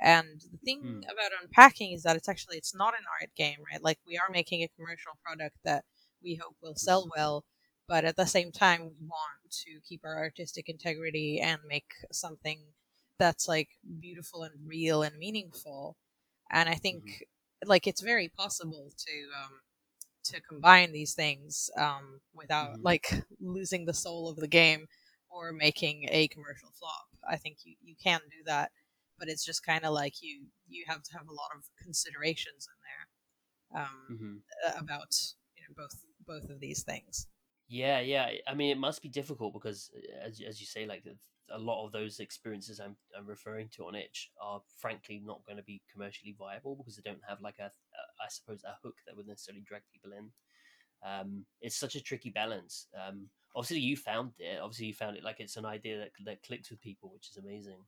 And 0.00 0.40
the 0.40 0.58
thing 0.58 0.82
Hmm. 0.82 1.02
about 1.10 1.32
unpacking 1.42 1.92
is 1.92 2.02
that 2.04 2.16
it's 2.16 2.28
actually 2.28 2.56
it's 2.58 2.74
not 2.74 2.94
an 2.94 3.04
art 3.20 3.30
game, 3.36 3.58
right? 3.70 3.82
Like 3.82 3.98
we 4.06 4.16
are 4.18 4.30
making 4.30 4.62
a 4.62 4.68
commercial 4.68 5.12
product 5.24 5.56
that 5.64 5.84
we 6.22 6.34
hope 6.36 6.56
will 6.62 6.74
sell 6.76 7.08
well, 7.16 7.44
but 7.88 8.04
at 8.04 8.16
the 8.16 8.26
same 8.26 8.52
time 8.52 8.80
we 8.84 8.94
want 9.00 9.50
to 9.50 9.80
keep 9.88 10.02
our 10.04 10.16
artistic 10.18 10.68
integrity 10.68 11.40
and 11.40 11.60
make 11.66 11.92
something 12.12 12.74
that's 13.18 13.48
like 13.48 13.68
beautiful 14.00 14.42
and 14.44 14.54
real 14.66 15.02
and 15.02 15.16
meaningful. 15.18 15.96
And 16.50 16.68
I 16.68 16.74
think 16.74 17.24
like 17.64 17.86
it's 17.86 18.00
very 18.00 18.28
possible 18.28 18.92
to 18.96 19.12
um 19.44 19.60
to 20.24 20.40
combine 20.42 20.92
these 20.92 21.14
things 21.14 21.70
um 21.78 22.20
without 22.34 22.76
Mhm. 22.76 22.84
like 22.84 23.06
losing 23.40 23.84
the 23.86 23.94
soul 23.94 24.28
of 24.28 24.36
the 24.36 24.48
game 24.48 24.86
or 25.30 25.52
making 25.52 26.06
a 26.10 26.28
commercial 26.28 26.70
flop. 26.78 27.06
I 27.28 27.36
think 27.36 27.58
you 27.64 27.76
you 27.82 27.94
can 28.02 28.20
do 28.30 28.44
that 28.46 28.72
but 29.18 29.28
it's 29.28 29.44
just 29.44 29.64
kind 29.66 29.84
of 29.84 29.94
like 29.94 30.22
you 30.22 30.46
you 30.68 30.84
have 30.88 31.02
to 31.04 31.12
have 31.18 31.28
a 31.28 31.32
lot 31.32 31.50
of 31.56 31.64
considerations 31.82 32.68
in 32.72 32.78
there 33.80 33.82
um, 33.84 34.00
hmm 34.08 34.38
uh, 34.66 34.78
about 34.80 35.14
you 35.56 35.62
know 35.64 35.74
both 35.76 36.04
both 36.26 36.50
of 36.50 36.60
these 36.60 36.82
things. 36.84 37.26
Yeah, 37.68 38.00
yeah. 38.00 38.30
I 38.46 38.54
mean, 38.54 38.70
it 38.70 38.78
must 38.78 39.02
be 39.02 39.08
difficult 39.08 39.52
because, 39.52 39.90
as 40.22 40.40
as 40.40 40.60
you 40.60 40.66
say, 40.66 40.86
like 40.86 41.04
a 41.50 41.58
lot 41.58 41.84
of 41.84 41.92
those 41.92 42.20
experiences 42.20 42.80
I'm 42.80 42.96
I'm 43.16 43.26
referring 43.26 43.68
to 43.76 43.86
on 43.86 43.94
itch 43.94 44.30
are 44.40 44.60
frankly 44.78 45.22
not 45.24 45.44
going 45.46 45.56
to 45.56 45.62
be 45.62 45.82
commercially 45.92 46.34
viable 46.38 46.76
because 46.76 46.96
they 46.96 47.08
don't 47.08 47.22
have 47.28 47.40
like 47.40 47.58
a, 47.58 47.64
a 47.64 48.24
I 48.24 48.28
suppose 48.28 48.62
a 48.64 48.76
hook 48.82 48.96
that 49.06 49.16
would 49.16 49.26
necessarily 49.26 49.64
drag 49.66 49.82
people 49.92 50.12
in. 50.12 50.30
Um, 51.06 51.44
it's 51.60 51.78
such 51.78 51.94
a 51.94 52.02
tricky 52.02 52.30
balance. 52.30 52.86
Um, 52.94 53.28
obviously, 53.54 53.80
you 53.80 53.96
found 53.96 54.32
it. 54.38 54.60
Obviously, 54.60 54.86
you 54.86 54.94
found 54.94 55.16
it 55.16 55.24
like 55.24 55.40
it's 55.40 55.56
an 55.56 55.66
idea 55.66 55.98
that 55.98 56.10
that 56.24 56.42
clicks 56.42 56.70
with 56.70 56.80
people, 56.80 57.10
which 57.12 57.28
is 57.30 57.36
amazing. 57.36 57.78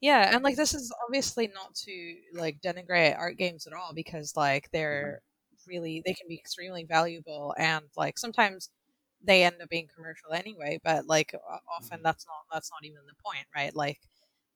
Yeah, 0.00 0.34
and 0.34 0.44
like 0.44 0.56
this 0.56 0.74
is 0.74 0.92
obviously 1.06 1.48
not 1.48 1.74
to 1.74 2.14
like 2.34 2.60
denigrate 2.60 3.18
art 3.18 3.36
games 3.36 3.66
at 3.66 3.72
all 3.72 3.92
because 3.94 4.34
like 4.36 4.70
they're 4.72 5.22
really 5.66 6.02
they 6.06 6.14
can 6.14 6.28
be 6.28 6.38
extremely 6.38 6.84
valuable 6.84 7.54
and 7.58 7.84
like 7.96 8.16
sometimes 8.18 8.70
they 9.22 9.44
end 9.44 9.56
up 9.62 9.68
being 9.68 9.88
commercial 9.94 10.32
anyway, 10.32 10.80
but 10.84 11.06
like 11.06 11.34
often 11.76 12.00
Mhm. 12.00 12.02
that's 12.02 12.26
not 12.26 12.44
that's 12.52 12.70
not 12.70 12.84
even 12.84 13.06
the 13.06 13.14
point, 13.24 13.46
right? 13.54 13.74
Like 13.74 14.00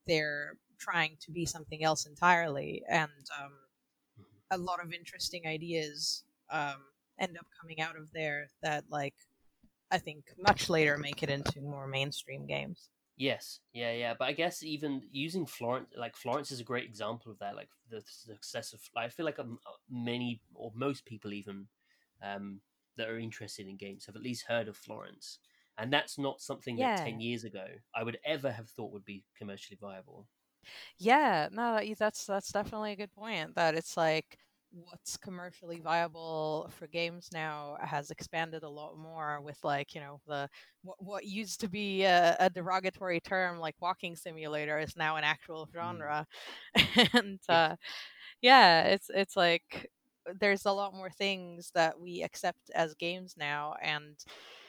they're 0.07 0.57
trying 0.79 1.17
to 1.21 1.31
be 1.31 1.45
something 1.45 1.83
else 1.83 2.05
entirely 2.05 2.83
and 2.89 3.11
um 3.41 3.53
Mhm. 4.17 4.25
a 4.51 4.57
lot 4.57 4.83
of 4.83 4.93
interesting 4.93 5.47
ideas 5.47 6.23
um, 6.51 6.77
end 7.19 7.37
up 7.37 7.45
coming 7.59 7.81
out 7.81 7.95
of 7.97 8.11
there 8.13 8.47
that 8.61 8.83
like 8.89 9.15
I 9.91 9.97
think 9.99 10.25
much 10.37 10.69
later 10.69 10.97
make 10.97 11.23
it 11.23 11.29
into 11.29 11.61
more 11.61 11.87
mainstream 11.87 12.45
games. 12.47 12.89
Yes, 13.15 13.59
yeah, 13.73 13.91
yeah. 13.91 14.15
But 14.17 14.25
I 14.25 14.33
guess 14.33 14.63
even 14.63 15.03
using 15.11 15.45
Florence, 15.45 15.89
like 15.95 16.15
Florence, 16.15 16.51
is 16.51 16.59
a 16.59 16.63
great 16.63 16.85
example 16.85 17.31
of 17.31 17.39
that. 17.39 17.55
Like 17.55 17.69
the 17.89 18.01
success 18.07 18.73
of, 18.73 18.81
I 18.97 19.09
feel 19.09 19.25
like 19.25 19.37
um, 19.39 19.59
many 19.89 20.41
or 20.55 20.71
most 20.73 21.05
people 21.05 21.31
even 21.31 21.67
um, 22.23 22.61
that 22.97 23.09
are 23.09 23.19
interested 23.19 23.67
in 23.67 23.77
games 23.77 24.05
have 24.05 24.15
at 24.15 24.21
least 24.21 24.45
heard 24.47 24.67
of 24.67 24.77
Florence, 24.77 25.39
and 25.77 25.91
that's 25.93 26.17
not 26.17 26.41
something 26.41 26.77
Yeah. 26.77 26.79
that 26.79 26.95
ten 26.95 27.19
years 27.19 27.43
ago 27.43 27.67
I 27.95 28.03
would 28.03 28.19
ever 28.25 28.51
have 28.51 28.69
thought 28.69 28.91
would 28.93 29.05
be 29.05 29.25
commercially 29.35 29.77
viable. 29.77 30.27
Yeah, 30.97 31.49
no, 31.51 31.79
that's 31.97 32.25
that's 32.25 32.51
definitely 32.51 32.93
a 32.93 32.95
good 32.95 33.11
point. 33.11 33.55
That 33.55 33.75
it's 33.75 33.97
like 33.97 34.37
what's 34.71 35.17
commercially 35.17 35.79
viable 35.79 36.67
for 36.71 36.87
games 36.87 37.29
now 37.31 37.77
has 37.79 38.09
expanded 38.09 38.63
a 38.63 38.69
lot 38.69 38.97
more 38.97 39.39
with 39.41 39.63
like 39.63 39.93
you 39.93 40.01
know 40.01 40.19
the 40.25 40.49
what, 40.81 40.97
what 41.03 41.25
used 41.25 41.59
to 41.61 41.69
be 41.69 42.03
a, 42.03 42.35
a 42.39 42.49
derogatory 42.49 43.19
term 43.21 43.59
like 43.59 43.75
walking 43.81 44.15
simulator 44.15 44.79
is 44.79 44.95
now 44.95 45.15
an 45.17 45.23
actual 45.23 45.67
genre, 45.73 46.25
and 47.13 47.39
Yeah. 47.49 47.57
uh, 47.57 47.75
yeah, 48.41 48.83
it's 48.85 49.09
it's 49.13 49.35
like 49.37 49.91
there's 50.39 50.65
a 50.65 50.71
lot 50.71 50.93
more 50.93 51.09
things 51.09 51.71
that 51.73 51.99
we 51.99 52.23
accept 52.23 52.69
as 52.75 52.95
games 52.95 53.35
now, 53.37 53.75
and 53.81 54.23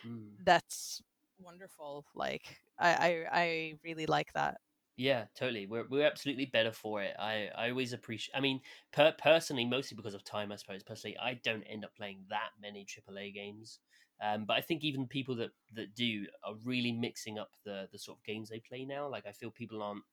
Mm. 0.04 0.38
that's 0.38 1.02
wonderful. 1.38 2.06
Like 2.14 2.60
I 2.78 2.94
I, 2.94 3.28
I 3.32 3.74
really 3.84 4.06
like 4.06 4.32
that. 4.34 4.60
Yeah, 4.96 5.26
totally. 5.34 5.66
We're 5.66 5.88
we're 5.88 6.06
absolutely 6.06 6.46
better 6.46 6.70
for 6.70 7.02
it. 7.02 7.16
I 7.18 7.48
I 7.48 7.70
always 7.70 7.92
appreciate. 7.92 8.36
I 8.36 8.40
mean, 8.40 8.60
per, 8.92 9.12
personally, 9.18 9.64
mostly 9.64 9.96
because 9.96 10.14
of 10.14 10.22
time, 10.22 10.52
I 10.52 10.56
suppose. 10.56 10.84
Personally, 10.84 11.18
I 11.18 11.34
don't 11.34 11.64
end 11.64 11.84
up 11.84 11.96
playing 11.96 12.26
that 12.28 12.50
many 12.60 12.84
AAA 12.84 13.32
games. 13.32 13.80
Um, 14.20 14.44
but 14.46 14.56
I 14.56 14.60
think 14.60 14.84
even 14.84 15.08
people 15.08 15.34
that 15.36 15.50
that 15.72 15.94
do 15.96 16.28
are 16.44 16.54
really 16.54 16.92
mixing 16.92 17.38
up 17.40 17.56
the 17.64 17.88
the 17.90 17.98
sort 17.98 18.18
of 18.18 18.24
games 18.24 18.48
they 18.48 18.60
play 18.60 18.84
now. 18.84 19.08
Like 19.08 19.26
I 19.26 19.32
feel 19.32 19.50
people 19.50 19.82
aren't, 19.82 20.04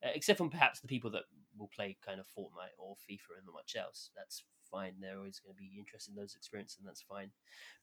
except 0.00 0.38
from 0.38 0.48
perhaps 0.50 0.80
the 0.80 0.88
people 0.88 1.10
that 1.10 1.24
will 1.54 1.68
play 1.68 1.98
kind 2.00 2.18
of 2.18 2.26
Fortnite 2.26 2.78
or 2.78 2.96
FIFA 2.96 3.36
and 3.36 3.46
not 3.46 3.52
much 3.54 3.76
else. 3.76 4.10
That's 4.16 4.42
fine. 4.70 4.94
They're 5.00 5.18
always 5.18 5.40
going 5.40 5.54
to 5.54 5.58
be 5.58 5.78
interested 5.78 6.12
in 6.12 6.16
those 6.16 6.34
experiences, 6.36 6.78
and 6.78 6.88
that's 6.88 7.02
fine. 7.02 7.30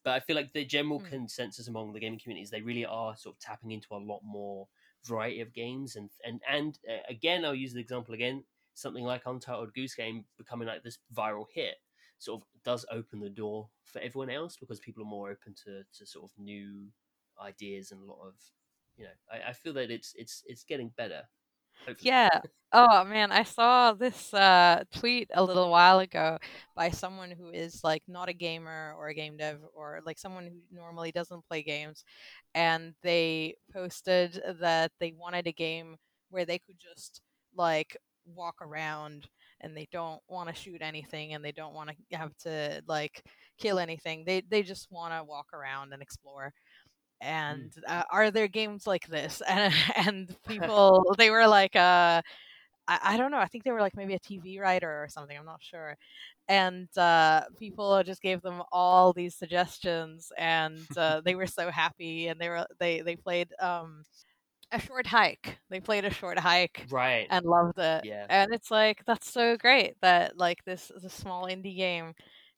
But 0.03 0.11
I 0.13 0.19
feel 0.19 0.35
like 0.35 0.53
the 0.53 0.65
general 0.65 0.99
Mm. 0.99 1.09
consensus 1.09 1.67
among 1.67 1.93
the 1.93 1.99
gaming 1.99 2.19
community 2.19 2.43
is 2.43 2.49
they 2.49 2.61
really 2.61 2.85
are 2.85 3.15
sort 3.17 3.35
of 3.35 3.39
tapping 3.39 3.71
into 3.71 3.88
a 3.93 3.97
lot 3.97 4.21
more 4.23 4.67
variety 5.05 5.41
of 5.41 5.53
games 5.53 5.95
and 5.95 6.09
and 6.25 6.41
and 6.49 6.79
uh, 6.89 7.03
again 7.07 7.45
I'll 7.45 7.55
use 7.55 7.73
the 7.73 7.79
example 7.79 8.13
again 8.13 8.43
something 8.73 9.03
like 9.03 9.21
Untitled 9.25 9.73
Goose 9.73 9.95
Game 9.95 10.25
becoming 10.38 10.67
like 10.67 10.83
this 10.83 10.99
viral 11.15 11.45
hit 11.53 11.75
sort 12.19 12.41
of 12.41 12.47
does 12.63 12.85
open 12.91 13.19
the 13.19 13.29
door 13.29 13.69
for 13.85 13.99
everyone 13.99 14.29
else 14.29 14.57
because 14.57 14.79
people 14.79 15.03
are 15.03 15.07
more 15.07 15.29
open 15.29 15.53
to 15.65 15.83
to 15.93 16.05
sort 16.05 16.25
of 16.25 16.38
new 16.38 16.88
ideas 17.41 17.91
and 17.91 18.01
a 18.01 18.05
lot 18.05 18.19
of 18.27 18.33
you 18.97 19.03
know 19.05 19.11
I, 19.31 19.49
I 19.49 19.53
feel 19.53 19.73
that 19.73 19.91
it's 19.91 20.13
it's 20.15 20.43
it's 20.47 20.63
getting 20.63 20.89
better 20.89 21.23
Yeah. 21.99 22.30
Oh 22.73 23.05
man, 23.05 23.32
I 23.32 23.43
saw 23.43 23.93
this 23.93 24.34
uh, 24.34 24.84
tweet 24.93 25.30
a 25.34 25.43
little 25.43 25.69
while 25.71 25.99
ago 25.99 26.38
by 26.75 26.89
someone 26.89 27.32
who 27.32 27.49
is 27.49 27.82
like 27.84 28.03
not 28.07 28.28
a 28.30 28.34
gamer 28.34 28.93
or 28.97 29.07
a 29.07 29.13
game 29.13 29.38
dev 29.38 29.59
or 29.73 30.01
like 30.05 30.19
someone 30.19 30.45
who 30.45 30.59
normally 30.75 31.11
doesn't 31.11 31.47
play 31.47 31.63
games, 31.63 32.03
and 32.53 32.93
they 33.03 33.55
posted 33.73 34.41
that 34.59 34.91
they 34.99 35.13
wanted 35.17 35.47
a 35.47 35.53
game 35.53 35.95
where 36.30 36.45
they 36.45 36.59
could 36.59 36.78
just 36.80 37.21
like 37.55 37.95
walk 38.25 38.55
around 38.61 39.28
and 39.61 39.75
they 39.75 39.88
don't 39.91 40.21
want 40.28 40.49
to 40.49 40.55
shoot 40.55 40.82
anything 40.82 41.34
and 41.34 41.43
they 41.43 41.51
don't 41.53 41.73
want 41.73 41.89
to 42.11 42.17
have 42.17 42.36
to 42.39 42.82
like 42.88 43.23
kill 43.57 43.80
anything. 43.80 44.23
They 44.25 44.41
they 44.41 44.61
just 44.63 44.88
want 44.91 45.13
to 45.13 45.23
walk 45.23 45.47
around 45.53 45.93
and 45.93 46.01
explore 46.01 46.53
and 47.22 47.72
uh, 47.88 48.03
are 48.11 48.32
there 48.32 48.47
games 48.47 48.88
like 48.88 49.07
this 49.07 49.41
and 49.49 49.74
and 49.95 50.36
people 50.47 51.15
they 51.18 51.30
were 51.30 51.47
like 51.47 51.76
uh 51.76 52.22
I, 52.88 52.99
I 53.13 53.18
don't 53.18 53.32
know. 53.32 53.38
I 53.38 53.47
think 53.47 53.63
they 53.63 53.72
were 53.72 53.82
like 53.82 53.95
maybe 53.95 54.13
a 54.13 54.20
TV 54.20 54.59
writer 54.59 54.89
or 54.89 55.07
something. 55.09 55.38
I'm 55.38 55.45
not 55.45 55.61
sure. 55.61 55.97
And 56.47 56.88
uh, 56.97 57.43
people 57.59 58.01
just 58.03 58.22
gave 58.22 58.41
them 58.41 58.63
all 58.72 59.13
these 59.13 59.36
suggestions, 59.36 60.32
and 60.38 60.80
uh, 60.97 61.22
they 61.22 61.36
were 61.36 61.47
so 61.47 61.70
happy. 61.72 62.28
And 62.28 62.39
they 62.39 62.49
were 62.49 62.65
they 62.80 63.01
they 63.01 63.15
played 63.15 63.49
um, 63.59 64.03
a 64.72 64.80
short 64.80 65.07
hike. 65.07 65.57
They 65.70 65.80
played 65.80 66.05
a 66.05 66.09
short 66.11 66.39
hike 66.39 66.86
Right. 66.89 67.28
and 67.30 67.45
loved 67.45 67.80
it. 67.80 68.05
Yeah. 68.05 68.26
And 68.30 68.53
it's 68.53 68.72
like 68.72 69.03
that's 69.05 69.32
so 69.32 69.57
great 69.57 69.95
that 70.01 70.38
like 70.38 70.63
this 70.65 70.91
this 71.01 71.13
small 71.13 71.45
indie 71.45 71.76
game 71.78 72.13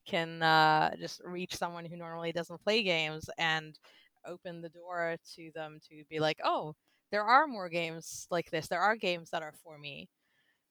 can 0.07 0.41
uh, 0.41 0.91
just 0.99 1.21
reach 1.23 1.55
someone 1.55 1.85
who 1.85 1.97
normally 1.97 2.31
doesn't 2.31 2.63
play 2.63 2.83
games 2.83 3.29
and 3.37 3.77
open 4.25 4.61
the 4.61 4.69
door 4.69 5.17
to 5.35 5.51
them 5.53 5.79
to 5.89 6.03
be 6.09 6.19
like, 6.19 6.39
oh, 6.43 6.75
there 7.11 7.23
are 7.23 7.47
more 7.47 7.69
games 7.69 8.27
like 8.31 8.51
this. 8.51 8.67
There 8.67 8.81
are 8.81 8.95
games 8.95 9.31
that 9.31 9.41
are 9.43 9.53
for 9.53 9.77
me. 9.77 10.09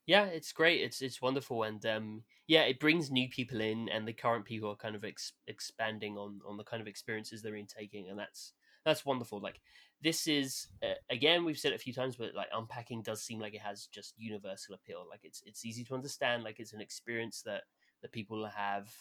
Yeah, 0.05 0.25
it's 0.25 0.51
great. 0.53 0.81
It's 0.81 1.01
it's 1.01 1.21
wonderful, 1.21 1.63
and 1.63 1.85
um, 1.85 2.23
yeah, 2.47 2.63
it 2.63 2.79
brings 2.79 3.11
new 3.11 3.29
people 3.29 3.61
in, 3.61 3.89
and 3.89 4.07
the 4.07 4.13
current 4.13 4.45
people 4.45 4.71
are 4.71 4.75
kind 4.75 4.95
of 4.95 5.03
ex- 5.05 5.33
expanding 5.45 6.17
on 6.17 6.41
on 6.45 6.57
the 6.57 6.63
kind 6.63 6.81
of 6.81 6.87
experiences 6.87 7.41
they're 7.43 7.55
intaking, 7.55 8.09
and 8.09 8.17
that's 8.17 8.53
that's 8.83 9.05
wonderful. 9.05 9.39
Like 9.39 9.61
this 10.01 10.25
is 10.27 10.67
uh, 10.81 10.95
again, 11.11 11.45
we've 11.45 11.59
said 11.59 11.73
it 11.73 11.75
a 11.75 11.79
few 11.79 11.93
times, 11.93 12.15
but 12.15 12.33
like 12.33 12.47
unpacking 12.51 13.03
does 13.03 13.23
seem 13.23 13.39
like 13.39 13.53
it 13.53 13.61
has 13.61 13.85
just 13.85 14.17
universal 14.17 14.73
appeal. 14.73 15.05
Like 15.07 15.21
it's 15.23 15.43
it's 15.45 15.63
easy 15.63 15.83
to 15.85 15.93
understand. 15.93 16.43
Like 16.43 16.59
it's 16.59 16.73
an 16.73 16.81
experience 16.81 17.43
that 17.43 17.65
that 18.01 18.11
people 18.11 18.47
have 18.47 18.91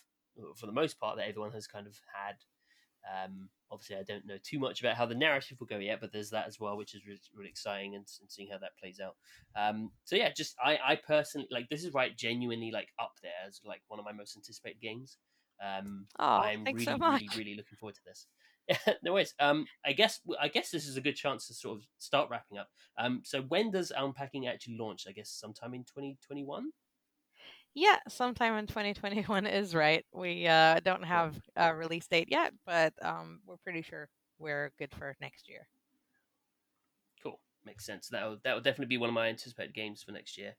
for 0.57 0.67
the 0.67 0.73
most 0.73 0.99
part 0.99 1.17
that 1.17 1.27
everyone 1.29 1.53
has 1.53 1.67
kind 1.67 1.87
of 1.87 1.99
had. 2.15 2.37
Um, 3.09 3.49
obviously, 3.71 3.97
I 3.97 4.03
don't 4.03 4.27
know 4.27 4.39
too 4.43 4.59
much 4.59 4.81
about 4.81 4.97
how 4.97 5.07
the 5.07 5.15
narrative 5.15 5.59
will 5.61 5.67
go 5.67 5.79
yet, 5.79 6.01
but 6.01 6.13
there's 6.13 6.31
that 6.31 6.47
as 6.47 6.61
well, 6.61 6.77
which 6.77 6.95
is 6.95 7.07
really, 7.07 7.21
really 7.35 7.49
exciting 7.49 7.95
and, 7.95 8.07
and, 8.21 8.31
seeing 8.31 8.49
how 8.51 8.59
that 8.59 8.77
plays 8.81 9.01
out. 9.01 9.17
Um, 9.57 9.91
so 10.05 10.17
yeah, 10.17 10.31
just 10.37 10.55
I, 10.63 10.79
I 10.85 10.97
personally 10.97 11.49
like 11.51 11.69
this 11.69 11.85
is 11.85 11.95
right, 11.95 12.17
genuinely 12.17 12.71
like 12.71 12.89
up 13.01 13.13
there 13.23 13.33
as 13.47 13.61
like 13.65 13.83
one 13.89 13.99
of 13.99 14.05
my 14.05 14.13
most 14.13 14.37
anticipated 14.37 14.81
games. 14.81 15.17
Um, 15.63 16.07
oh, 16.19 16.25
I'm 16.25 16.65
really, 16.65 16.85
so 16.85 16.97
really, 16.99 17.29
really 17.37 17.55
looking 17.57 17.77
forward 17.79 17.97
to 17.97 18.01
this. 18.07 18.27
no 19.03 19.15
worries. 19.15 19.35
Um, 19.41 19.67
I 19.85 19.93
guess 19.93 20.21
I 20.41 20.49
guess 20.49 20.71
this 20.71 20.87
is 20.87 20.97
a 20.97 21.01
good 21.01 21.17
chance 21.17 21.47
to 21.49 21.55
sort 21.55 21.79
of 21.79 21.85
start 21.99 22.29
wrapping 22.31 22.59
up. 22.59 22.69
Um, 22.99 23.23
so 23.25 23.43
when 23.43 23.71
does 23.71 23.93
unpacking 23.97 24.47
actually 24.47 24.77
launch? 24.79 25.05
I 25.09 25.13
guess 25.13 25.31
sometime 25.31 25.75
in 25.75 25.85
2021. 25.85 26.71
Yeah, 27.79 28.01
sometime 28.09 28.55
in 28.55 28.67
2021 28.67 29.47
is 29.47 29.73
right. 29.73 30.05
We 30.13 30.49
uh, 30.49 30.81
don't 30.81 31.05
have 31.05 31.41
a 31.55 31.73
release 31.73 32.09
date 32.09 32.29
yet, 32.29 32.53
but 32.67 32.93
um, 33.01 33.41
we're 33.47 33.57
pretty 33.59 33.83
sure 33.83 34.09
we're 34.39 34.73
good 34.79 34.93
for 34.93 35.15
next 35.21 35.49
year. 35.49 35.69
Cool, 37.23 37.41
makes 37.65 37.85
sense. 37.85 38.09
That 38.09 38.25
will 38.25 38.39
that 38.43 38.55
will 38.55 38.63
definitely 38.63 38.87
be 38.87 38.97
one 38.97 39.11
of 39.11 39.15
my 39.15 39.29
anticipated 39.29 39.75
games 39.75 40.03
for 40.03 40.11
next 40.13 40.37
year. 40.37 40.57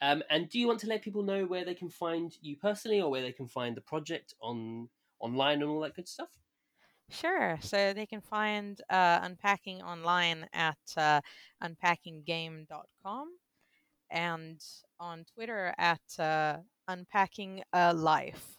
Um, 0.00 0.22
and 0.30 0.48
do 0.48 0.60
you 0.60 0.68
want 0.68 0.78
to 0.80 0.86
let 0.86 1.02
people 1.02 1.22
know 1.24 1.44
where 1.44 1.64
they 1.64 1.74
can 1.74 1.90
find 1.90 2.32
you 2.40 2.56
personally, 2.56 3.00
or 3.00 3.10
where 3.10 3.22
they 3.22 3.32
can 3.32 3.48
find 3.48 3.76
the 3.76 3.80
project 3.80 4.34
on 4.40 4.90
online 5.18 5.62
and 5.62 5.70
all 5.70 5.80
that 5.80 5.94
good 5.94 6.08
stuff? 6.08 6.30
Sure. 7.10 7.58
So 7.60 7.92
they 7.92 8.06
can 8.06 8.20
find 8.20 8.80
uh, 8.88 9.20
Unpacking 9.22 9.82
online 9.82 10.48
at 10.52 10.78
uh, 10.96 11.20
unpackinggame.com 11.62 13.39
and 14.10 14.60
on 14.98 15.24
Twitter 15.34 15.74
at 15.78 16.00
uh, 16.18 16.58
Unpacking 16.88 17.62
a 17.72 17.92
Life. 17.94 18.56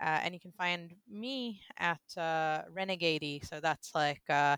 Uh, 0.00 0.20
and 0.22 0.34
you 0.34 0.40
can 0.40 0.52
find 0.52 0.94
me 1.10 1.60
at 1.78 2.00
uh, 2.16 2.62
Wrenegadey. 2.74 3.46
So 3.46 3.60
that's 3.60 3.94
like 3.94 4.22
uh, 4.30 4.56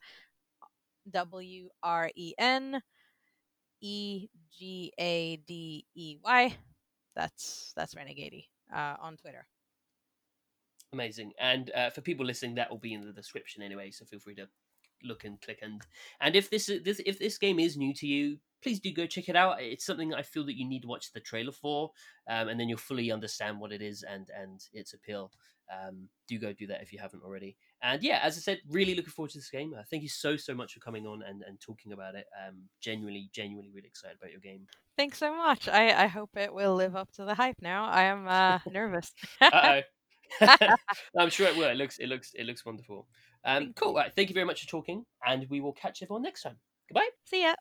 W 1.10 1.68
R 1.82 2.10
E 2.14 2.34
N 2.38 2.80
E 3.80 4.28
G 4.56 4.92
A 4.98 5.36
D 5.36 5.84
E 5.94 6.16
Y. 6.22 6.56
That's 7.16 7.72
that's 7.76 7.94
Wrenegadey 7.94 8.46
uh, 8.72 8.94
on 9.00 9.16
Twitter. 9.16 9.46
Amazing. 10.92 11.32
And 11.40 11.70
uh, 11.74 11.90
for 11.90 12.02
people 12.02 12.24
listening, 12.24 12.54
that 12.56 12.70
will 12.70 12.78
be 12.78 12.92
in 12.92 13.04
the 13.04 13.12
description 13.12 13.62
anyway. 13.62 13.90
So 13.90 14.04
feel 14.04 14.20
free 14.20 14.34
to 14.36 14.46
look 15.04 15.24
and 15.24 15.40
click 15.40 15.58
and 15.62 15.82
and 16.20 16.36
if 16.36 16.50
this 16.50 16.66
this 16.84 17.00
if 17.04 17.18
this 17.18 17.38
game 17.38 17.58
is 17.58 17.76
new 17.76 17.94
to 17.94 18.06
you 18.06 18.38
please 18.62 18.80
do 18.80 18.92
go 18.92 19.06
check 19.06 19.28
it 19.28 19.36
out. 19.36 19.60
It's 19.60 19.84
something 19.84 20.14
i 20.14 20.22
feel 20.22 20.46
that 20.46 20.56
you 20.56 20.66
need 20.66 20.82
to 20.82 20.88
watch 20.88 21.12
the 21.12 21.20
trailer 21.20 21.52
for 21.52 21.90
um, 22.30 22.48
and 22.48 22.58
then 22.58 22.68
you'll 22.68 22.78
fully 22.78 23.10
understand 23.10 23.60
what 23.60 23.72
it 23.72 23.82
is 23.82 24.02
and 24.02 24.28
and 24.34 24.60
its 24.72 24.94
appeal. 24.94 25.32
Um, 25.72 26.08
do 26.28 26.38
go 26.38 26.52
do 26.52 26.66
that 26.66 26.82
if 26.82 26.92
you 26.92 26.98
haven't 26.98 27.22
already. 27.22 27.56
And 27.82 28.02
yeah 28.02 28.20
as 28.22 28.36
i 28.36 28.40
said 28.40 28.58
really 28.70 28.94
looking 28.94 29.10
forward 29.10 29.32
to 29.32 29.38
this 29.38 29.50
game. 29.50 29.74
Uh, 29.76 29.82
thank 29.90 30.02
you 30.02 30.08
so 30.08 30.36
so 30.36 30.54
much 30.54 30.74
for 30.74 30.80
coming 30.80 31.06
on 31.06 31.22
and 31.22 31.42
and 31.46 31.60
talking 31.60 31.92
about 31.92 32.14
it. 32.14 32.26
Um 32.46 32.62
genuinely 32.80 33.30
genuinely 33.32 33.72
really 33.74 33.88
excited 33.88 34.16
about 34.20 34.30
your 34.30 34.40
game. 34.40 34.66
Thanks 34.96 35.18
so 35.18 35.34
much. 35.34 35.68
I, 35.68 36.04
I 36.04 36.06
hope 36.06 36.36
it 36.36 36.52
will 36.52 36.74
live 36.74 36.94
up 36.94 37.10
to 37.12 37.24
the 37.24 37.34
hype 37.34 37.62
now. 37.62 37.86
I 37.86 38.02
am 38.04 38.28
uh, 38.28 38.58
nervous. 38.70 39.12
i'm 41.18 41.30
sure 41.30 41.46
it 41.46 41.56
will. 41.56 41.68
It 41.68 41.76
looks 41.76 41.98
it 41.98 42.06
looks 42.06 42.32
it 42.34 42.44
looks 42.44 42.64
wonderful 42.64 43.06
um 43.44 43.72
cool 43.74 43.94
right 43.94 44.12
thank 44.14 44.28
you 44.28 44.34
very 44.34 44.46
much 44.46 44.62
for 44.62 44.68
talking 44.68 45.04
and 45.26 45.46
we 45.50 45.60
will 45.60 45.72
catch 45.72 46.02
everyone 46.02 46.22
next 46.22 46.42
time 46.42 46.56
goodbye 46.88 47.08
See 47.24 47.42
ya. 47.42 47.54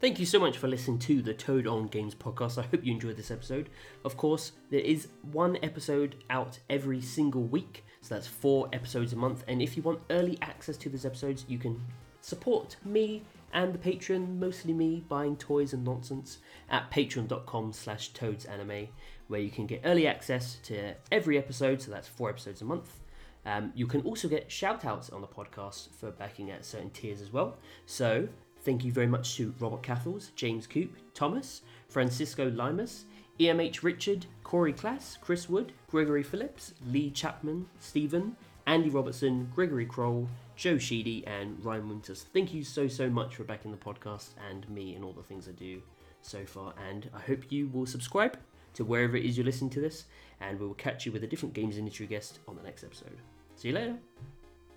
Thank 0.00 0.20
you 0.20 0.26
so 0.26 0.38
much 0.38 0.58
for 0.58 0.68
listening 0.68 1.00
to 1.00 1.22
the 1.22 1.34
Toad 1.34 1.66
on 1.66 1.88
Games 1.88 2.14
podcast. 2.14 2.56
I 2.56 2.62
hope 2.62 2.84
you 2.84 2.92
enjoyed 2.92 3.16
this 3.16 3.32
episode. 3.32 3.68
Of 4.04 4.16
course, 4.16 4.52
there 4.70 4.78
is 4.78 5.08
one 5.32 5.58
episode 5.60 6.14
out 6.30 6.56
every 6.70 7.00
single 7.00 7.42
week, 7.42 7.84
so 8.00 8.14
that's 8.14 8.28
four 8.28 8.68
episodes 8.72 9.12
a 9.12 9.16
month. 9.16 9.42
And 9.48 9.60
if 9.60 9.76
you 9.76 9.82
want 9.82 10.00
early 10.10 10.38
access 10.40 10.76
to 10.76 10.88
those 10.88 11.04
episodes, 11.04 11.44
you 11.48 11.58
can 11.58 11.80
support 12.20 12.76
me 12.84 13.24
and 13.52 13.72
the 13.72 13.78
patron, 13.78 14.38
mostly 14.38 14.72
me, 14.72 15.04
buying 15.08 15.36
toys 15.36 15.72
and 15.72 15.84
nonsense 15.84 16.38
at 16.70 16.92
patreon.com 16.92 17.72
slash 17.72 18.12
toadsanime, 18.12 18.90
where 19.26 19.40
you 19.40 19.50
can 19.50 19.66
get 19.66 19.80
early 19.84 20.06
access 20.06 20.58
to 20.62 20.94
every 21.10 21.36
episode, 21.36 21.82
so 21.82 21.90
that's 21.90 22.06
four 22.06 22.30
episodes 22.30 22.62
a 22.62 22.64
month. 22.64 23.00
Um, 23.48 23.72
you 23.74 23.86
can 23.86 24.02
also 24.02 24.28
get 24.28 24.52
shout 24.52 24.84
outs 24.84 25.08
on 25.08 25.22
the 25.22 25.26
podcast 25.26 25.88
for 25.98 26.10
backing 26.10 26.50
at 26.50 26.66
certain 26.66 26.90
tiers 26.90 27.22
as 27.22 27.32
well. 27.32 27.56
So 27.86 28.28
thank 28.60 28.84
you 28.84 28.92
very 28.92 29.06
much 29.06 29.36
to 29.36 29.54
Robert 29.58 29.82
Cathles, 29.82 30.32
James 30.36 30.66
Coop, 30.66 30.94
Thomas, 31.14 31.62
Francisco 31.88 32.50
Limas, 32.50 33.06
EMH 33.40 33.82
Richard, 33.82 34.26
Corey 34.44 34.74
Class, 34.74 35.16
Chris 35.22 35.48
Wood, 35.48 35.72
Gregory 35.90 36.22
Phillips, 36.22 36.74
Lee 36.90 37.10
Chapman, 37.10 37.66
Stephen, 37.80 38.36
Andy 38.66 38.90
Robertson, 38.90 39.50
Gregory 39.54 39.86
Kroll, 39.86 40.28
Joe 40.54 40.76
Sheedy, 40.76 41.26
and 41.26 41.64
Ryan 41.64 41.88
Winters. 41.88 42.26
Thank 42.34 42.52
you 42.52 42.62
so, 42.62 42.86
so 42.86 43.08
much 43.08 43.36
for 43.36 43.44
backing 43.44 43.70
the 43.70 43.78
podcast 43.78 44.32
and 44.50 44.68
me 44.68 44.94
and 44.94 45.02
all 45.02 45.14
the 45.14 45.22
things 45.22 45.48
I 45.48 45.52
do 45.52 45.80
so 46.20 46.44
far. 46.44 46.74
And 46.86 47.08
I 47.14 47.20
hope 47.20 47.50
you 47.50 47.68
will 47.68 47.86
subscribe 47.86 48.36
to 48.74 48.84
wherever 48.84 49.16
it 49.16 49.24
is 49.24 49.38
you're 49.38 49.46
listening 49.46 49.70
to 49.70 49.80
this, 49.80 50.04
and 50.42 50.60
we 50.60 50.66
will 50.66 50.74
catch 50.74 51.06
you 51.06 51.12
with 51.12 51.24
a 51.24 51.26
different 51.26 51.54
games 51.54 51.78
industry 51.78 52.06
guest 52.06 52.40
on 52.46 52.56
the 52.56 52.62
next 52.62 52.84
episode. 52.84 53.18
See 53.58 53.68
you 53.68 53.74
later. 53.74 53.98